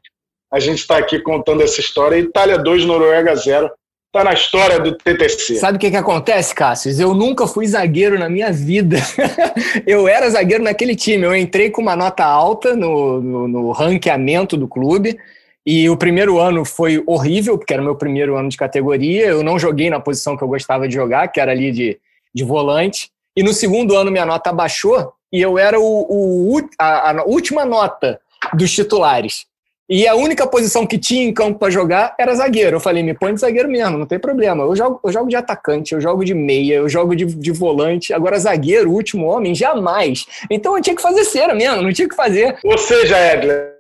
a 0.52 0.60
gente 0.60 0.80
está 0.80 0.98
aqui 0.98 1.18
contando 1.22 1.64
essa 1.64 1.80
história. 1.80 2.18
Itália 2.18 2.58
2, 2.58 2.84
Noruega 2.84 3.34
0. 3.34 3.72
Está 4.10 4.24
na 4.24 4.34
história 4.34 4.80
do 4.80 4.98
TTC. 4.98 5.58
Sabe 5.58 5.78
o 5.78 5.80
que, 5.80 5.92
que 5.92 5.96
acontece, 5.96 6.56
Cássio? 6.56 6.92
Eu 7.00 7.14
nunca 7.14 7.46
fui 7.46 7.68
zagueiro 7.68 8.18
na 8.18 8.28
minha 8.28 8.52
vida. 8.52 8.98
eu 9.86 10.08
era 10.08 10.28
zagueiro 10.32 10.64
naquele 10.64 10.96
time. 10.96 11.26
Eu 11.26 11.36
entrei 11.36 11.70
com 11.70 11.80
uma 11.80 11.96
nota 11.96 12.26
alta 12.26 12.76
no, 12.76 13.22
no, 13.22 13.48
no 13.48 13.72
ranqueamento 13.72 14.58
do 14.58 14.68
clube. 14.68 15.20
E 15.64 15.88
o 15.88 15.96
primeiro 15.96 16.40
ano 16.40 16.66
foi 16.66 17.04
horrível, 17.06 17.56
porque 17.56 17.72
era 17.72 17.84
o 17.84 17.86
meu 17.86 17.96
primeiro 17.96 18.36
ano 18.36 18.50
de 18.50 18.58
categoria. 18.58 19.28
Eu 19.28 19.44
não 19.44 19.60
joguei 19.60 19.92
na 19.92 20.00
posição 20.00 20.36
que 20.36 20.44
eu 20.44 20.48
gostava 20.48 20.88
de 20.88 20.96
jogar, 20.96 21.28
que 21.28 21.40
era 21.40 21.52
ali 21.52 21.72
de, 21.72 22.00
de 22.34 22.44
volante. 22.44 23.12
e 23.38 23.44
no 23.44 23.54
segundo 23.54 23.96
ano 23.96 24.10
minha 24.10 24.26
nota 24.26 24.52
baixou 24.52 25.14
e 25.32 25.40
eu 25.40 25.58
era 25.60 25.80
o, 25.80 25.84
o 25.84 26.70
a, 26.80 27.12
a 27.12 27.24
última 27.26 27.64
nota 27.64 28.20
dos 28.54 28.72
titulares. 28.72 29.46
E 29.90 30.08
a 30.08 30.14
única 30.14 30.46
posição 30.46 30.86
que 30.86 31.00
tinha 31.00 31.24
em 31.24 31.34
campo 31.34 31.58
para 31.58 31.72
jogar 31.72 32.14
era 32.20 32.36
zagueiro. 32.36 32.76
Eu 32.76 32.80
falei, 32.80 33.02
me 33.02 33.16
põe 33.16 33.34
de 33.34 33.42
zagueiro 33.42 33.68
mesmo, 33.68 33.98
não 33.98 34.06
tem 34.06 34.20
problema. 34.20 34.64
Eu 34.64 34.76
jogo, 34.76 35.00
eu 35.04 35.12
jogo 35.12 35.30
de 35.30 35.36
atacante, 35.36 35.94
eu 35.94 36.00
jogo 36.00 36.24
de 36.24 36.36
meia, 36.36 36.76
eu 36.76 36.88
jogo 36.88 37.16
de, 37.16 37.26
de 37.26 37.52
volante. 37.52 38.14
Agora, 38.14 38.38
zagueiro, 38.38 38.92
último 38.92 39.26
homem, 39.26 39.56
jamais. 39.56 40.28
Então 40.50 40.78
eu 40.78 40.82
tinha 40.84 40.96
que 40.96 41.02
fazer 41.02 41.24
cera 41.24 41.56
mesmo, 41.56 41.82
não 41.82 41.92
tinha 41.92 42.08
que 42.08 42.16
fazer. 42.16 42.60
Ou 42.64 42.78
seja, 42.78 43.18
Edler, 43.34 43.80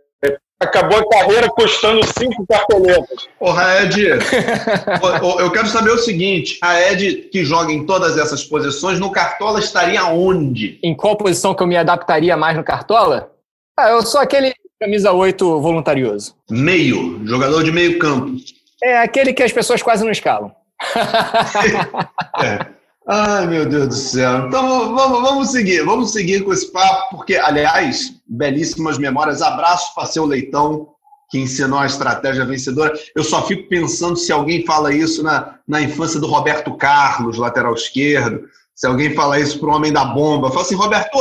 acabou 0.59 0.97
a 0.97 1.09
carreira 1.09 1.47
custando 1.49 2.01
cinco 2.17 2.45
cartoletas. 2.47 3.27
Porra, 3.39 3.83
Ed, 3.83 4.01
eu 5.39 5.51
quero 5.51 5.67
saber 5.67 5.91
o 5.91 5.97
seguinte: 5.97 6.57
a 6.61 6.91
Ed, 6.91 7.29
que 7.31 7.45
joga 7.45 7.71
em 7.71 7.85
todas 7.85 8.17
essas 8.17 8.43
posições, 8.43 8.99
no 8.99 9.11
Cartola 9.11 9.59
estaria 9.59 10.03
onde? 10.05 10.79
Em 10.83 10.95
qual 10.95 11.15
posição 11.15 11.53
que 11.53 11.63
eu 11.63 11.67
me 11.67 11.77
adaptaria 11.77 12.35
mais 12.35 12.57
no 12.57 12.63
Cartola? 12.63 13.31
Ah, 13.77 13.91
eu 13.91 14.01
sou 14.01 14.19
aquele 14.19 14.53
Camisa 14.79 15.11
8 15.11 15.59
voluntarioso. 15.59 16.35
Meio, 16.49 17.19
jogador 17.25 17.63
de 17.63 17.71
meio 17.71 17.99
campo. 17.99 18.37
É 18.81 18.99
aquele 18.99 19.33
que 19.33 19.43
as 19.43 19.51
pessoas 19.51 19.81
quase 19.81 20.05
não 20.05 20.11
escalam. 20.11 20.55
é. 22.41 22.65
Ai, 23.05 23.47
meu 23.47 23.65
Deus 23.65 23.87
do 23.87 23.93
céu. 23.93 24.47
Então 24.47 24.95
vamos, 24.95 25.21
vamos 25.21 25.51
seguir, 25.51 25.83
vamos 25.83 26.13
seguir 26.13 26.43
com 26.45 26.53
esse 26.53 26.71
papo, 26.71 27.17
porque, 27.17 27.35
aliás, 27.35 28.13
belíssimas 28.25 28.97
memórias. 28.97 29.41
Abraço 29.41 29.93
para 29.93 30.05
seu 30.05 30.25
leitão 30.25 30.87
que 31.29 31.39
ensinou 31.39 31.79
a 31.79 31.85
estratégia 31.85 32.45
vencedora. 32.45 32.93
Eu 33.15 33.23
só 33.23 33.45
fico 33.45 33.67
pensando 33.67 34.15
se 34.15 34.31
alguém 34.31 34.65
fala 34.65 34.93
isso 34.93 35.21
na, 35.21 35.55
na 35.67 35.81
infância 35.81 36.19
do 36.19 36.27
Roberto 36.27 36.75
Carlos, 36.77 37.37
lateral 37.37 37.73
esquerdo, 37.73 38.47
se 38.73 38.87
alguém 38.87 39.13
fala 39.13 39.39
isso 39.39 39.59
para 39.59 39.69
o 39.69 39.75
homem 39.75 39.91
da 39.91 40.05
bomba. 40.05 40.49
Fala 40.49 40.61
assim, 40.61 40.75
Roberto, 40.75 41.17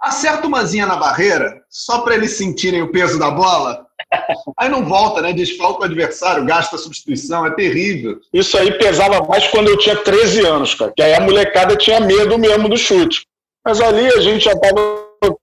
acerta 0.00 0.46
umazinha 0.46 0.86
na 0.86 0.96
barreira, 0.96 1.62
só 1.68 2.00
para 2.00 2.14
eles 2.14 2.36
sentirem 2.36 2.82
o 2.82 2.90
peso 2.90 3.18
da 3.18 3.30
bola. 3.30 3.86
Aí 4.58 4.68
não 4.68 4.84
volta, 4.84 5.20
né? 5.20 5.32
Desfalca 5.32 5.82
o 5.82 5.84
adversário, 5.84 6.44
gasta 6.44 6.76
a 6.76 6.78
substituição, 6.78 7.46
é 7.46 7.50
terrível. 7.50 8.18
Isso 8.32 8.56
aí 8.56 8.72
pesava 8.78 9.20
mais 9.28 9.46
quando 9.48 9.68
eu 9.68 9.76
tinha 9.78 9.96
13 9.96 10.46
anos, 10.46 10.74
cara, 10.74 10.92
que 10.96 11.02
aí 11.02 11.14
a 11.14 11.20
molecada 11.20 11.76
tinha 11.76 12.00
medo 12.00 12.38
mesmo 12.38 12.68
do 12.68 12.76
chute. 12.76 13.26
Mas 13.64 13.80
ali 13.80 14.06
a 14.06 14.20
gente 14.20 14.44
já 14.44 14.52
estava 14.52 15.04
com 15.20 15.36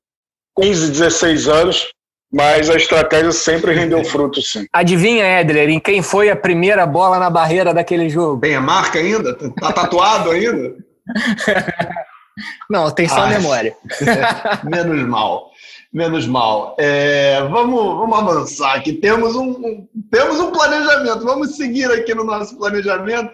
15, 0.61 0.91
16 0.91 1.47
anos, 1.47 1.87
mas 2.33 2.69
a 2.69 2.75
estratégia 2.75 3.31
sempre 3.31 3.73
rendeu 3.73 4.03
fruto, 4.03 4.41
sim. 4.41 4.65
Adivinha, 4.73 5.39
Edler, 5.39 5.69
em 5.69 5.79
quem 5.79 6.01
foi 6.01 6.29
a 6.29 6.35
primeira 6.35 6.85
bola 6.85 7.19
na 7.19 7.29
barreira 7.29 7.73
daquele 7.73 8.09
jogo? 8.09 8.41
Tem 8.41 8.55
a 8.55 8.61
marca 8.61 8.99
ainda? 8.99 9.35
Tá 9.35 9.71
tatuado 9.71 10.31
ainda? 10.31 10.75
Não, 12.69 12.91
tem 12.91 13.07
só 13.07 13.21
Ai, 13.21 13.37
memória. 13.37 13.75
menos 14.63 15.07
mal. 15.07 15.51
Menos 15.91 16.27
mal. 16.27 16.75
É, 16.77 17.41
vamos, 17.49 17.81
vamos 17.97 18.19
avançar 18.19 18.75
aqui. 18.75 18.93
Temos 18.93 19.35
um, 19.35 19.49
um, 19.49 19.87
temos 20.11 20.39
um 20.39 20.51
planejamento. 20.51 21.23
Vamos 21.23 21.55
seguir 21.55 21.89
aqui 21.91 22.13
no 22.13 22.23
nosso 22.23 22.57
planejamento. 22.57 23.31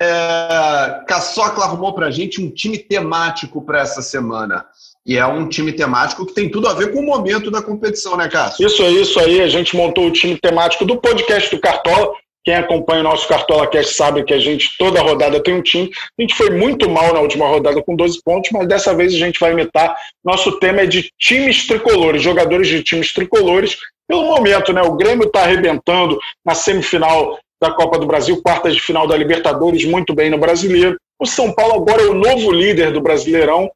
É, 0.00 1.02
Caçocla 1.06 1.64
arrumou 1.64 1.94
para 1.94 2.06
a 2.06 2.10
gente 2.10 2.42
um 2.42 2.50
time 2.50 2.78
temático 2.78 3.62
para 3.62 3.80
essa 3.80 4.02
semana. 4.02 4.64
E 5.06 5.18
é 5.18 5.26
um 5.26 5.48
time 5.48 5.72
temático 5.72 6.24
que 6.24 6.34
tem 6.34 6.50
tudo 6.50 6.66
a 6.66 6.72
ver 6.72 6.92
com 6.92 7.00
o 7.00 7.06
momento 7.06 7.50
da 7.50 7.60
competição, 7.60 8.16
né, 8.16 8.28
Cássio? 8.28 8.66
Isso 8.66 8.82
aí, 8.82 9.02
isso 9.02 9.20
aí. 9.20 9.40
A 9.40 9.48
gente 9.48 9.76
montou 9.76 10.06
o 10.06 10.12
time 10.12 10.38
temático 10.38 10.84
do 10.84 10.96
podcast 11.00 11.54
do 11.54 11.60
Cartola 11.60 12.12
quem 12.44 12.54
acompanha 12.54 13.00
o 13.00 13.04
nosso 13.04 13.26
Cartola 13.26 13.66
Cast 13.66 13.94
sabe 13.94 14.22
que 14.22 14.34
a 14.34 14.38
gente, 14.38 14.76
toda 14.78 15.00
rodada, 15.00 15.42
tem 15.42 15.54
um 15.54 15.62
time. 15.62 15.90
A 16.18 16.22
gente 16.22 16.34
foi 16.34 16.50
muito 16.50 16.88
mal 16.90 17.14
na 17.14 17.20
última 17.20 17.48
rodada 17.48 17.82
com 17.82 17.96
12 17.96 18.20
pontos, 18.22 18.50
mas 18.52 18.68
dessa 18.68 18.94
vez 18.94 19.14
a 19.14 19.18
gente 19.18 19.40
vai 19.40 19.52
imitar. 19.52 19.96
Nosso 20.22 20.58
tema 20.58 20.82
é 20.82 20.86
de 20.86 21.10
times 21.18 21.66
tricolores, 21.66 22.22
jogadores 22.22 22.68
de 22.68 22.82
times 22.82 23.14
tricolores. 23.14 23.78
Pelo 24.06 24.24
momento, 24.24 24.74
né? 24.74 24.82
O 24.82 24.94
Grêmio 24.94 25.26
está 25.26 25.40
arrebentando 25.40 26.18
na 26.44 26.54
semifinal 26.54 27.38
da 27.60 27.72
Copa 27.72 27.98
do 27.98 28.06
Brasil, 28.06 28.42
quartas 28.42 28.74
de 28.74 28.80
final 28.82 29.06
da 29.06 29.16
Libertadores, 29.16 29.84
muito 29.86 30.14
bem 30.14 30.28
no 30.28 30.36
brasileiro. 30.36 30.98
O 31.18 31.24
São 31.24 31.50
Paulo 31.50 31.76
agora 31.76 32.02
é 32.02 32.06
o 32.06 32.14
novo 32.14 32.52
líder 32.52 32.92
do 32.92 33.00
Brasileirão 33.00 33.70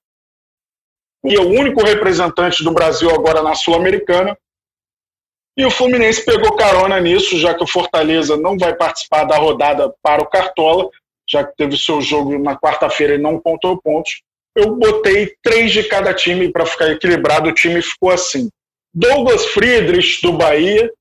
e 1.25 1.35
é 1.35 1.41
o 1.41 1.49
único 1.49 1.83
representante 1.83 2.63
do 2.63 2.71
Brasil 2.71 3.11
agora 3.11 3.43
na 3.43 3.55
Sul-Americana. 3.55 4.37
E 5.59 5.67
o 5.67 5.73
Fluminense 5.73 6.25
pegou 6.25 6.55
carona 6.55 7.01
nisso, 7.01 7.37
já 7.37 7.53
que 7.53 7.65
o 7.65 7.67
Fortaleza 7.67 8.37
não 8.37 8.57
vai 8.57 8.77
participar 8.77 9.25
da 9.25 9.37
rodada 9.37 9.93
para 10.01 10.23
o 10.23 10.27
Cartola, 10.27 10.89
já 11.29 11.43
que 11.43 11.57
teve 11.57 11.77
seu 11.77 12.01
jogo 12.01 12.39
na 12.39 12.57
quarta-feira 12.57 13.17
e 13.17 13.19
não 13.19 13.41
contou 13.41 13.77
pontos. 13.83 14.23
Eu 14.55 14.77
botei 14.77 15.35
três 15.43 15.73
de 15.73 15.83
cada 15.83 16.15
time 16.15 16.53
para 16.53 16.65
ficar 16.65 16.93
equilibrado. 16.93 17.49
O 17.49 17.53
time 17.53 17.83
ficou 17.83 18.13
assim: 18.13 18.49
Douglas 18.95 19.47
Friedrich, 19.47 20.23
do 20.23 20.33
Bahia, 20.33 20.93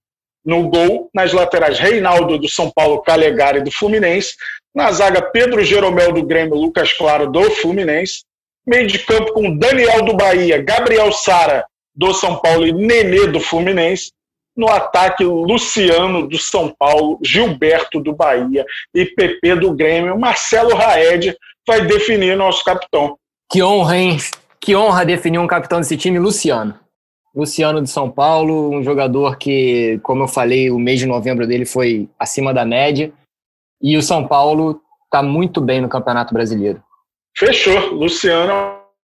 no 0.43 0.67
gol. 0.67 1.07
Nas 1.13 1.33
laterais, 1.33 1.77
Reinaldo, 1.77 2.39
do 2.39 2.49
São 2.49 2.71
Paulo, 2.71 3.03
Calegari, 3.03 3.61
do 3.61 3.69
Fluminense. 3.69 4.33
Na 4.73 4.91
zaga, 4.91 5.21
Pedro 5.21 5.63
Jeromel, 5.63 6.11
do 6.11 6.25
Grêmio, 6.25 6.55
Lucas 6.55 6.91
Claro, 6.93 7.31
do 7.31 7.43
Fluminense. 7.51 8.23
Meio 8.65 8.87
de 8.87 8.97
campo 8.97 9.33
com 9.33 9.55
Daniel, 9.55 10.03
do 10.03 10.15
Bahia, 10.15 10.59
Gabriel 10.63 11.11
Sara, 11.11 11.63
do 11.95 12.11
São 12.11 12.37
Paulo 12.39 12.65
e 12.65 12.73
Nenê, 12.73 13.27
do 13.27 13.39
Fluminense 13.39 14.11
no 14.57 14.67
ataque 14.67 15.23
Luciano 15.23 16.27
do 16.27 16.37
São 16.39 16.73
Paulo, 16.77 17.19
Gilberto 17.23 17.99
do 17.99 18.11
Bahia 18.11 18.65
e 18.93 19.05
PP 19.05 19.55
do 19.55 19.71
Grêmio. 19.73 20.19
Marcelo 20.19 20.75
Raed 20.75 21.37
vai 21.65 21.85
definir 21.85 22.35
nosso 22.35 22.65
capitão. 22.65 23.15
Que 23.51 23.61
honra, 23.61 23.97
hein? 23.97 24.17
Que 24.59 24.75
honra 24.75 25.05
definir 25.05 25.37
um 25.37 25.47
capitão 25.47 25.79
desse 25.79 25.95
time, 25.95 26.17
Luciano. 26.17 26.77
Luciano 27.35 27.83
de 27.83 27.89
São 27.89 28.09
Paulo, 28.09 28.71
um 28.71 28.83
jogador 28.83 29.37
que, 29.37 29.99
como 30.01 30.23
eu 30.23 30.27
falei, 30.27 30.71
o 30.71 30.79
mês 30.79 30.99
de 30.99 31.05
novembro 31.05 31.45
dele 31.45 31.65
foi 31.65 32.09
acima 32.17 32.51
da 32.51 32.65
média. 32.65 33.13
E 33.79 33.95
o 33.95 34.01
São 34.01 34.27
Paulo 34.27 34.81
está 35.05 35.21
muito 35.21 35.61
bem 35.61 35.81
no 35.81 35.87
Campeonato 35.87 36.33
Brasileiro. 36.33 36.81
Fechou. 37.37 37.93
Luciano 37.93 38.51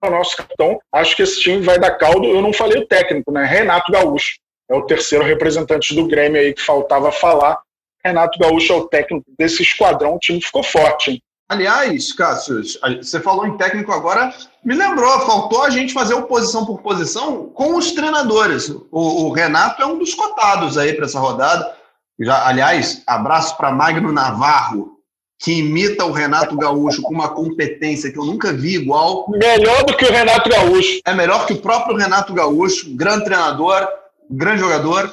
é 0.04 0.06
o 0.06 0.10
nosso 0.10 0.36
capitão. 0.36 0.78
Acho 0.92 1.16
que 1.16 1.22
esse 1.22 1.40
time 1.40 1.60
vai 1.60 1.76
dar 1.76 1.90
caldo. 1.98 2.24
Eu 2.24 2.40
não 2.40 2.52
falei 2.52 2.80
o 2.80 2.86
técnico, 2.86 3.32
né? 3.32 3.44
Renato 3.44 3.90
Gaúcho 3.90 4.34
é 4.70 4.74
o 4.74 4.86
terceiro 4.86 5.24
representante 5.24 5.94
do 5.94 6.06
Grêmio 6.06 6.40
aí 6.40 6.54
que 6.54 6.62
faltava 6.62 7.10
falar. 7.10 7.58
Renato 8.02 8.38
Gaúcho 8.38 8.72
é 8.72 8.76
o 8.76 8.86
técnico 8.86 9.26
desse 9.36 9.62
esquadrão, 9.62 10.14
o 10.14 10.18
time 10.18 10.40
ficou 10.40 10.62
forte, 10.62 11.10
hein? 11.10 11.22
Aliás, 11.50 12.12
Cássio, 12.12 12.62
você 13.02 13.18
falou 13.18 13.44
em 13.44 13.56
técnico 13.56 13.90
agora, 13.90 14.32
me 14.64 14.72
lembrou, 14.72 15.10
faltou 15.26 15.64
a 15.64 15.70
gente 15.70 15.92
fazer 15.92 16.14
oposição 16.14 16.64
por 16.64 16.80
posição 16.80 17.46
com 17.46 17.74
os 17.76 17.90
treinadores. 17.90 18.68
O, 18.68 19.24
o 19.24 19.32
Renato 19.32 19.82
é 19.82 19.86
um 19.86 19.98
dos 19.98 20.14
cotados 20.14 20.78
aí 20.78 20.92
para 20.92 21.06
essa 21.06 21.18
rodada. 21.18 21.74
Já, 22.20 22.46
aliás, 22.46 23.02
abraço 23.04 23.56
para 23.56 23.72
Magno 23.72 24.12
Navarro, 24.12 24.92
que 25.40 25.58
imita 25.58 26.04
o 26.04 26.12
Renato 26.12 26.56
Gaúcho 26.56 27.02
com 27.02 27.12
uma 27.12 27.30
competência 27.30 28.12
que 28.12 28.18
eu 28.18 28.24
nunca 28.24 28.52
vi 28.52 28.76
igual. 28.76 29.28
Melhor 29.30 29.84
do 29.84 29.96
que 29.96 30.04
o 30.04 30.12
Renato 30.12 30.48
Gaúcho. 30.48 31.00
É 31.04 31.12
melhor 31.12 31.46
que 31.46 31.54
o 31.54 31.60
próprio 31.60 31.96
Renato 31.96 32.32
Gaúcho, 32.32 32.94
grande 32.94 33.24
treinador 33.24 33.88
grande 34.30 34.60
jogador. 34.60 35.12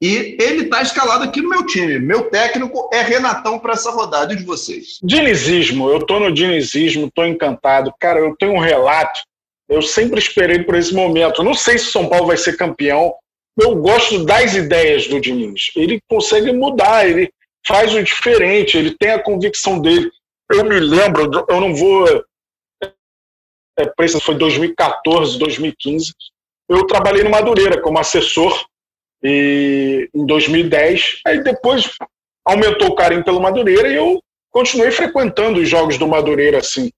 E 0.00 0.36
ele 0.40 0.64
está 0.64 0.82
escalado 0.82 1.22
aqui 1.22 1.40
no 1.40 1.48
meu 1.48 1.64
time. 1.64 1.98
Meu 2.00 2.28
técnico 2.28 2.90
é 2.92 3.02
Renatão 3.02 3.58
para 3.58 3.74
essa 3.74 3.90
rodada 3.92 4.34
de 4.34 4.44
vocês. 4.44 4.98
Dinizismo, 5.02 5.88
eu 5.88 5.98
estou 5.98 6.18
no 6.18 6.32
dinizismo, 6.32 7.06
estou 7.06 7.24
encantado. 7.24 7.94
Cara, 8.00 8.18
eu 8.18 8.34
tenho 8.36 8.54
um 8.54 8.58
relato. 8.58 9.20
Eu 9.68 9.80
sempre 9.80 10.18
esperei 10.18 10.64
por 10.64 10.74
esse 10.74 10.92
momento. 10.92 11.44
Não 11.44 11.54
sei 11.54 11.78
se 11.78 11.92
São 11.92 12.08
Paulo 12.08 12.26
vai 12.26 12.36
ser 12.36 12.56
campeão. 12.56 13.14
Eu 13.56 13.76
gosto 13.76 14.24
das 14.24 14.54
ideias 14.54 15.06
do 15.06 15.20
Diniz. 15.20 15.70
Ele 15.76 16.00
consegue 16.08 16.52
mudar, 16.52 17.08
ele 17.08 17.30
faz 17.64 17.94
o 17.94 18.02
diferente, 18.02 18.76
ele 18.76 18.96
tem 18.98 19.10
a 19.10 19.22
convicção 19.22 19.80
dele. 19.80 20.10
Eu 20.50 20.64
me 20.64 20.80
lembro, 20.80 21.30
eu 21.48 21.60
não 21.60 21.74
vou. 21.74 22.24
É, 23.78 23.92
foi 24.20 24.34
2014, 24.34 25.38
2015 25.38 26.12
eu 26.72 26.86
trabalhei 26.86 27.22
no 27.22 27.30
Madureira 27.30 27.80
como 27.80 27.98
assessor 27.98 28.66
e, 29.22 30.08
em 30.14 30.26
2010. 30.26 31.20
Aí 31.26 31.42
depois 31.42 31.90
aumentou 32.44 32.88
o 32.88 32.94
carinho 32.94 33.24
pelo 33.24 33.40
Madureira 33.40 33.88
e 33.88 33.96
eu 33.96 34.20
continuei 34.50 34.90
frequentando 34.90 35.60
os 35.60 35.68
jogos 35.68 35.98
do 35.98 36.08
Madureira 36.08 36.58
assim. 36.58 36.90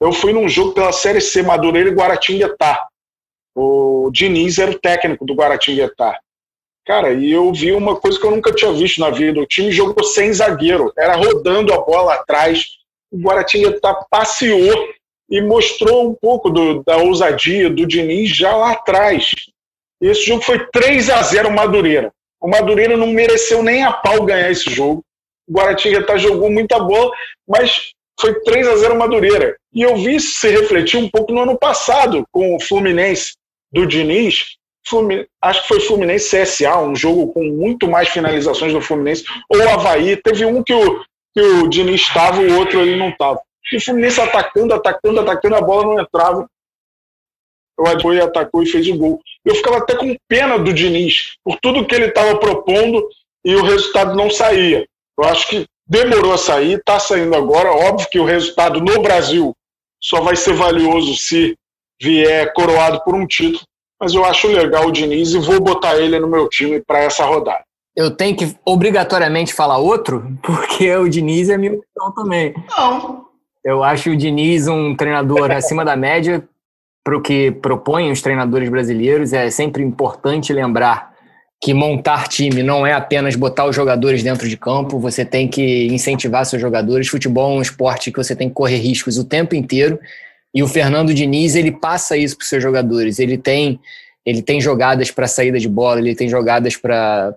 Eu 0.00 0.12
fui 0.12 0.32
num 0.32 0.48
jogo 0.48 0.72
pela 0.72 0.92
Série 0.92 1.20
C 1.20 1.42
Madureira 1.42 1.90
e 1.90 1.94
Guaratinguetá. 1.94 2.86
O 3.54 4.10
Diniz 4.12 4.58
era 4.58 4.70
o 4.70 4.78
técnico 4.78 5.24
do 5.24 5.34
Guaratinguetá. 5.34 6.18
Cara, 6.86 7.12
e 7.12 7.30
eu 7.30 7.52
vi 7.52 7.72
uma 7.72 7.96
coisa 7.96 8.18
que 8.18 8.26
eu 8.26 8.30
nunca 8.30 8.52
tinha 8.52 8.72
visto 8.72 9.00
na 9.00 9.10
vida. 9.10 9.40
O 9.40 9.46
time 9.46 9.70
jogou 9.70 10.02
sem 10.02 10.32
zagueiro, 10.32 10.92
era 10.96 11.14
rodando 11.14 11.72
a 11.72 11.80
bola 11.80 12.14
atrás. 12.14 12.64
O 13.10 13.18
Guaratinguetá 13.18 13.94
passeou 14.10 14.88
e 15.30 15.40
mostrou 15.40 16.10
um 16.10 16.14
pouco 16.14 16.50
do, 16.50 16.82
da 16.82 16.96
ousadia 16.96 17.70
do 17.70 17.86
Diniz 17.86 18.30
já 18.30 18.54
lá 18.54 18.72
atrás. 18.72 19.30
Esse 20.00 20.26
jogo 20.26 20.42
foi 20.42 20.66
3 20.72 21.10
a 21.10 21.22
0 21.22 21.50
Madureira. 21.52 22.12
O 22.40 22.48
Madureira 22.48 22.96
não 22.96 23.06
mereceu 23.06 23.62
nem 23.62 23.84
a 23.84 23.92
pau 23.92 24.24
ganhar 24.24 24.50
esse 24.50 24.70
jogo. 24.70 25.04
O 25.48 25.52
Guaratinguetá 25.52 26.16
jogou 26.16 26.50
muita 26.50 26.78
bola, 26.78 27.10
mas 27.46 27.92
foi 28.18 28.34
3 28.40 28.66
a 28.68 28.76
0 28.76 28.96
Madureira. 28.96 29.56
E 29.72 29.82
eu 29.82 29.94
vi 29.96 30.16
isso 30.16 30.40
se 30.40 30.48
refletir 30.48 30.98
um 30.98 31.08
pouco 31.08 31.32
no 31.32 31.42
ano 31.42 31.56
passado 31.56 32.24
com 32.32 32.56
o 32.56 32.60
Fluminense 32.60 33.34
do 33.70 33.86
Diniz. 33.86 34.56
Fluminense, 34.86 35.28
acho 35.42 35.62
que 35.62 35.68
foi 35.68 35.80
Fluminense 35.80 36.36
CSA, 36.36 36.78
um 36.80 36.96
jogo 36.96 37.32
com 37.32 37.44
muito 37.44 37.86
mais 37.86 38.08
finalizações 38.08 38.72
do 38.72 38.80
Fluminense, 38.80 39.24
ou 39.48 39.68
Havaí. 39.68 40.16
Teve 40.16 40.44
um 40.46 40.62
que 40.62 40.72
o, 40.72 41.04
que 41.34 41.40
o 41.40 41.68
Diniz 41.68 42.00
estava, 42.00 42.40
o 42.40 42.58
outro 42.58 42.80
ele 42.80 42.96
não 42.96 43.10
estava. 43.10 43.40
E 43.72 43.76
o 43.76 43.80
Fluminense 43.80 44.20
atacando, 44.20 44.74
atacando, 44.74 45.20
atacando, 45.20 45.56
a 45.56 45.60
bola 45.60 45.84
não 45.84 46.00
entrava. 46.00 46.48
O 47.78 47.86
Advoy 47.86 48.20
atacou 48.20 48.62
e 48.62 48.66
fez 48.66 48.86
o 48.88 48.96
gol. 48.96 49.20
Eu 49.44 49.54
ficava 49.54 49.78
até 49.78 49.96
com 49.96 50.14
pena 50.28 50.58
do 50.58 50.72
Diniz, 50.72 51.36
por 51.42 51.58
tudo 51.60 51.86
que 51.86 51.94
ele 51.94 52.06
estava 52.06 52.38
propondo 52.38 53.08
e 53.44 53.54
o 53.54 53.62
resultado 53.62 54.14
não 54.14 54.30
saía. 54.30 54.86
Eu 55.18 55.24
acho 55.24 55.48
que 55.48 55.66
demorou 55.86 56.32
a 56.32 56.38
sair, 56.38 56.78
está 56.78 56.98
saindo 56.98 57.34
agora. 57.34 57.70
Óbvio 57.70 58.08
que 58.10 58.18
o 58.18 58.24
resultado 58.24 58.80
no 58.80 59.00
Brasil 59.00 59.54
só 60.02 60.20
vai 60.20 60.36
ser 60.36 60.54
valioso 60.54 61.16
se 61.16 61.56
vier 62.00 62.52
coroado 62.52 63.02
por 63.04 63.14
um 63.14 63.26
título, 63.26 63.62
mas 64.00 64.14
eu 64.14 64.24
acho 64.24 64.48
legal 64.48 64.86
o 64.86 64.92
Diniz 64.92 65.32
e 65.32 65.38
vou 65.38 65.60
botar 65.60 65.98
ele 65.98 66.18
no 66.18 66.28
meu 66.28 66.48
time 66.48 66.80
para 66.80 67.00
essa 67.00 67.24
rodada. 67.24 67.64
Eu 67.94 68.10
tenho 68.10 68.36
que 68.36 68.56
obrigatoriamente 68.64 69.52
falar 69.52 69.78
outro, 69.78 70.38
porque 70.42 70.94
o 70.96 71.08
Diniz 71.08 71.50
é 71.50 71.58
minha 71.58 71.74
opção 71.74 72.12
também. 72.14 72.54
Não. 72.70 73.29
Eu 73.64 73.84
acho 73.84 74.10
o 74.10 74.16
Diniz 74.16 74.68
um 74.68 74.94
treinador 74.94 75.50
acima 75.52 75.84
da 75.84 75.96
média 75.96 76.42
para 77.04 77.16
o 77.16 77.20
que 77.20 77.50
propõem 77.50 78.10
os 78.10 78.22
treinadores 78.22 78.68
brasileiros. 78.68 79.32
É 79.32 79.50
sempre 79.50 79.82
importante 79.82 80.52
lembrar 80.52 81.10
que 81.62 81.74
montar 81.74 82.26
time 82.26 82.62
não 82.62 82.86
é 82.86 82.94
apenas 82.94 83.36
botar 83.36 83.66
os 83.66 83.76
jogadores 83.76 84.22
dentro 84.22 84.48
de 84.48 84.56
campo, 84.56 84.98
você 84.98 85.26
tem 85.26 85.46
que 85.46 85.88
incentivar 85.88 86.46
seus 86.46 86.60
jogadores. 86.60 87.08
Futebol 87.08 87.52
é 87.52 87.58
um 87.58 87.62
esporte 87.62 88.10
que 88.10 88.16
você 88.16 88.34
tem 88.34 88.48
que 88.48 88.54
correr 88.54 88.78
riscos 88.78 89.18
o 89.18 89.24
tempo 89.24 89.54
inteiro. 89.54 90.00
E 90.54 90.62
o 90.62 90.66
Fernando 90.66 91.12
Diniz, 91.12 91.54
ele 91.54 91.70
passa 91.70 92.16
isso 92.16 92.36
para 92.36 92.44
os 92.44 92.48
seus 92.48 92.62
jogadores. 92.62 93.18
Ele 93.18 93.36
tem, 93.36 93.78
ele 94.24 94.40
tem 94.40 94.58
jogadas 94.58 95.10
para 95.10 95.26
saída 95.26 95.58
de 95.58 95.68
bola, 95.68 96.00
ele 96.00 96.14
tem 96.14 96.28
jogadas 96.28 96.76
para 96.76 97.36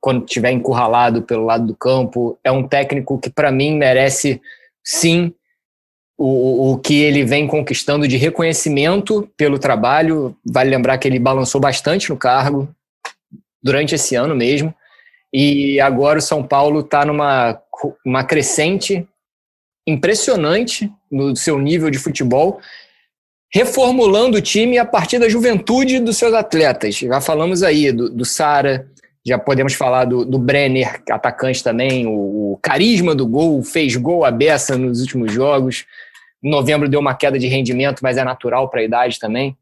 quando 0.00 0.24
estiver 0.24 0.50
encurralado 0.50 1.22
pelo 1.22 1.44
lado 1.44 1.66
do 1.66 1.74
campo. 1.74 2.36
É 2.42 2.50
um 2.50 2.66
técnico 2.66 3.16
que, 3.16 3.30
para 3.30 3.52
mim, 3.52 3.76
merece 3.76 4.40
sim 4.86 5.34
o, 6.16 6.72
o 6.72 6.78
que 6.78 7.02
ele 7.02 7.24
vem 7.24 7.46
conquistando 7.46 8.06
de 8.06 8.16
reconhecimento 8.16 9.28
pelo 9.36 9.58
trabalho. 9.58 10.36
Vale 10.48 10.70
lembrar 10.70 10.96
que 10.98 11.08
ele 11.08 11.18
balançou 11.18 11.60
bastante 11.60 12.08
no 12.08 12.16
cargo 12.16 12.68
durante 13.62 13.96
esse 13.96 14.14
ano 14.14 14.34
mesmo. 14.34 14.72
E 15.32 15.80
agora 15.80 16.20
o 16.20 16.22
São 16.22 16.42
Paulo 16.42 16.80
está 16.80 17.04
numa 17.04 17.60
uma 18.06 18.24
crescente 18.24 19.06
impressionante 19.86 20.90
no 21.10 21.36
seu 21.36 21.58
nível 21.58 21.90
de 21.90 21.98
futebol, 21.98 22.60
reformulando 23.52 24.38
o 24.38 24.42
time 24.42 24.78
a 24.78 24.84
partir 24.84 25.18
da 25.18 25.28
juventude 25.28 26.00
dos 26.00 26.16
seus 26.16 26.32
atletas. 26.32 26.96
Já 26.96 27.20
falamos 27.20 27.62
aí 27.62 27.92
do, 27.92 28.08
do 28.08 28.24
Sara, 28.24 28.90
já 29.26 29.38
podemos 29.38 29.74
falar 29.74 30.04
do, 30.04 30.24
do 30.24 30.38
Brenner, 30.38 31.02
atacante 31.10 31.62
também, 31.62 32.06
o, 32.06 32.52
o, 32.52 32.58
carisma 32.62 33.12
do 33.12 33.26
gol, 33.26 33.60
fez 33.64 33.96
gol 33.96 34.24
à 34.24 34.30
beça 34.30 34.78
nos 34.78 35.00
últimos 35.00 35.32
jogos. 35.32 35.84
Em 36.42 36.48
novembro 36.48 36.88
deu 36.88 37.00
uma 37.00 37.14
queda 37.14 37.36
de 37.36 37.48
rendimento, 37.48 38.00
mas 38.02 38.16
é 38.16 38.22
natural 38.22 38.68
para 38.68 38.80
a 38.80 38.84
idade 38.84 39.18
também. 39.18 39.56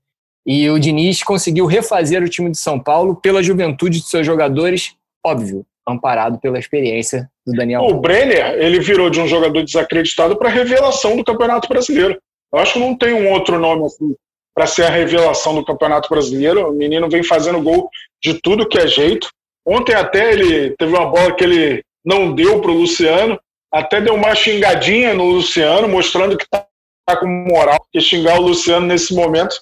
E 0.46 0.68
o 0.68 0.78
Diniz 0.78 1.22
conseguiu 1.22 1.64
refazer 1.64 2.22
o 2.22 2.28
time 2.28 2.50
de 2.50 2.58
São 2.58 2.78
Paulo 2.78 3.16
pela 3.16 3.42
juventude 3.42 4.00
de 4.00 4.06
seus 4.06 4.26
jogadores, 4.26 4.94
óbvio, 5.24 5.64
amparado 5.88 6.38
pela 6.38 6.58
experiência 6.58 7.30
do 7.46 7.54
Daniel. 7.54 7.80
O 7.82 8.00
Brenner, 8.00 8.58
ele 8.62 8.80
virou 8.80 9.08
de 9.08 9.18
um 9.18 9.26
jogador 9.26 9.64
desacreditado 9.64 10.36
para 10.36 10.50
revelação 10.50 11.16
do 11.16 11.24
Campeonato 11.24 11.68
Brasileiro. 11.68 12.18
Eu 12.52 12.58
acho 12.58 12.74
que 12.74 12.78
não 12.78 12.94
tem 12.94 13.14
um 13.14 13.30
outro 13.32 13.58
nome 13.58 13.86
assim 13.86 14.14
para 14.54 14.66
ser 14.66 14.84
a 14.84 14.90
revelação 14.90 15.54
do 15.54 15.64
Campeonato 15.64 16.08
Brasileiro. 16.10 16.70
O 16.70 16.74
menino 16.74 17.08
vem 17.08 17.22
fazendo 17.22 17.62
gol 17.62 17.88
de 18.22 18.34
tudo 18.34 18.68
que 18.68 18.78
é 18.78 18.86
jeito. 18.86 19.28
Ontem 19.66 19.94
até 19.94 20.32
ele 20.32 20.70
teve 20.76 20.92
uma 20.92 21.06
bola 21.06 21.34
que 21.34 21.44
ele 21.44 21.82
não 22.04 22.34
deu 22.34 22.60
para 22.60 22.70
o 22.70 22.74
Luciano, 22.74 23.38
até 23.72 24.00
deu 24.00 24.14
uma 24.14 24.34
xingadinha 24.34 25.14
no 25.14 25.24
Luciano, 25.24 25.88
mostrando 25.88 26.36
que 26.36 26.44
está 26.44 26.66
tá 27.06 27.16
com 27.16 27.26
moral, 27.26 27.80
porque 27.80 28.00
xingar 28.00 28.38
o 28.38 28.42
Luciano 28.42 28.86
nesse 28.86 29.14
momento 29.14 29.56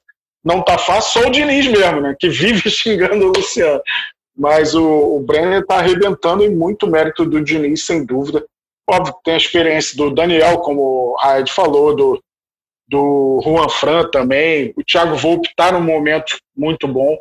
não 0.44 0.62
tá 0.62 0.76
fácil, 0.76 1.22
só 1.22 1.28
o 1.28 1.30
Diniz 1.30 1.66
mesmo, 1.66 2.00
né? 2.00 2.16
Que 2.18 2.28
vive 2.28 2.68
xingando 2.70 3.26
o 3.26 3.32
Luciano. 3.36 3.80
Mas 4.36 4.74
o, 4.74 5.16
o 5.16 5.20
Brenner 5.20 5.61
está 5.61 5.76
arrebentando 5.76 6.42
e 6.42 6.48
muito 6.48 6.86
mérito 6.86 7.24
do 7.24 7.42
Diniz, 7.42 7.84
sem 7.84 8.05
dúvida. 8.05 8.44
Óbvio 8.88 9.14
que 9.14 9.22
tem 9.24 9.34
a 9.34 9.38
experiência 9.38 9.96
do 9.96 10.11
Daniel, 10.11 10.59
como 10.59 11.16
a 11.20 11.38
Ed 11.38 11.53
falou, 11.53 11.94
do, 11.94 12.22
do 12.88 13.40
Juan 13.44 13.68
Fran 13.68 14.09
também. 14.11 14.72
O 14.76 14.82
Thiago 14.82 15.16
Volpe 15.16 15.48
está 15.48 15.70
num 15.70 15.80
momento 15.80 16.38
muito 16.57 16.88
bom, 16.88 17.16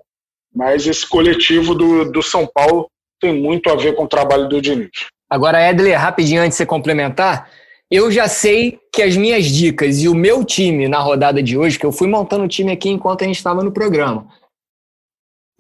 mas 0.53 0.85
esse 0.85 1.07
coletivo 1.07 1.73
do, 1.73 2.11
do 2.11 2.21
São 2.21 2.45
Paulo 2.45 2.87
tem 3.19 3.39
muito 3.39 3.69
a 3.69 3.75
ver 3.75 3.95
com 3.95 4.03
o 4.03 4.07
trabalho 4.07 4.49
do 4.49 4.61
Diniz. 4.61 4.89
Agora, 5.29 5.69
Edler, 5.69 5.99
rapidinho 5.99 6.41
antes 6.41 6.57
de 6.57 6.57
você 6.57 6.65
complementar, 6.65 7.49
eu 7.89 8.11
já 8.11 8.27
sei 8.27 8.79
que 8.93 9.01
as 9.01 9.15
minhas 9.15 9.45
dicas 9.45 10.01
e 10.01 10.09
o 10.09 10.15
meu 10.15 10.43
time 10.43 10.87
na 10.87 10.99
rodada 10.99 11.41
de 11.41 11.57
hoje, 11.57 11.77
que 11.77 11.85
eu 11.85 11.91
fui 11.91 12.07
montando 12.07 12.43
o 12.43 12.47
time 12.47 12.71
aqui 12.71 12.89
enquanto 12.89 13.23
a 13.23 13.27
gente 13.27 13.37
estava 13.37 13.63
no 13.63 13.71
programa, 13.71 14.27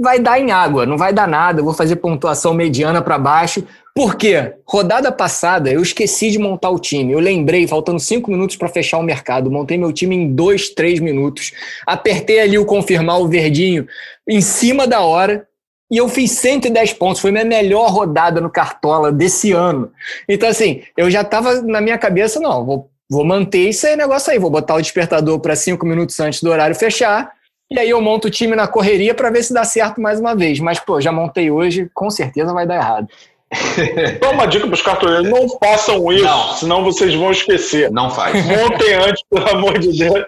vai 0.01 0.19
dar 0.19 0.39
em 0.39 0.51
água, 0.51 0.85
não 0.85 0.97
vai 0.97 1.13
dar 1.13 1.27
nada. 1.27 1.59
Eu 1.59 1.65
vou 1.65 1.73
fazer 1.73 1.97
pontuação 1.97 2.53
mediana 2.53 3.01
para 3.01 3.17
baixo. 3.17 3.65
Por 3.93 4.15
quê? 4.15 4.53
Rodada 4.65 5.11
passada 5.11 5.69
eu 5.69 5.81
esqueci 5.81 6.31
de 6.31 6.39
montar 6.39 6.69
o 6.69 6.79
time. 6.79 7.11
Eu 7.11 7.19
lembrei, 7.19 7.67
faltando 7.67 7.99
cinco 7.99 8.31
minutos 8.31 8.55
para 8.55 8.69
fechar 8.69 8.97
o 8.97 9.03
mercado. 9.03 9.51
Montei 9.51 9.77
meu 9.77 9.91
time 9.91 10.15
em 10.15 10.33
dois, 10.33 10.69
três 10.69 10.99
minutos. 10.99 11.51
Apertei 11.85 12.39
ali 12.39 12.57
o 12.57 12.65
confirmar 12.65 13.19
o 13.19 13.27
verdinho 13.27 13.85
em 14.27 14.39
cima 14.39 14.87
da 14.87 15.01
hora 15.01 15.45
e 15.91 15.97
eu 15.97 16.07
fiz 16.07 16.31
110 16.31 16.93
pontos. 16.93 17.21
Foi 17.21 17.31
minha 17.31 17.43
melhor 17.43 17.91
rodada 17.91 18.39
no 18.39 18.49
Cartola 18.49 19.11
desse 19.11 19.51
ano. 19.51 19.91
Então, 20.27 20.47
assim, 20.47 20.83
eu 20.95 21.11
já 21.11 21.21
estava 21.21 21.61
na 21.61 21.81
minha 21.81 21.97
cabeça, 21.97 22.39
não, 22.39 22.65
vou, 22.65 22.89
vou 23.09 23.25
manter 23.25 23.67
esse 23.67 23.93
negócio 23.97 24.31
aí, 24.31 24.39
vou 24.39 24.49
botar 24.49 24.75
o 24.75 24.81
despertador 24.81 25.37
para 25.41 25.53
cinco 25.53 25.85
minutos 25.85 26.17
antes 26.21 26.41
do 26.41 26.49
horário 26.49 26.75
fechar. 26.75 27.33
E 27.69 27.77
aí 27.77 27.89
eu 27.89 28.01
monto 28.01 28.27
o 28.29 28.31
time 28.31 28.55
na 28.55 28.67
correria 28.67 29.13
para 29.13 29.29
ver 29.29 29.43
se 29.43 29.53
dá 29.53 29.65
certo 29.65 30.01
mais 30.01 30.19
uma 30.19 30.33
vez. 30.33 30.61
Mas, 30.61 30.79
pô, 30.79 30.99
já 31.01 31.11
montei 31.11 31.51
hoje, 31.51 31.89
com 31.93 32.09
certeza 32.09 32.53
vai 32.53 32.65
dar 32.65 32.75
errado. 32.75 33.07
Dá 34.21 34.29
uma 34.29 34.45
dica 34.45 34.65
para 34.65 34.73
os 34.73 34.81
cartoleiros: 34.81 35.29
não 35.29 35.47
façam 35.59 36.11
isso, 36.11 36.23
não. 36.23 36.53
senão 36.53 36.83
vocês 36.83 37.13
vão 37.13 37.31
esquecer. 37.31 37.91
Não 37.91 38.09
faz. 38.09 38.45
Montem 38.45 38.93
antes, 38.93 39.23
pelo 39.29 39.49
amor 39.49 39.77
de 39.77 39.97
Deus 39.97 40.25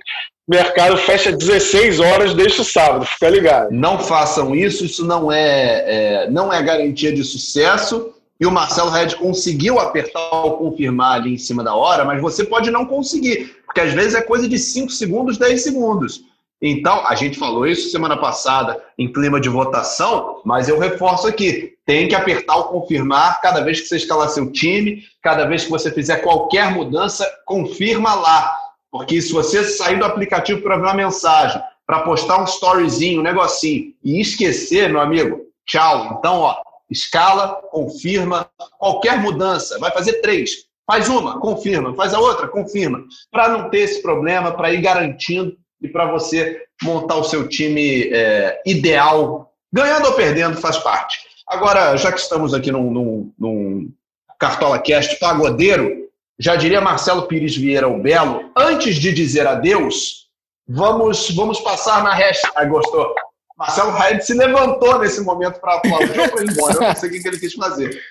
mercado 0.48 0.98
fecha 0.98 1.32
16 1.32 2.00
horas 2.00 2.34
deste 2.34 2.64
sábado, 2.66 3.06
fica 3.06 3.30
ligado. 3.30 3.72
Não 3.72 4.00
façam 4.00 4.56
isso, 4.56 4.86
isso 4.86 5.06
não 5.06 5.32
é, 5.32 6.26
é, 6.26 6.30
não 6.30 6.52
é 6.52 6.62
garantia 6.62 7.14
de 7.14 7.24
sucesso. 7.24 8.14
E 8.40 8.46
o 8.46 8.52
Marcelo 8.52 8.90
Red 8.90 9.16
conseguiu 9.16 9.80
apertar 9.80 10.44
ou 10.44 10.58
confirmar 10.58 11.22
ali 11.22 11.34
em 11.34 11.38
cima 11.38 11.64
da 11.64 11.76
hora, 11.76 12.04
mas 12.04 12.22
você 12.22 12.44
pode 12.44 12.70
não 12.72 12.86
conseguir, 12.86 13.56
porque 13.66 13.80
às 13.80 13.94
vezes 13.94 14.16
é 14.16 14.22
coisa 14.22 14.50
de 14.50 14.60
5 14.60 14.92
segundos, 14.92 15.38
10 15.38 15.64
segundos. 15.64 16.24
Então, 16.66 17.06
a 17.06 17.14
gente 17.14 17.38
falou 17.38 17.68
isso 17.68 17.92
semana 17.92 18.16
passada 18.16 18.82
em 18.98 19.12
clima 19.12 19.40
de 19.40 19.50
votação, 19.50 20.42
mas 20.46 20.70
eu 20.70 20.80
reforço 20.80 21.28
aqui: 21.28 21.74
tem 21.86 22.08
que 22.08 22.16
apertar 22.16 22.56
o 22.56 22.70
confirmar 22.70 23.42
cada 23.42 23.62
vez 23.62 23.82
que 23.82 23.88
você 23.88 23.98
escalar 23.98 24.30
seu 24.30 24.52
time, 24.52 25.04
cada 25.22 25.46
vez 25.46 25.66
que 25.66 25.70
você 25.70 25.92
fizer 25.92 26.18
qualquer 26.18 26.72
mudança, 26.72 27.30
confirma 27.46 28.16
lá 28.16 28.64
porque 28.94 29.20
se 29.20 29.34
você 29.34 29.64
sair 29.64 29.98
do 29.98 30.06
aplicativo 30.06 30.62
para 30.62 30.76
ver 30.76 30.84
uma 30.84 30.94
mensagem, 30.94 31.60
para 31.84 32.04
postar 32.04 32.40
um 32.40 32.44
storyzinho, 32.44 33.22
um 33.22 33.24
negocinho 33.24 33.92
e 34.04 34.22
esquecer, 34.22 34.88
meu 34.88 35.02
amigo, 35.02 35.48
tchau. 35.66 36.16
Então, 36.20 36.42
ó, 36.42 36.62
escala, 36.92 37.60
confirma, 37.72 38.48
qualquer 38.78 39.20
mudança, 39.20 39.80
vai 39.80 39.90
fazer 39.90 40.22
três. 40.22 40.68
Faz 40.86 41.10
uma, 41.10 41.40
confirma, 41.40 41.96
faz 41.96 42.14
a 42.14 42.20
outra, 42.20 42.48
confirma. 42.48 43.04
Para 43.32 43.50
não 43.50 43.72
ter 43.72 43.80
esse 43.80 44.00
problema, 44.00 44.52
para 44.52 44.72
ir 44.72 44.82
garantindo 44.82 45.58
e 45.84 45.90
para 45.90 46.10
você 46.10 46.64
montar 46.82 47.18
o 47.18 47.24
seu 47.26 47.48
time 47.48 48.10
é, 48.14 48.62
ideal, 48.66 49.54
ganhando 49.72 50.08
ou 50.08 50.14
perdendo, 50.14 50.60
faz 50.60 50.78
parte. 50.78 51.20
Agora, 51.48 51.96
já 51.98 52.12
que 52.12 52.20
estamos 52.20 52.54
aqui 52.54 52.72
num, 52.72 52.90
num, 52.90 53.34
num 53.38 53.92
Cartola 54.40 54.80
Cast 54.80 55.20
pagodeiro, 55.20 56.08
já 56.40 56.56
diria 56.56 56.82
Marcelo 56.82 57.28
Pires 57.28 57.56
Vieira 57.56 57.88
o 57.88 58.02
Belo, 58.02 58.52
antes 58.58 58.96
de 58.96 59.12
dizer 59.14 59.46
adeus, 59.46 60.30
vamos, 60.68 61.30
vamos 61.32 61.60
passar 61.60 62.02
na 62.04 62.14
hashtag. 62.14 62.70
Gostou? 62.70 63.14
Marcelo 63.58 63.92
Raid 63.92 64.26
se 64.26 64.34
levantou 64.34 65.00
nesse 65.00 65.22
momento 65.22 65.60
para 65.60 65.80
foi 65.82 66.46
embora, 66.46 66.74
eu 66.74 66.82
não 66.82 66.96
sei 66.96 67.10
o 67.10 67.12
que 67.22 67.28
ele 67.28 67.40
quis 67.40 67.54
fazer. 67.54 68.02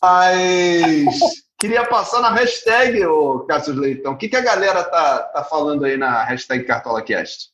Mas 0.00 1.04
queria 1.62 1.84
passar 1.84 2.20
na 2.20 2.34
hashtag, 2.34 3.06
o 3.06 3.40
Cássio 3.46 3.72
Leitão. 3.72 4.14
O 4.14 4.16
que, 4.16 4.28
que 4.28 4.34
a 4.34 4.40
galera 4.40 4.82
tá, 4.82 5.18
tá 5.20 5.44
falando 5.44 5.84
aí 5.84 5.96
na 5.96 6.24
hashtag 6.24 6.64
CartolaCast? 6.64 7.50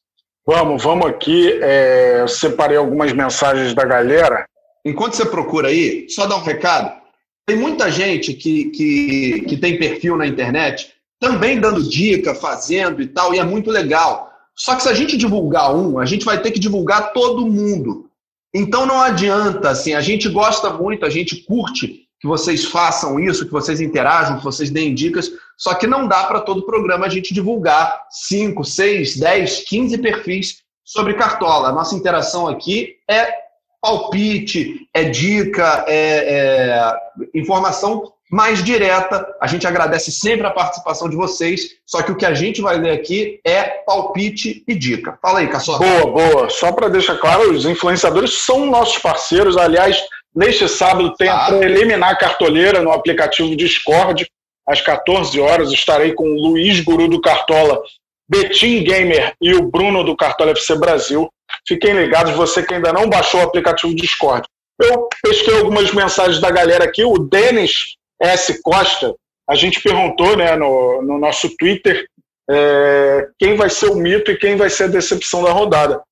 Vamos, 0.47 0.83
vamos 0.83 1.07
aqui. 1.07 1.53
É, 1.61 2.23
eu 2.23 2.27
separei 2.27 2.79
algumas 2.79 3.13
mensagens 3.13 3.75
da 3.75 3.85
galera. 3.85 4.47
Enquanto 4.83 5.13
você 5.13 5.27
procura 5.27 5.69
aí, 5.69 6.09
só 6.09 6.27
dar 6.27 6.37
um 6.37 6.43
recado. 6.43 6.99
Tem 7.47 7.55
muita 7.55 7.91
gente 7.91 8.33
que, 8.33 8.71
que, 8.71 9.41
que 9.47 9.57
tem 9.59 9.79
perfil 9.79 10.17
na 10.17 10.27
internet 10.27 10.95
também 11.21 11.61
dando 11.61 11.87
dica, 11.87 12.35
fazendo 12.35 13.03
e 13.03 13.07
tal, 13.09 13.35
e 13.35 13.39
é 13.39 13.45
muito 13.45 13.71
legal. 13.71 14.33
Só 14.57 14.75
que 14.75 14.85
se 14.85 14.89
a 14.89 14.95
gente 14.95 15.19
divulgar 15.19 15.75
um, 15.75 15.99
a 15.99 16.07
gente 16.07 16.25
vai 16.25 16.41
ter 16.41 16.51
que 16.51 16.59
divulgar 16.59 17.13
todo 17.13 17.47
mundo. 17.47 18.09
Então 18.55 18.87
não 18.87 19.03
adianta, 19.03 19.69
assim, 19.69 19.93
a 19.93 20.01
gente 20.01 20.31
gosta 20.31 20.71
muito, 20.71 21.05
a 21.05 21.11
gente 21.11 21.45
curte 21.45 22.08
que 22.21 22.27
vocês 22.27 22.65
façam 22.65 23.19
isso, 23.21 23.47
que 23.47 23.53
vocês 23.53 23.81
interajam, 23.81 24.39
que 24.39 24.45
vocês 24.45 24.71
deem 24.71 24.95
dicas, 24.95 25.31
só 25.57 25.75
que 25.75 25.87
não 25.87 26.07
dá 26.07 26.25
para 26.25 26.41
todo 26.41 26.67
programa 26.67 27.07
a 27.07 27.09
gente 27.09 27.35
divulgar 27.35 28.07
5, 28.11 28.65
6, 28.65 29.17
10, 29.17 29.65
15 29.65 29.99
perfis 29.99 30.63
sobre 30.85 31.15
Cartola. 31.15 31.69
A 31.69 31.73
nossa 31.73 31.95
interação 31.95 32.49
aqui 32.49 32.97
é 33.09 33.33
palpite, 33.81 34.89
é 34.93 35.05
dica, 35.05 35.85
é, 35.87 35.95
é 35.95 37.39
informação 37.39 38.13
mais 38.31 38.63
direta. 38.63 39.27
A 39.41 39.47
gente 39.47 39.67
agradece 39.67 40.13
sempre 40.13 40.47
a 40.47 40.51
participação 40.51 41.09
de 41.09 41.17
vocês, 41.17 41.77
só 41.87 42.03
que 42.03 42.13
o 42.13 42.17
que 42.17 42.27
a 42.27 42.35
gente 42.35 42.61
vai 42.61 42.79
ler 42.79 42.93
aqui 42.93 43.41
é 43.45 43.63
palpite 43.87 44.63
e 44.67 44.75
dica. 44.75 45.19
Fala 45.23 45.41
aí, 45.41 45.49
Caçola. 45.49 45.79
Boa, 45.79 46.13
boa. 46.13 46.51
Só 46.51 46.73
para 46.73 46.89
deixar 46.89 47.17
claro, 47.17 47.51
os 47.53 47.65
influenciadores 47.65 48.45
são 48.45 48.67
nossos 48.67 48.99
parceiros. 48.99 49.57
Aliás, 49.57 50.03
neste 50.35 50.69
sábado 50.69 51.15
tem 51.15 51.29
a 51.29 51.47
preliminar 51.47 52.19
cartoleira 52.19 52.83
no 52.83 52.93
aplicativo 52.93 53.57
Discord. 53.57 54.27
Às 54.67 54.81
14 54.81 55.41
horas 55.41 55.73
estarei 55.73 56.13
com 56.13 56.29
o 56.29 56.41
Luiz 56.41 56.81
Guru 56.81 57.09
do 57.09 57.21
Cartola, 57.21 57.81
Betim 58.29 58.85
Gamer 58.85 59.35
e 59.41 59.55
o 59.55 59.63
Bruno 59.63 60.05
do 60.05 60.15
Cartola 60.17 60.51
FC 60.51 60.77
Brasil. 60.77 61.29
Fiquem 61.67 61.95
ligados, 61.95 62.35
você 62.35 62.63
que 62.63 62.75
ainda 62.75 62.93
não 62.93 63.09
baixou 63.09 63.41
o 63.41 63.45
aplicativo 63.45 63.95
Discord. 63.95 64.47
Eu 64.81 65.09
pesquei 65.23 65.57
algumas 65.57 65.93
mensagens 65.93 66.41
da 66.41 66.51
galera 66.51 66.85
aqui. 66.85 67.03
O 67.03 67.19
Denis 67.19 67.97
S. 68.21 68.63
Costa, 68.63 69.15
a 69.49 69.55
gente 69.55 69.81
perguntou 69.81 70.37
né, 70.37 70.55
no, 70.55 71.03
no 71.03 71.19
nosso 71.19 71.57
Twitter 71.57 72.07
é, 72.51 73.29
quem 73.39 73.57
vai 73.57 73.69
ser 73.69 73.87
o 73.87 73.95
mito 73.95 74.31
e 74.31 74.37
quem 74.37 74.57
vai 74.57 74.71
ser 74.71 74.85
a 74.85 74.89
decepção 74.89 75.43
da 75.43 75.51
rodada. 75.51 76.03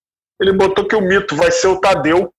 Ele 0.41 0.53
botou 0.53 0.87
que 0.87 0.97
o 0.97 1.01
mito 1.01 1.35
vai 1.35 1.51
ser 1.51 1.69
o 1.69 1.81
Tadeu 1.81 2.31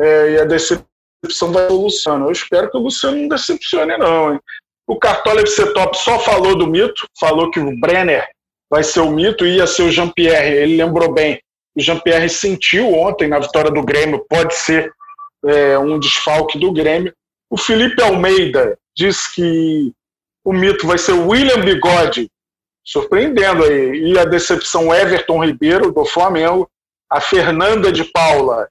é, 0.00 0.32
e 0.32 0.38
a 0.40 0.44
decepção 0.44 0.86
vai 1.22 1.30
ser 1.32 1.44
o 1.72 1.82
Luciano. 1.82 2.26
Eu 2.26 2.32
espero 2.32 2.70
que 2.70 2.76
o 2.76 2.80
Luciano 2.80 3.16
não 3.16 3.28
decepcione, 3.28 3.96
não. 3.96 4.34
Hein? 4.34 4.40
O 4.86 4.98
Cartola 4.98 5.40
FC 5.42 5.72
Top 5.72 5.96
só 5.98 6.18
falou 6.18 6.56
do 6.56 6.66
mito, 6.66 7.06
falou 7.18 7.50
que 7.50 7.60
o 7.60 7.78
Brenner 7.78 8.26
vai 8.70 8.82
ser 8.82 9.00
o 9.00 9.10
mito 9.10 9.46
e 9.46 9.56
ia 9.56 9.66
ser 9.66 9.82
o 9.82 9.90
Jean-Pierre. 9.90 10.56
Ele 10.56 10.76
lembrou 10.76 11.12
bem. 11.12 11.40
O 11.76 11.80
Jean-Pierre 11.80 12.28
sentiu 12.28 12.92
ontem 12.94 13.28
na 13.28 13.38
vitória 13.38 13.70
do 13.70 13.82
Grêmio, 13.82 14.24
pode 14.28 14.54
ser 14.54 14.92
é, 15.44 15.78
um 15.78 15.98
desfalque 15.98 16.58
do 16.58 16.72
Grêmio. 16.72 17.12
O 17.50 17.56
Felipe 17.56 18.02
Almeida 18.02 18.78
diz 18.96 19.32
que 19.32 19.92
o 20.44 20.52
mito 20.52 20.86
vai 20.86 20.98
ser 20.98 21.12
William 21.12 21.60
Bigode, 21.60 22.28
surpreendendo 22.84 23.64
aí. 23.64 24.12
E 24.12 24.18
a 24.18 24.24
decepção 24.24 24.94
Everton 24.94 25.44
Ribeiro, 25.44 25.92
do 25.92 26.04
Flamengo. 26.04 26.68
A 27.10 27.20
Fernanda 27.20 27.90
de 27.90 28.04
Paula, 28.04 28.68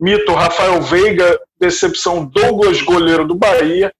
mito 0.00 0.32
Rafael 0.32 0.80
Veiga, 0.82 1.40
decepção 1.58 2.24
Douglas, 2.24 2.82
goleiro 2.82 3.26
do 3.26 3.34
Bahia. 3.34 3.92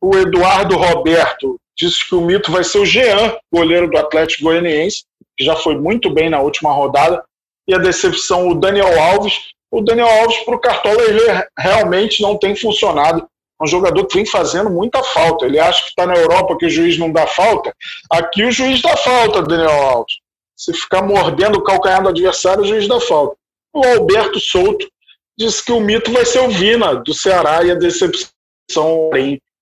O 0.00 0.16
Eduardo 0.16 0.76
Roberto 0.76 1.58
disse 1.76 2.06
que 2.08 2.14
o 2.14 2.20
mito 2.20 2.52
vai 2.52 2.64
ser 2.64 2.78
o 2.78 2.86
Jean, 2.86 3.36
goleiro 3.52 3.88
do 3.90 3.98
Atlético 3.98 4.44
Goianiense, 4.44 5.04
que 5.36 5.44
já 5.44 5.56
foi 5.56 5.76
muito 5.76 6.10
bem 6.10 6.28
na 6.28 6.40
última 6.40 6.72
rodada. 6.72 7.24
E 7.66 7.74
a 7.74 7.78
decepção 7.78 8.48
o 8.48 8.54
Daniel 8.54 9.00
Alves. 9.00 9.50
O 9.70 9.80
Daniel 9.80 10.08
Alves, 10.08 10.38
para 10.38 10.56
o 10.56 10.60
Cartola, 10.60 11.02
ele 11.02 11.22
realmente 11.56 12.20
não 12.22 12.36
tem 12.36 12.56
funcionado 12.56 13.26
um 13.62 13.66
jogador 13.66 14.06
que 14.06 14.16
vem 14.16 14.26
fazendo 14.26 14.70
muita 14.70 15.02
falta. 15.02 15.46
Ele 15.46 15.58
acha 15.58 15.82
que 15.82 15.90
está 15.90 16.06
na 16.06 16.14
Europa 16.14 16.56
que 16.56 16.66
o 16.66 16.70
juiz 16.70 16.98
não 16.98 17.12
dá 17.12 17.26
falta. 17.26 17.72
Aqui 18.10 18.42
o 18.44 18.50
juiz 18.50 18.80
dá 18.82 18.96
falta, 18.96 19.42
Daniel 19.42 19.70
Alves. 19.70 20.14
Se 20.56 20.72
ficar 20.72 21.02
mordendo 21.02 21.58
o 21.58 21.62
calcanhar 21.62 22.02
do 22.02 22.08
adversário, 22.08 22.62
o 22.62 22.66
juiz 22.66 22.88
dá 22.88 23.00
falta. 23.00 23.36
O 23.72 23.84
Alberto 23.84 24.40
Souto 24.40 24.86
disse 25.40 25.64
que 25.64 25.72
o 25.72 25.80
mito 25.80 26.12
vai 26.12 26.26
ser 26.26 26.40
o 26.40 26.50
Vina, 26.50 26.94
do 26.96 27.14
Ceará, 27.14 27.64
e 27.64 27.70
a 27.70 27.74
decepção. 27.74 28.30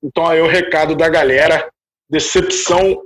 Então 0.02 0.26
aí 0.26 0.40
o 0.40 0.48
recado 0.48 0.96
da 0.96 1.08
galera: 1.08 1.68
decepção 2.10 3.02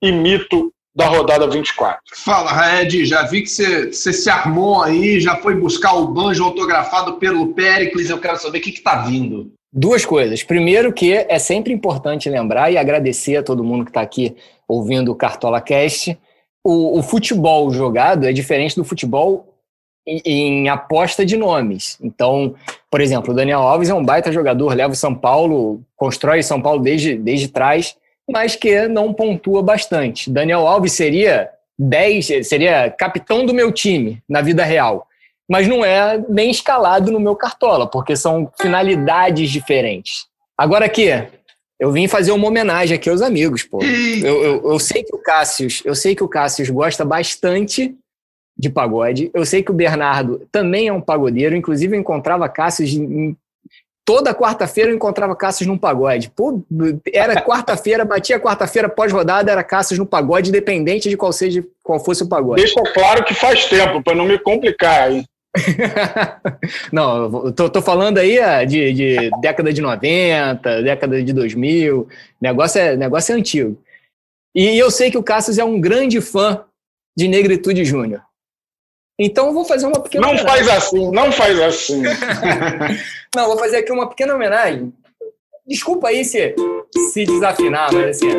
e 0.00 0.12
mito 0.12 0.72
da 0.94 1.06
rodada 1.06 1.48
24. 1.48 2.00
Fala, 2.14 2.52
Raed, 2.52 3.06
já 3.06 3.22
vi 3.22 3.42
que 3.42 3.48
você 3.48 3.90
se 3.90 4.30
armou 4.30 4.82
aí, 4.82 5.18
já 5.20 5.36
foi 5.36 5.54
buscar 5.54 5.94
o 5.94 6.08
banjo 6.08 6.44
autografado 6.44 7.14
pelo 7.14 7.54
Pericles, 7.54 8.10
eu 8.10 8.20
quero 8.20 8.38
saber 8.38 8.58
o 8.58 8.60
que 8.60 8.70
está 8.70 9.02
vindo. 9.02 9.52
Duas 9.72 10.04
coisas. 10.04 10.42
Primeiro, 10.42 10.92
que 10.92 11.14
é 11.14 11.38
sempre 11.38 11.72
importante 11.72 12.28
lembrar 12.28 12.70
e 12.70 12.76
agradecer 12.76 13.38
a 13.38 13.42
todo 13.42 13.64
mundo 13.64 13.84
que 13.84 13.90
está 13.90 14.02
aqui 14.02 14.36
ouvindo 14.68 15.10
o 15.10 15.14
Cartola 15.14 15.62
Cast. 15.62 16.18
O, 16.62 16.98
o, 16.98 17.02
futebol 17.02 17.72
jogado 17.72 18.26
é 18.26 18.32
diferente 18.32 18.76
do 18.76 18.84
futebol 18.84 19.51
em, 20.06 20.20
em, 20.24 20.68
aposta 20.68 21.24
de 21.24 21.36
nomes. 21.36 21.98
Então, 22.02 22.54
por 22.90 23.00
exemplo, 23.00 23.32
o 23.32 23.36
Daniel 23.36 23.60
Alves 23.60 23.88
é 23.88 23.94
um 23.94 24.04
baita 24.04 24.32
jogador, 24.32 24.74
leva 24.74 24.92
o 24.92 24.96
São 24.96 25.14
Paulo, 25.14 25.82
constrói 25.96 26.42
São 26.42 26.60
Paulo 26.60 26.82
desde, 26.82 27.16
desde 27.16 27.48
trás, 27.48 27.96
mas 28.30 28.56
que 28.56 28.88
não 28.88 29.12
pontua 29.12 29.62
bastante. 29.62 30.30
Daniel 30.30 30.66
Alves 30.66 30.92
seria 30.92 31.50
10, 31.78 32.46
seria 32.46 32.90
capitão 32.90 33.44
do 33.44 33.54
meu 33.54 33.72
time 33.72 34.22
na 34.28 34.40
vida 34.40 34.64
real 34.64 35.06
mas 35.52 35.68
não 35.68 35.84
é 35.84 36.22
nem 36.30 36.50
escalado 36.50 37.12
no 37.12 37.20
meu 37.20 37.36
cartola, 37.36 37.86
porque 37.86 38.16
são 38.16 38.50
finalidades 38.58 39.50
diferentes. 39.50 40.24
Agora 40.56 40.86
aqui, 40.86 41.08
eu 41.78 41.92
vim 41.92 42.08
fazer 42.08 42.32
uma 42.32 42.46
homenagem 42.46 42.96
aqui 42.96 43.10
aos 43.10 43.20
amigos, 43.20 43.62
pô. 43.62 43.82
Eu, 43.82 44.42
eu, 44.42 44.70
eu 44.72 44.78
sei 44.78 45.02
que 45.02 45.14
o 45.14 45.18
Cássius, 45.18 45.82
eu 45.84 45.94
sei 45.94 46.14
que 46.14 46.24
o 46.24 46.28
Cássius 46.28 46.70
gosta 46.70 47.04
bastante 47.04 47.94
de 48.56 48.70
pagode. 48.70 49.30
Eu 49.32 49.44
sei 49.44 49.62
que 49.62 49.70
o 49.70 49.74
Bernardo 49.74 50.46
também 50.50 50.88
é 50.88 50.92
um 50.92 51.00
pagodeiro, 51.00 51.56
inclusive 51.56 51.96
eu 51.96 52.00
encontrava 52.00 52.48
Cássius 52.48 52.92
em, 52.94 53.36
toda 54.04 54.34
quarta-feira 54.34 54.90
eu 54.90 54.94
encontrava 54.94 55.34
Cássius 55.36 55.66
num 55.66 55.78
pagode. 55.78 56.30
Pô, 56.30 56.62
era 57.12 57.40
quarta-feira, 57.40 58.04
batia 58.04 58.40
quarta-feira 58.40 58.88
pós-rodada, 58.88 59.50
era 59.50 59.64
Cássius 59.64 59.98
no 59.98 60.06
pagode, 60.06 60.50
independente 60.50 61.08
de 61.08 61.16
qual 61.16 61.32
seja 61.32 61.64
qual 61.82 61.98
fosse 61.98 62.22
o 62.22 62.28
pagode. 62.28 62.62
Deixa 62.62 62.82
claro 62.92 63.24
que 63.24 63.34
faz 63.34 63.66
tempo, 63.66 64.02
para 64.02 64.14
não 64.14 64.26
me 64.26 64.38
complicar 64.38 65.08
aí. 65.08 65.24
Não, 66.90 67.52
tô, 67.52 67.68
tô 67.68 67.82
falando 67.82 68.16
aí 68.16 68.38
ah, 68.38 68.64
de, 68.64 68.90
de, 68.94 69.30
década 69.42 69.70
de 69.70 69.82
90, 69.82 70.82
década 70.82 71.22
de 71.22 71.30
2000, 71.30 72.08
negócio 72.40 72.80
é, 72.80 72.96
negócio 72.96 73.34
é 73.34 73.36
antigo. 73.36 73.78
E 74.54 74.78
eu 74.78 74.90
sei 74.90 75.10
que 75.10 75.18
o 75.18 75.22
Cassius 75.22 75.58
é 75.58 75.64
um 75.64 75.78
grande 75.78 76.22
fã 76.22 76.64
de 77.14 77.28
Negritude 77.28 77.84
Júnior. 77.84 78.22
Então 79.24 79.46
eu 79.46 79.52
vou 79.52 79.64
fazer 79.64 79.86
uma 79.86 80.00
pequena 80.00 80.26
Não 80.26 80.32
homenagem. 80.32 80.64
faz 80.64 80.68
assim, 80.68 81.10
não 81.12 81.30
faz 81.30 81.60
assim. 81.60 82.02
não, 83.36 83.46
vou 83.46 83.56
fazer 83.56 83.76
aqui 83.76 83.92
uma 83.92 84.08
pequena 84.08 84.34
homenagem. 84.34 84.92
Desculpa 85.64 86.08
aí 86.08 86.24
se, 86.24 86.56
se 87.12 87.24
desafinar, 87.24 87.92
mas 87.92 88.16
assim. 88.16 88.30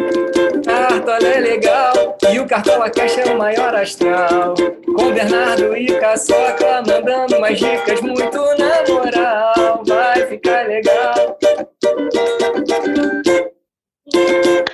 Cartola 0.66 1.26
é 1.26 1.40
legal 1.40 2.18
e 2.34 2.38
o 2.38 2.46
Cartola 2.46 2.90
Cash 2.90 3.18
é 3.18 3.34
o 3.34 3.38
maior 3.38 3.74
astral. 3.74 4.56
Com 4.86 5.14
Bernardo 5.14 5.78
e 5.78 5.88
Caçoca 6.02 6.84
mandando 6.86 7.40
mais 7.40 7.58
dicas 7.58 8.02
muito 8.02 8.38
na 8.58 8.84
moral. 8.94 9.84
Vai 9.88 10.28
ficar 10.28 10.68
legal. 10.68 11.38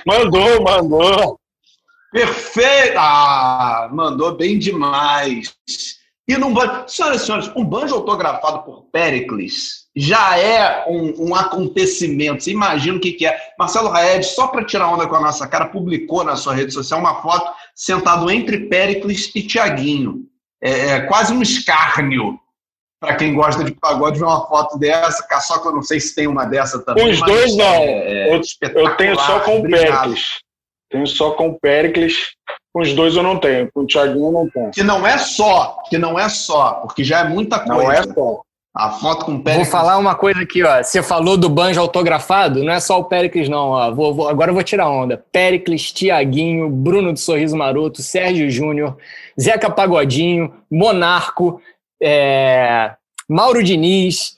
Mandou, 0.04 0.60
mandou. 0.60 1.38
Perfeito! 2.10 2.94
Ah, 2.96 3.88
mandou 3.92 4.34
bem 4.36 4.58
demais. 4.58 5.54
E 6.30 6.38
num 6.38 6.54
banjo, 6.54 6.84
senhoras 6.86 7.22
e 7.22 7.26
senhores, 7.26 7.50
um 7.56 7.64
banjo 7.64 7.92
autografado 7.92 8.62
por 8.62 8.84
Pericles 8.92 9.86
já 9.96 10.38
é 10.38 10.84
um, 10.88 11.30
um 11.30 11.34
acontecimento. 11.34 12.44
Você 12.44 12.52
imagina 12.52 12.98
o 12.98 13.00
que, 13.00 13.14
que 13.14 13.26
é. 13.26 13.36
Marcelo 13.58 13.88
Raed, 13.88 14.24
só 14.24 14.46
para 14.46 14.64
tirar 14.64 14.92
onda 14.92 15.08
com 15.08 15.16
a 15.16 15.20
nossa 15.20 15.48
cara, 15.48 15.66
publicou 15.66 16.22
na 16.22 16.36
sua 16.36 16.54
rede 16.54 16.72
social 16.72 17.00
uma 17.00 17.20
foto 17.20 17.52
sentado 17.74 18.30
entre 18.30 18.68
Pericles 18.68 19.32
e 19.34 19.42
Tiaguinho. 19.42 20.24
É, 20.62 20.90
é, 20.90 21.00
quase 21.00 21.32
um 21.32 21.42
escárnio 21.42 22.38
para 23.00 23.16
quem 23.16 23.34
gosta 23.34 23.64
de 23.64 23.72
pagode 23.72 24.20
ver 24.20 24.26
uma 24.26 24.46
foto 24.46 24.78
dessa. 24.78 25.26
Caçoca, 25.26 25.70
eu 25.70 25.74
não 25.74 25.82
sei 25.82 25.98
se 25.98 26.14
tem 26.14 26.28
uma 26.28 26.44
dessa 26.44 26.78
também. 26.78 27.10
Os 27.10 27.20
dois 27.22 27.56
não. 27.56 27.64
É, 27.64 28.28
é 28.28 28.36
eu, 28.36 28.40
eu, 28.76 28.96
tenho 28.96 29.18
só 29.18 29.40
com 29.40 29.58
o 29.58 29.62
Pericles. 29.68 30.38
Tenho 30.92 31.06
só 31.08 31.32
com 31.32 31.48
o 31.48 31.58
Pericles. 31.58 32.36
Com 32.72 32.82
os 32.82 32.92
dois 32.92 33.16
eu 33.16 33.22
não 33.22 33.38
tenho. 33.38 33.70
Com 33.72 33.80
o 33.80 33.86
Thiaguinho 33.86 34.26
eu 34.26 34.32
não 34.32 34.48
tenho. 34.48 34.70
Que 34.70 34.82
não 34.82 35.06
é 35.06 35.18
só, 35.18 35.82
que 35.88 35.98
não 35.98 36.18
é 36.18 36.28
só, 36.28 36.74
porque 36.74 37.02
já 37.02 37.20
é 37.20 37.24
muita 37.28 37.58
coisa. 37.58 37.82
Não 37.82 37.92
é 37.92 38.02
só. 38.02 38.42
A 38.72 38.90
foto 38.90 39.24
com 39.24 39.32
o 39.32 39.42
Péricles. 39.42 39.68
Vou 39.68 39.80
falar 39.80 39.98
uma 39.98 40.14
coisa 40.14 40.40
aqui, 40.42 40.62
ó. 40.62 40.80
Você 40.80 41.02
falou 41.02 41.36
do 41.36 41.48
banjo 41.48 41.80
autografado, 41.80 42.62
não 42.62 42.72
é 42.72 42.78
só 42.78 43.00
o 43.00 43.04
Péricles, 43.04 43.48
não. 43.48 43.70
Ó. 43.70 43.92
Vou, 43.92 44.14
vou, 44.14 44.28
agora 44.28 44.50
eu 44.50 44.54
vou 44.54 44.62
tirar 44.62 44.88
onda. 44.88 45.22
Péricles, 45.32 45.90
Tiaguinho, 45.90 46.70
Bruno 46.70 47.12
do 47.12 47.18
Sorriso 47.18 47.56
Maroto, 47.56 48.00
Sérgio 48.00 48.48
Júnior, 48.48 48.96
Zeca 49.38 49.68
Pagodinho, 49.68 50.54
Monarco, 50.70 51.60
é... 52.00 52.92
Mauro 53.28 53.62
Diniz, 53.62 54.36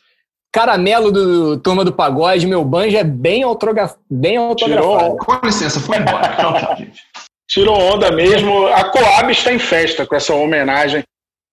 Caramelo 0.50 1.12
do 1.12 1.58
Turma 1.58 1.84
do 1.84 1.92
Pagode. 1.92 2.46
Meu 2.46 2.64
banjo 2.64 2.96
é 2.96 3.04
bem, 3.04 3.42
autograf... 3.42 3.96
bem 4.10 4.38
autografado. 4.38 4.92
Tirou. 4.92 5.16
Com 5.18 5.46
licença, 5.46 5.78
foi 5.78 5.98
embora. 5.98 6.76
Tirou 7.48 7.78
onda 7.78 8.10
mesmo. 8.10 8.66
A 8.66 8.84
Coab 8.84 9.30
está 9.30 9.52
em 9.52 9.58
festa 9.58 10.06
com 10.06 10.14
essa 10.14 10.34
homenagem 10.34 11.02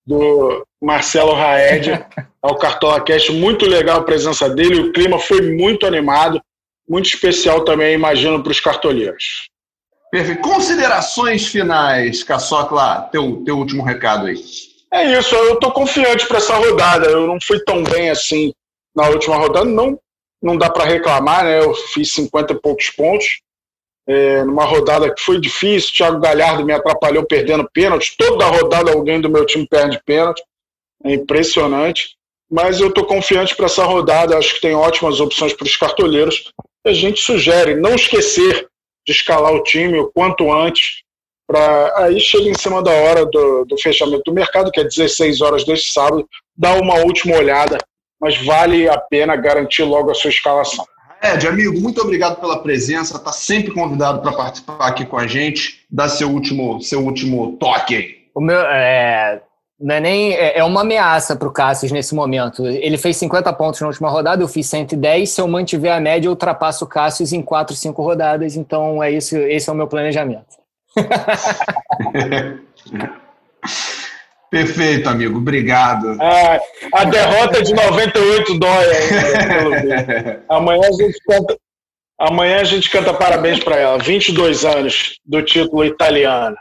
do 0.06 0.66
Marcelo 0.82 1.34
Raed 1.34 1.92
ao 2.42 2.58
Cartola 2.58 3.02
Cast. 3.02 3.32
Muito 3.32 3.66
legal 3.66 4.00
a 4.00 4.04
presença 4.04 4.50
dele, 4.50 4.82
o 4.82 4.92
clima 4.92 5.20
foi 5.20 5.54
muito 5.56 5.86
animado, 5.86 6.42
muito 6.88 7.08
especial 7.08 7.64
também, 7.64 7.94
imagino, 7.94 8.42
para 8.42 8.52
os 8.52 8.60
cartoleiros. 8.60 9.50
Perfeito. 10.12 10.42
Considerações 10.42 11.48
finais, 11.48 12.24
Caçocla, 12.24 13.08
teu, 13.12 13.44
teu 13.44 13.58
último 13.58 13.84
recado 13.84 14.26
aí. 14.26 14.42
É 14.92 15.20
isso, 15.20 15.36
eu 15.36 15.54
estou 15.54 15.72
confiante 15.72 16.26
para 16.26 16.38
essa 16.38 16.56
rodada. 16.56 17.08
Eu 17.08 17.28
não 17.28 17.38
fui 17.40 17.60
tão 17.64 17.84
bem 17.84 18.10
assim 18.10 18.52
na 18.96 19.08
última 19.08 19.36
rodada, 19.36 19.66
não, 19.66 20.00
não 20.42 20.58
dá 20.58 20.70
para 20.70 20.86
reclamar, 20.86 21.44
né? 21.44 21.60
Eu 21.60 21.76
fiz 21.76 22.12
50 22.14 22.54
e 22.54 22.60
poucos 22.60 22.90
pontos. 22.90 23.42
É, 24.10 24.44
numa 24.44 24.66
rodada 24.66 25.14
que 25.14 25.22
foi 25.22 25.40
difícil, 25.40 25.94
Thiago 25.94 26.20
Galhardo 26.20 26.66
me 26.66 26.74
atrapalhou 26.74 27.24
perdendo 27.26 27.70
pênalti. 27.72 28.16
Toda 28.18 28.46
rodada 28.46 28.92
alguém 28.92 29.22
do 29.22 29.30
meu 29.30 29.46
time 29.46 29.68
perde 29.68 30.02
pênalti. 30.04 30.42
É 31.04 31.14
impressionante. 31.14 32.18
Mas 32.50 32.80
eu 32.80 32.88
estou 32.88 33.06
confiante 33.06 33.56
para 33.56 33.68
essa 33.68 33.84
rodada. 33.84 34.36
Acho 34.36 34.56
que 34.56 34.62
tem 34.62 34.74
ótimas 34.74 35.20
opções 35.20 35.54
para 35.54 35.66
os 35.66 35.78
cartoleiros. 35.78 36.52
A 36.84 36.92
gente 36.92 37.22
sugere 37.22 37.76
não 37.76 37.94
esquecer 37.94 38.68
de 39.06 39.14
escalar 39.14 39.54
o 39.54 39.64
time 39.64 40.00
o 40.00 40.12
quanto 40.12 40.52
antes, 40.52 41.04
para 41.48 42.06
aí 42.06 42.20
chega 42.20 42.48
em 42.48 42.54
cima 42.54 42.82
da 42.82 42.92
hora 42.92 43.26
do, 43.26 43.66
do 43.66 43.78
fechamento 43.78 44.24
do 44.26 44.34
mercado, 44.34 44.72
que 44.72 44.80
é 44.80 44.84
16 44.84 45.42
horas 45.42 45.64
deste 45.64 45.92
sábado, 45.92 46.28
dar 46.56 46.80
uma 46.80 47.00
última 47.00 47.36
olhada, 47.36 47.78
mas 48.20 48.38
vale 48.46 48.88
a 48.88 49.00
pena 49.00 49.36
garantir 49.36 49.84
logo 49.84 50.12
a 50.12 50.14
sua 50.14 50.30
escalação. 50.30 50.86
Ed, 51.22 51.48
amigo, 51.48 51.80
muito 51.80 52.02
obrigado 52.02 52.40
pela 52.40 52.62
presença. 52.62 53.18
Está 53.18 53.32
sempre 53.32 53.74
convidado 53.74 54.22
para 54.22 54.32
participar 54.32 54.88
aqui 54.88 55.06
com 55.06 55.18
a 55.18 55.28
gente. 55.28 55.86
Dá 55.90 56.08
seu 56.08 56.30
último, 56.30 56.82
seu 56.82 57.04
último 57.04 57.58
toque 57.58 57.96
aí. 57.96 58.16
O 58.34 58.40
meu, 58.40 58.62
é, 58.62 59.42
não 59.80 59.96
é 59.96 60.00
nem 60.00 60.34
é, 60.34 60.60
é 60.60 60.64
uma 60.64 60.82
ameaça 60.82 61.36
para 61.36 61.48
o 61.48 61.52
Cassius 61.52 61.92
nesse 61.92 62.16
momento. 62.16 62.66
Ele 62.66 62.98
fez 62.98 63.18
50 63.18 63.52
pontos 63.54 63.82
na 63.82 63.88
última 63.88 64.10
rodada, 64.10 64.42
eu 64.42 64.48
fiz 64.48 64.68
110. 64.68 65.30
Se 65.30 65.42
eu 65.42 65.48
mantiver 65.48 65.94
a 65.94 66.00
média, 66.00 66.28
eu 66.28 66.32
ultrapasso 66.32 66.86
o 66.86 66.88
Cassius 66.88 67.34
em 67.34 67.42
4, 67.42 67.76
5 67.76 68.02
rodadas. 68.02 68.56
Então 68.56 69.04
é 69.04 69.12
isso, 69.12 69.38
esse 69.38 69.70
é 69.70 69.74
o 69.74 69.76
meu 69.76 69.88
planejamento. 69.88 70.58
Perfeito, 74.50 75.08
amigo. 75.08 75.38
Obrigado. 75.38 76.18
Ah, 76.20 76.60
a 76.94 77.06
derrota 77.06 77.62
de 77.62 77.74
98 77.74 78.58
dói 78.58 78.86
ainda. 78.86 80.44
amanhã 80.50 80.88
a 80.88 80.92
gente 80.92 81.20
canta, 81.28 81.58
amanhã 82.20 82.62
a 82.62 82.64
gente 82.64 82.90
canta 82.90 83.14
parabéns 83.14 83.64
para 83.64 83.78
ela. 83.78 83.98
22 84.00 84.66
anos 84.66 85.20
do 85.26 85.42
título 85.44 85.86
italiano. 85.86 86.58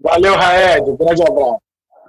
Valeu, 0.00 0.34
Raed. 0.34 0.90
Um 0.90 0.96
grande 0.96 1.22
abraço. 1.22 1.62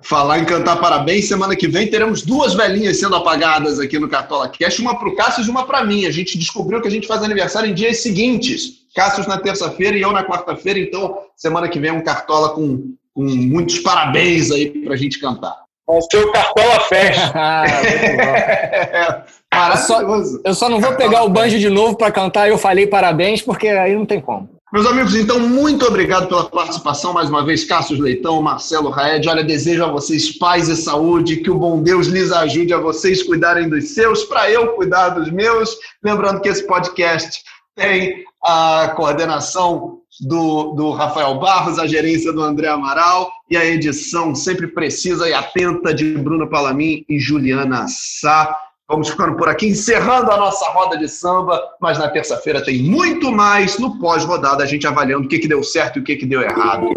Falar 0.03 0.39
em 0.39 0.45
cantar 0.45 0.81
parabéns, 0.81 1.29
semana 1.29 1.55
que 1.55 1.65
vem 1.65 1.89
teremos 1.89 2.23
duas 2.23 2.53
velhinhas 2.53 2.99
sendo 2.99 3.15
apagadas 3.15 3.79
aqui 3.79 3.97
no 3.97 4.09
Cartola 4.09 4.49
Cash, 4.49 4.79
uma 4.79 4.99
para 4.99 5.07
o 5.07 5.15
Cássio 5.15 5.45
e 5.45 5.49
uma 5.49 5.65
para 5.65 5.85
mim. 5.85 6.05
A 6.05 6.11
gente 6.11 6.37
descobriu 6.37 6.81
que 6.81 6.89
a 6.89 6.91
gente 6.91 7.07
faz 7.07 7.23
aniversário 7.23 7.69
em 7.69 7.73
dias 7.73 8.01
seguintes. 8.01 8.83
Cássio 8.93 9.25
na 9.29 9.37
terça-feira 9.37 9.95
e 9.95 10.01
eu 10.01 10.11
na 10.11 10.25
quarta-feira, 10.25 10.77
então 10.77 11.19
semana 11.37 11.69
que 11.69 11.79
vem 11.79 11.89
é 11.89 11.93
um 11.93 12.03
Cartola 12.03 12.49
com, 12.49 12.93
com 13.13 13.23
muitos 13.23 13.79
parabéns 13.79 14.51
aí 14.51 14.69
para 14.83 14.93
a 14.93 14.97
gente 14.97 15.19
cantar. 15.19 15.55
Vai 15.87 15.99
ser 16.09 16.25
o 16.25 16.31
Cartola 16.31 16.79
Fest. 16.81 17.19
Ah, 19.55 19.69
eu, 19.73 19.77
só, 19.77 20.01
eu 20.45 20.53
só 20.55 20.67
não 20.67 20.81
vou 20.81 20.95
pegar 20.95 21.23
o 21.23 21.29
banjo 21.29 21.59
de 21.59 21.69
novo 21.69 21.95
para 21.95 22.11
cantar 22.11 22.49
eu 22.49 22.57
falei 22.57 22.87
parabéns, 22.87 23.39
porque 23.39 23.67
aí 23.67 23.95
não 23.95 24.03
tem 24.03 24.19
como. 24.19 24.49
Meus 24.73 24.87
amigos, 24.87 25.13
então, 25.13 25.39
muito 25.39 25.85
obrigado 25.85 26.27
pela 26.27 26.49
participação 26.49 27.13
mais 27.13 27.29
uma 27.29 27.45
vez, 27.45 27.63
Cássio 27.63 28.01
Leitão, 28.01 28.41
Marcelo 28.41 28.89
Raed. 28.89 29.29
Olha, 29.29 29.43
desejo 29.43 29.85
a 29.85 29.91
vocês 29.91 30.35
paz 30.39 30.67
e 30.67 30.75
saúde, 30.75 31.37
que 31.37 31.51
o 31.51 31.59
bom 31.59 31.83
Deus 31.83 32.07
lhes 32.07 32.31
ajude 32.31 32.73
a 32.73 32.79
vocês 32.79 33.21
cuidarem 33.21 33.69
dos 33.69 33.89
seus, 33.89 34.23
para 34.23 34.49
eu 34.49 34.69
cuidar 34.69 35.09
dos 35.09 35.29
meus. 35.29 35.77
Lembrando 36.03 36.41
que 36.41 36.49
esse 36.49 36.65
podcast 36.65 37.43
tem 37.75 38.23
a 38.43 38.91
coordenação 38.95 39.99
do, 40.21 40.73
do 40.73 40.91
Rafael 40.91 41.39
Barros, 41.39 41.79
a 41.79 41.87
gerência 41.87 42.31
do 42.31 42.41
André 42.41 42.67
Amaral 42.67 43.31
e 43.49 43.57
a 43.57 43.65
edição 43.65 44.35
sempre 44.35 44.67
precisa 44.67 45.27
e 45.27 45.33
atenta 45.33 45.93
de 45.93 46.13
Bruno 46.17 46.49
Palamin 46.49 47.05
e 47.09 47.19
Juliana 47.19 47.85
Sá. 47.87 48.57
Vamos 48.87 49.09
ficando 49.09 49.35
por 49.37 49.47
aqui, 49.49 49.67
encerrando 49.67 50.29
a 50.29 50.37
nossa 50.37 50.69
roda 50.69 50.97
de 50.97 51.07
samba, 51.07 51.61
mas 51.81 51.97
na 51.97 52.09
terça-feira 52.09 52.63
tem 52.63 52.83
muito 52.83 53.31
mais 53.31 53.79
no 53.79 53.97
pós-rodada, 53.97 54.63
a 54.63 54.67
gente 54.67 54.85
avaliando 54.85 55.25
o 55.25 55.29
que, 55.29 55.39
que 55.39 55.47
deu 55.47 55.63
certo 55.63 55.97
e 55.97 56.01
o 56.01 56.03
que, 56.03 56.17
que 56.17 56.25
deu 56.25 56.41
errado. 56.41 56.87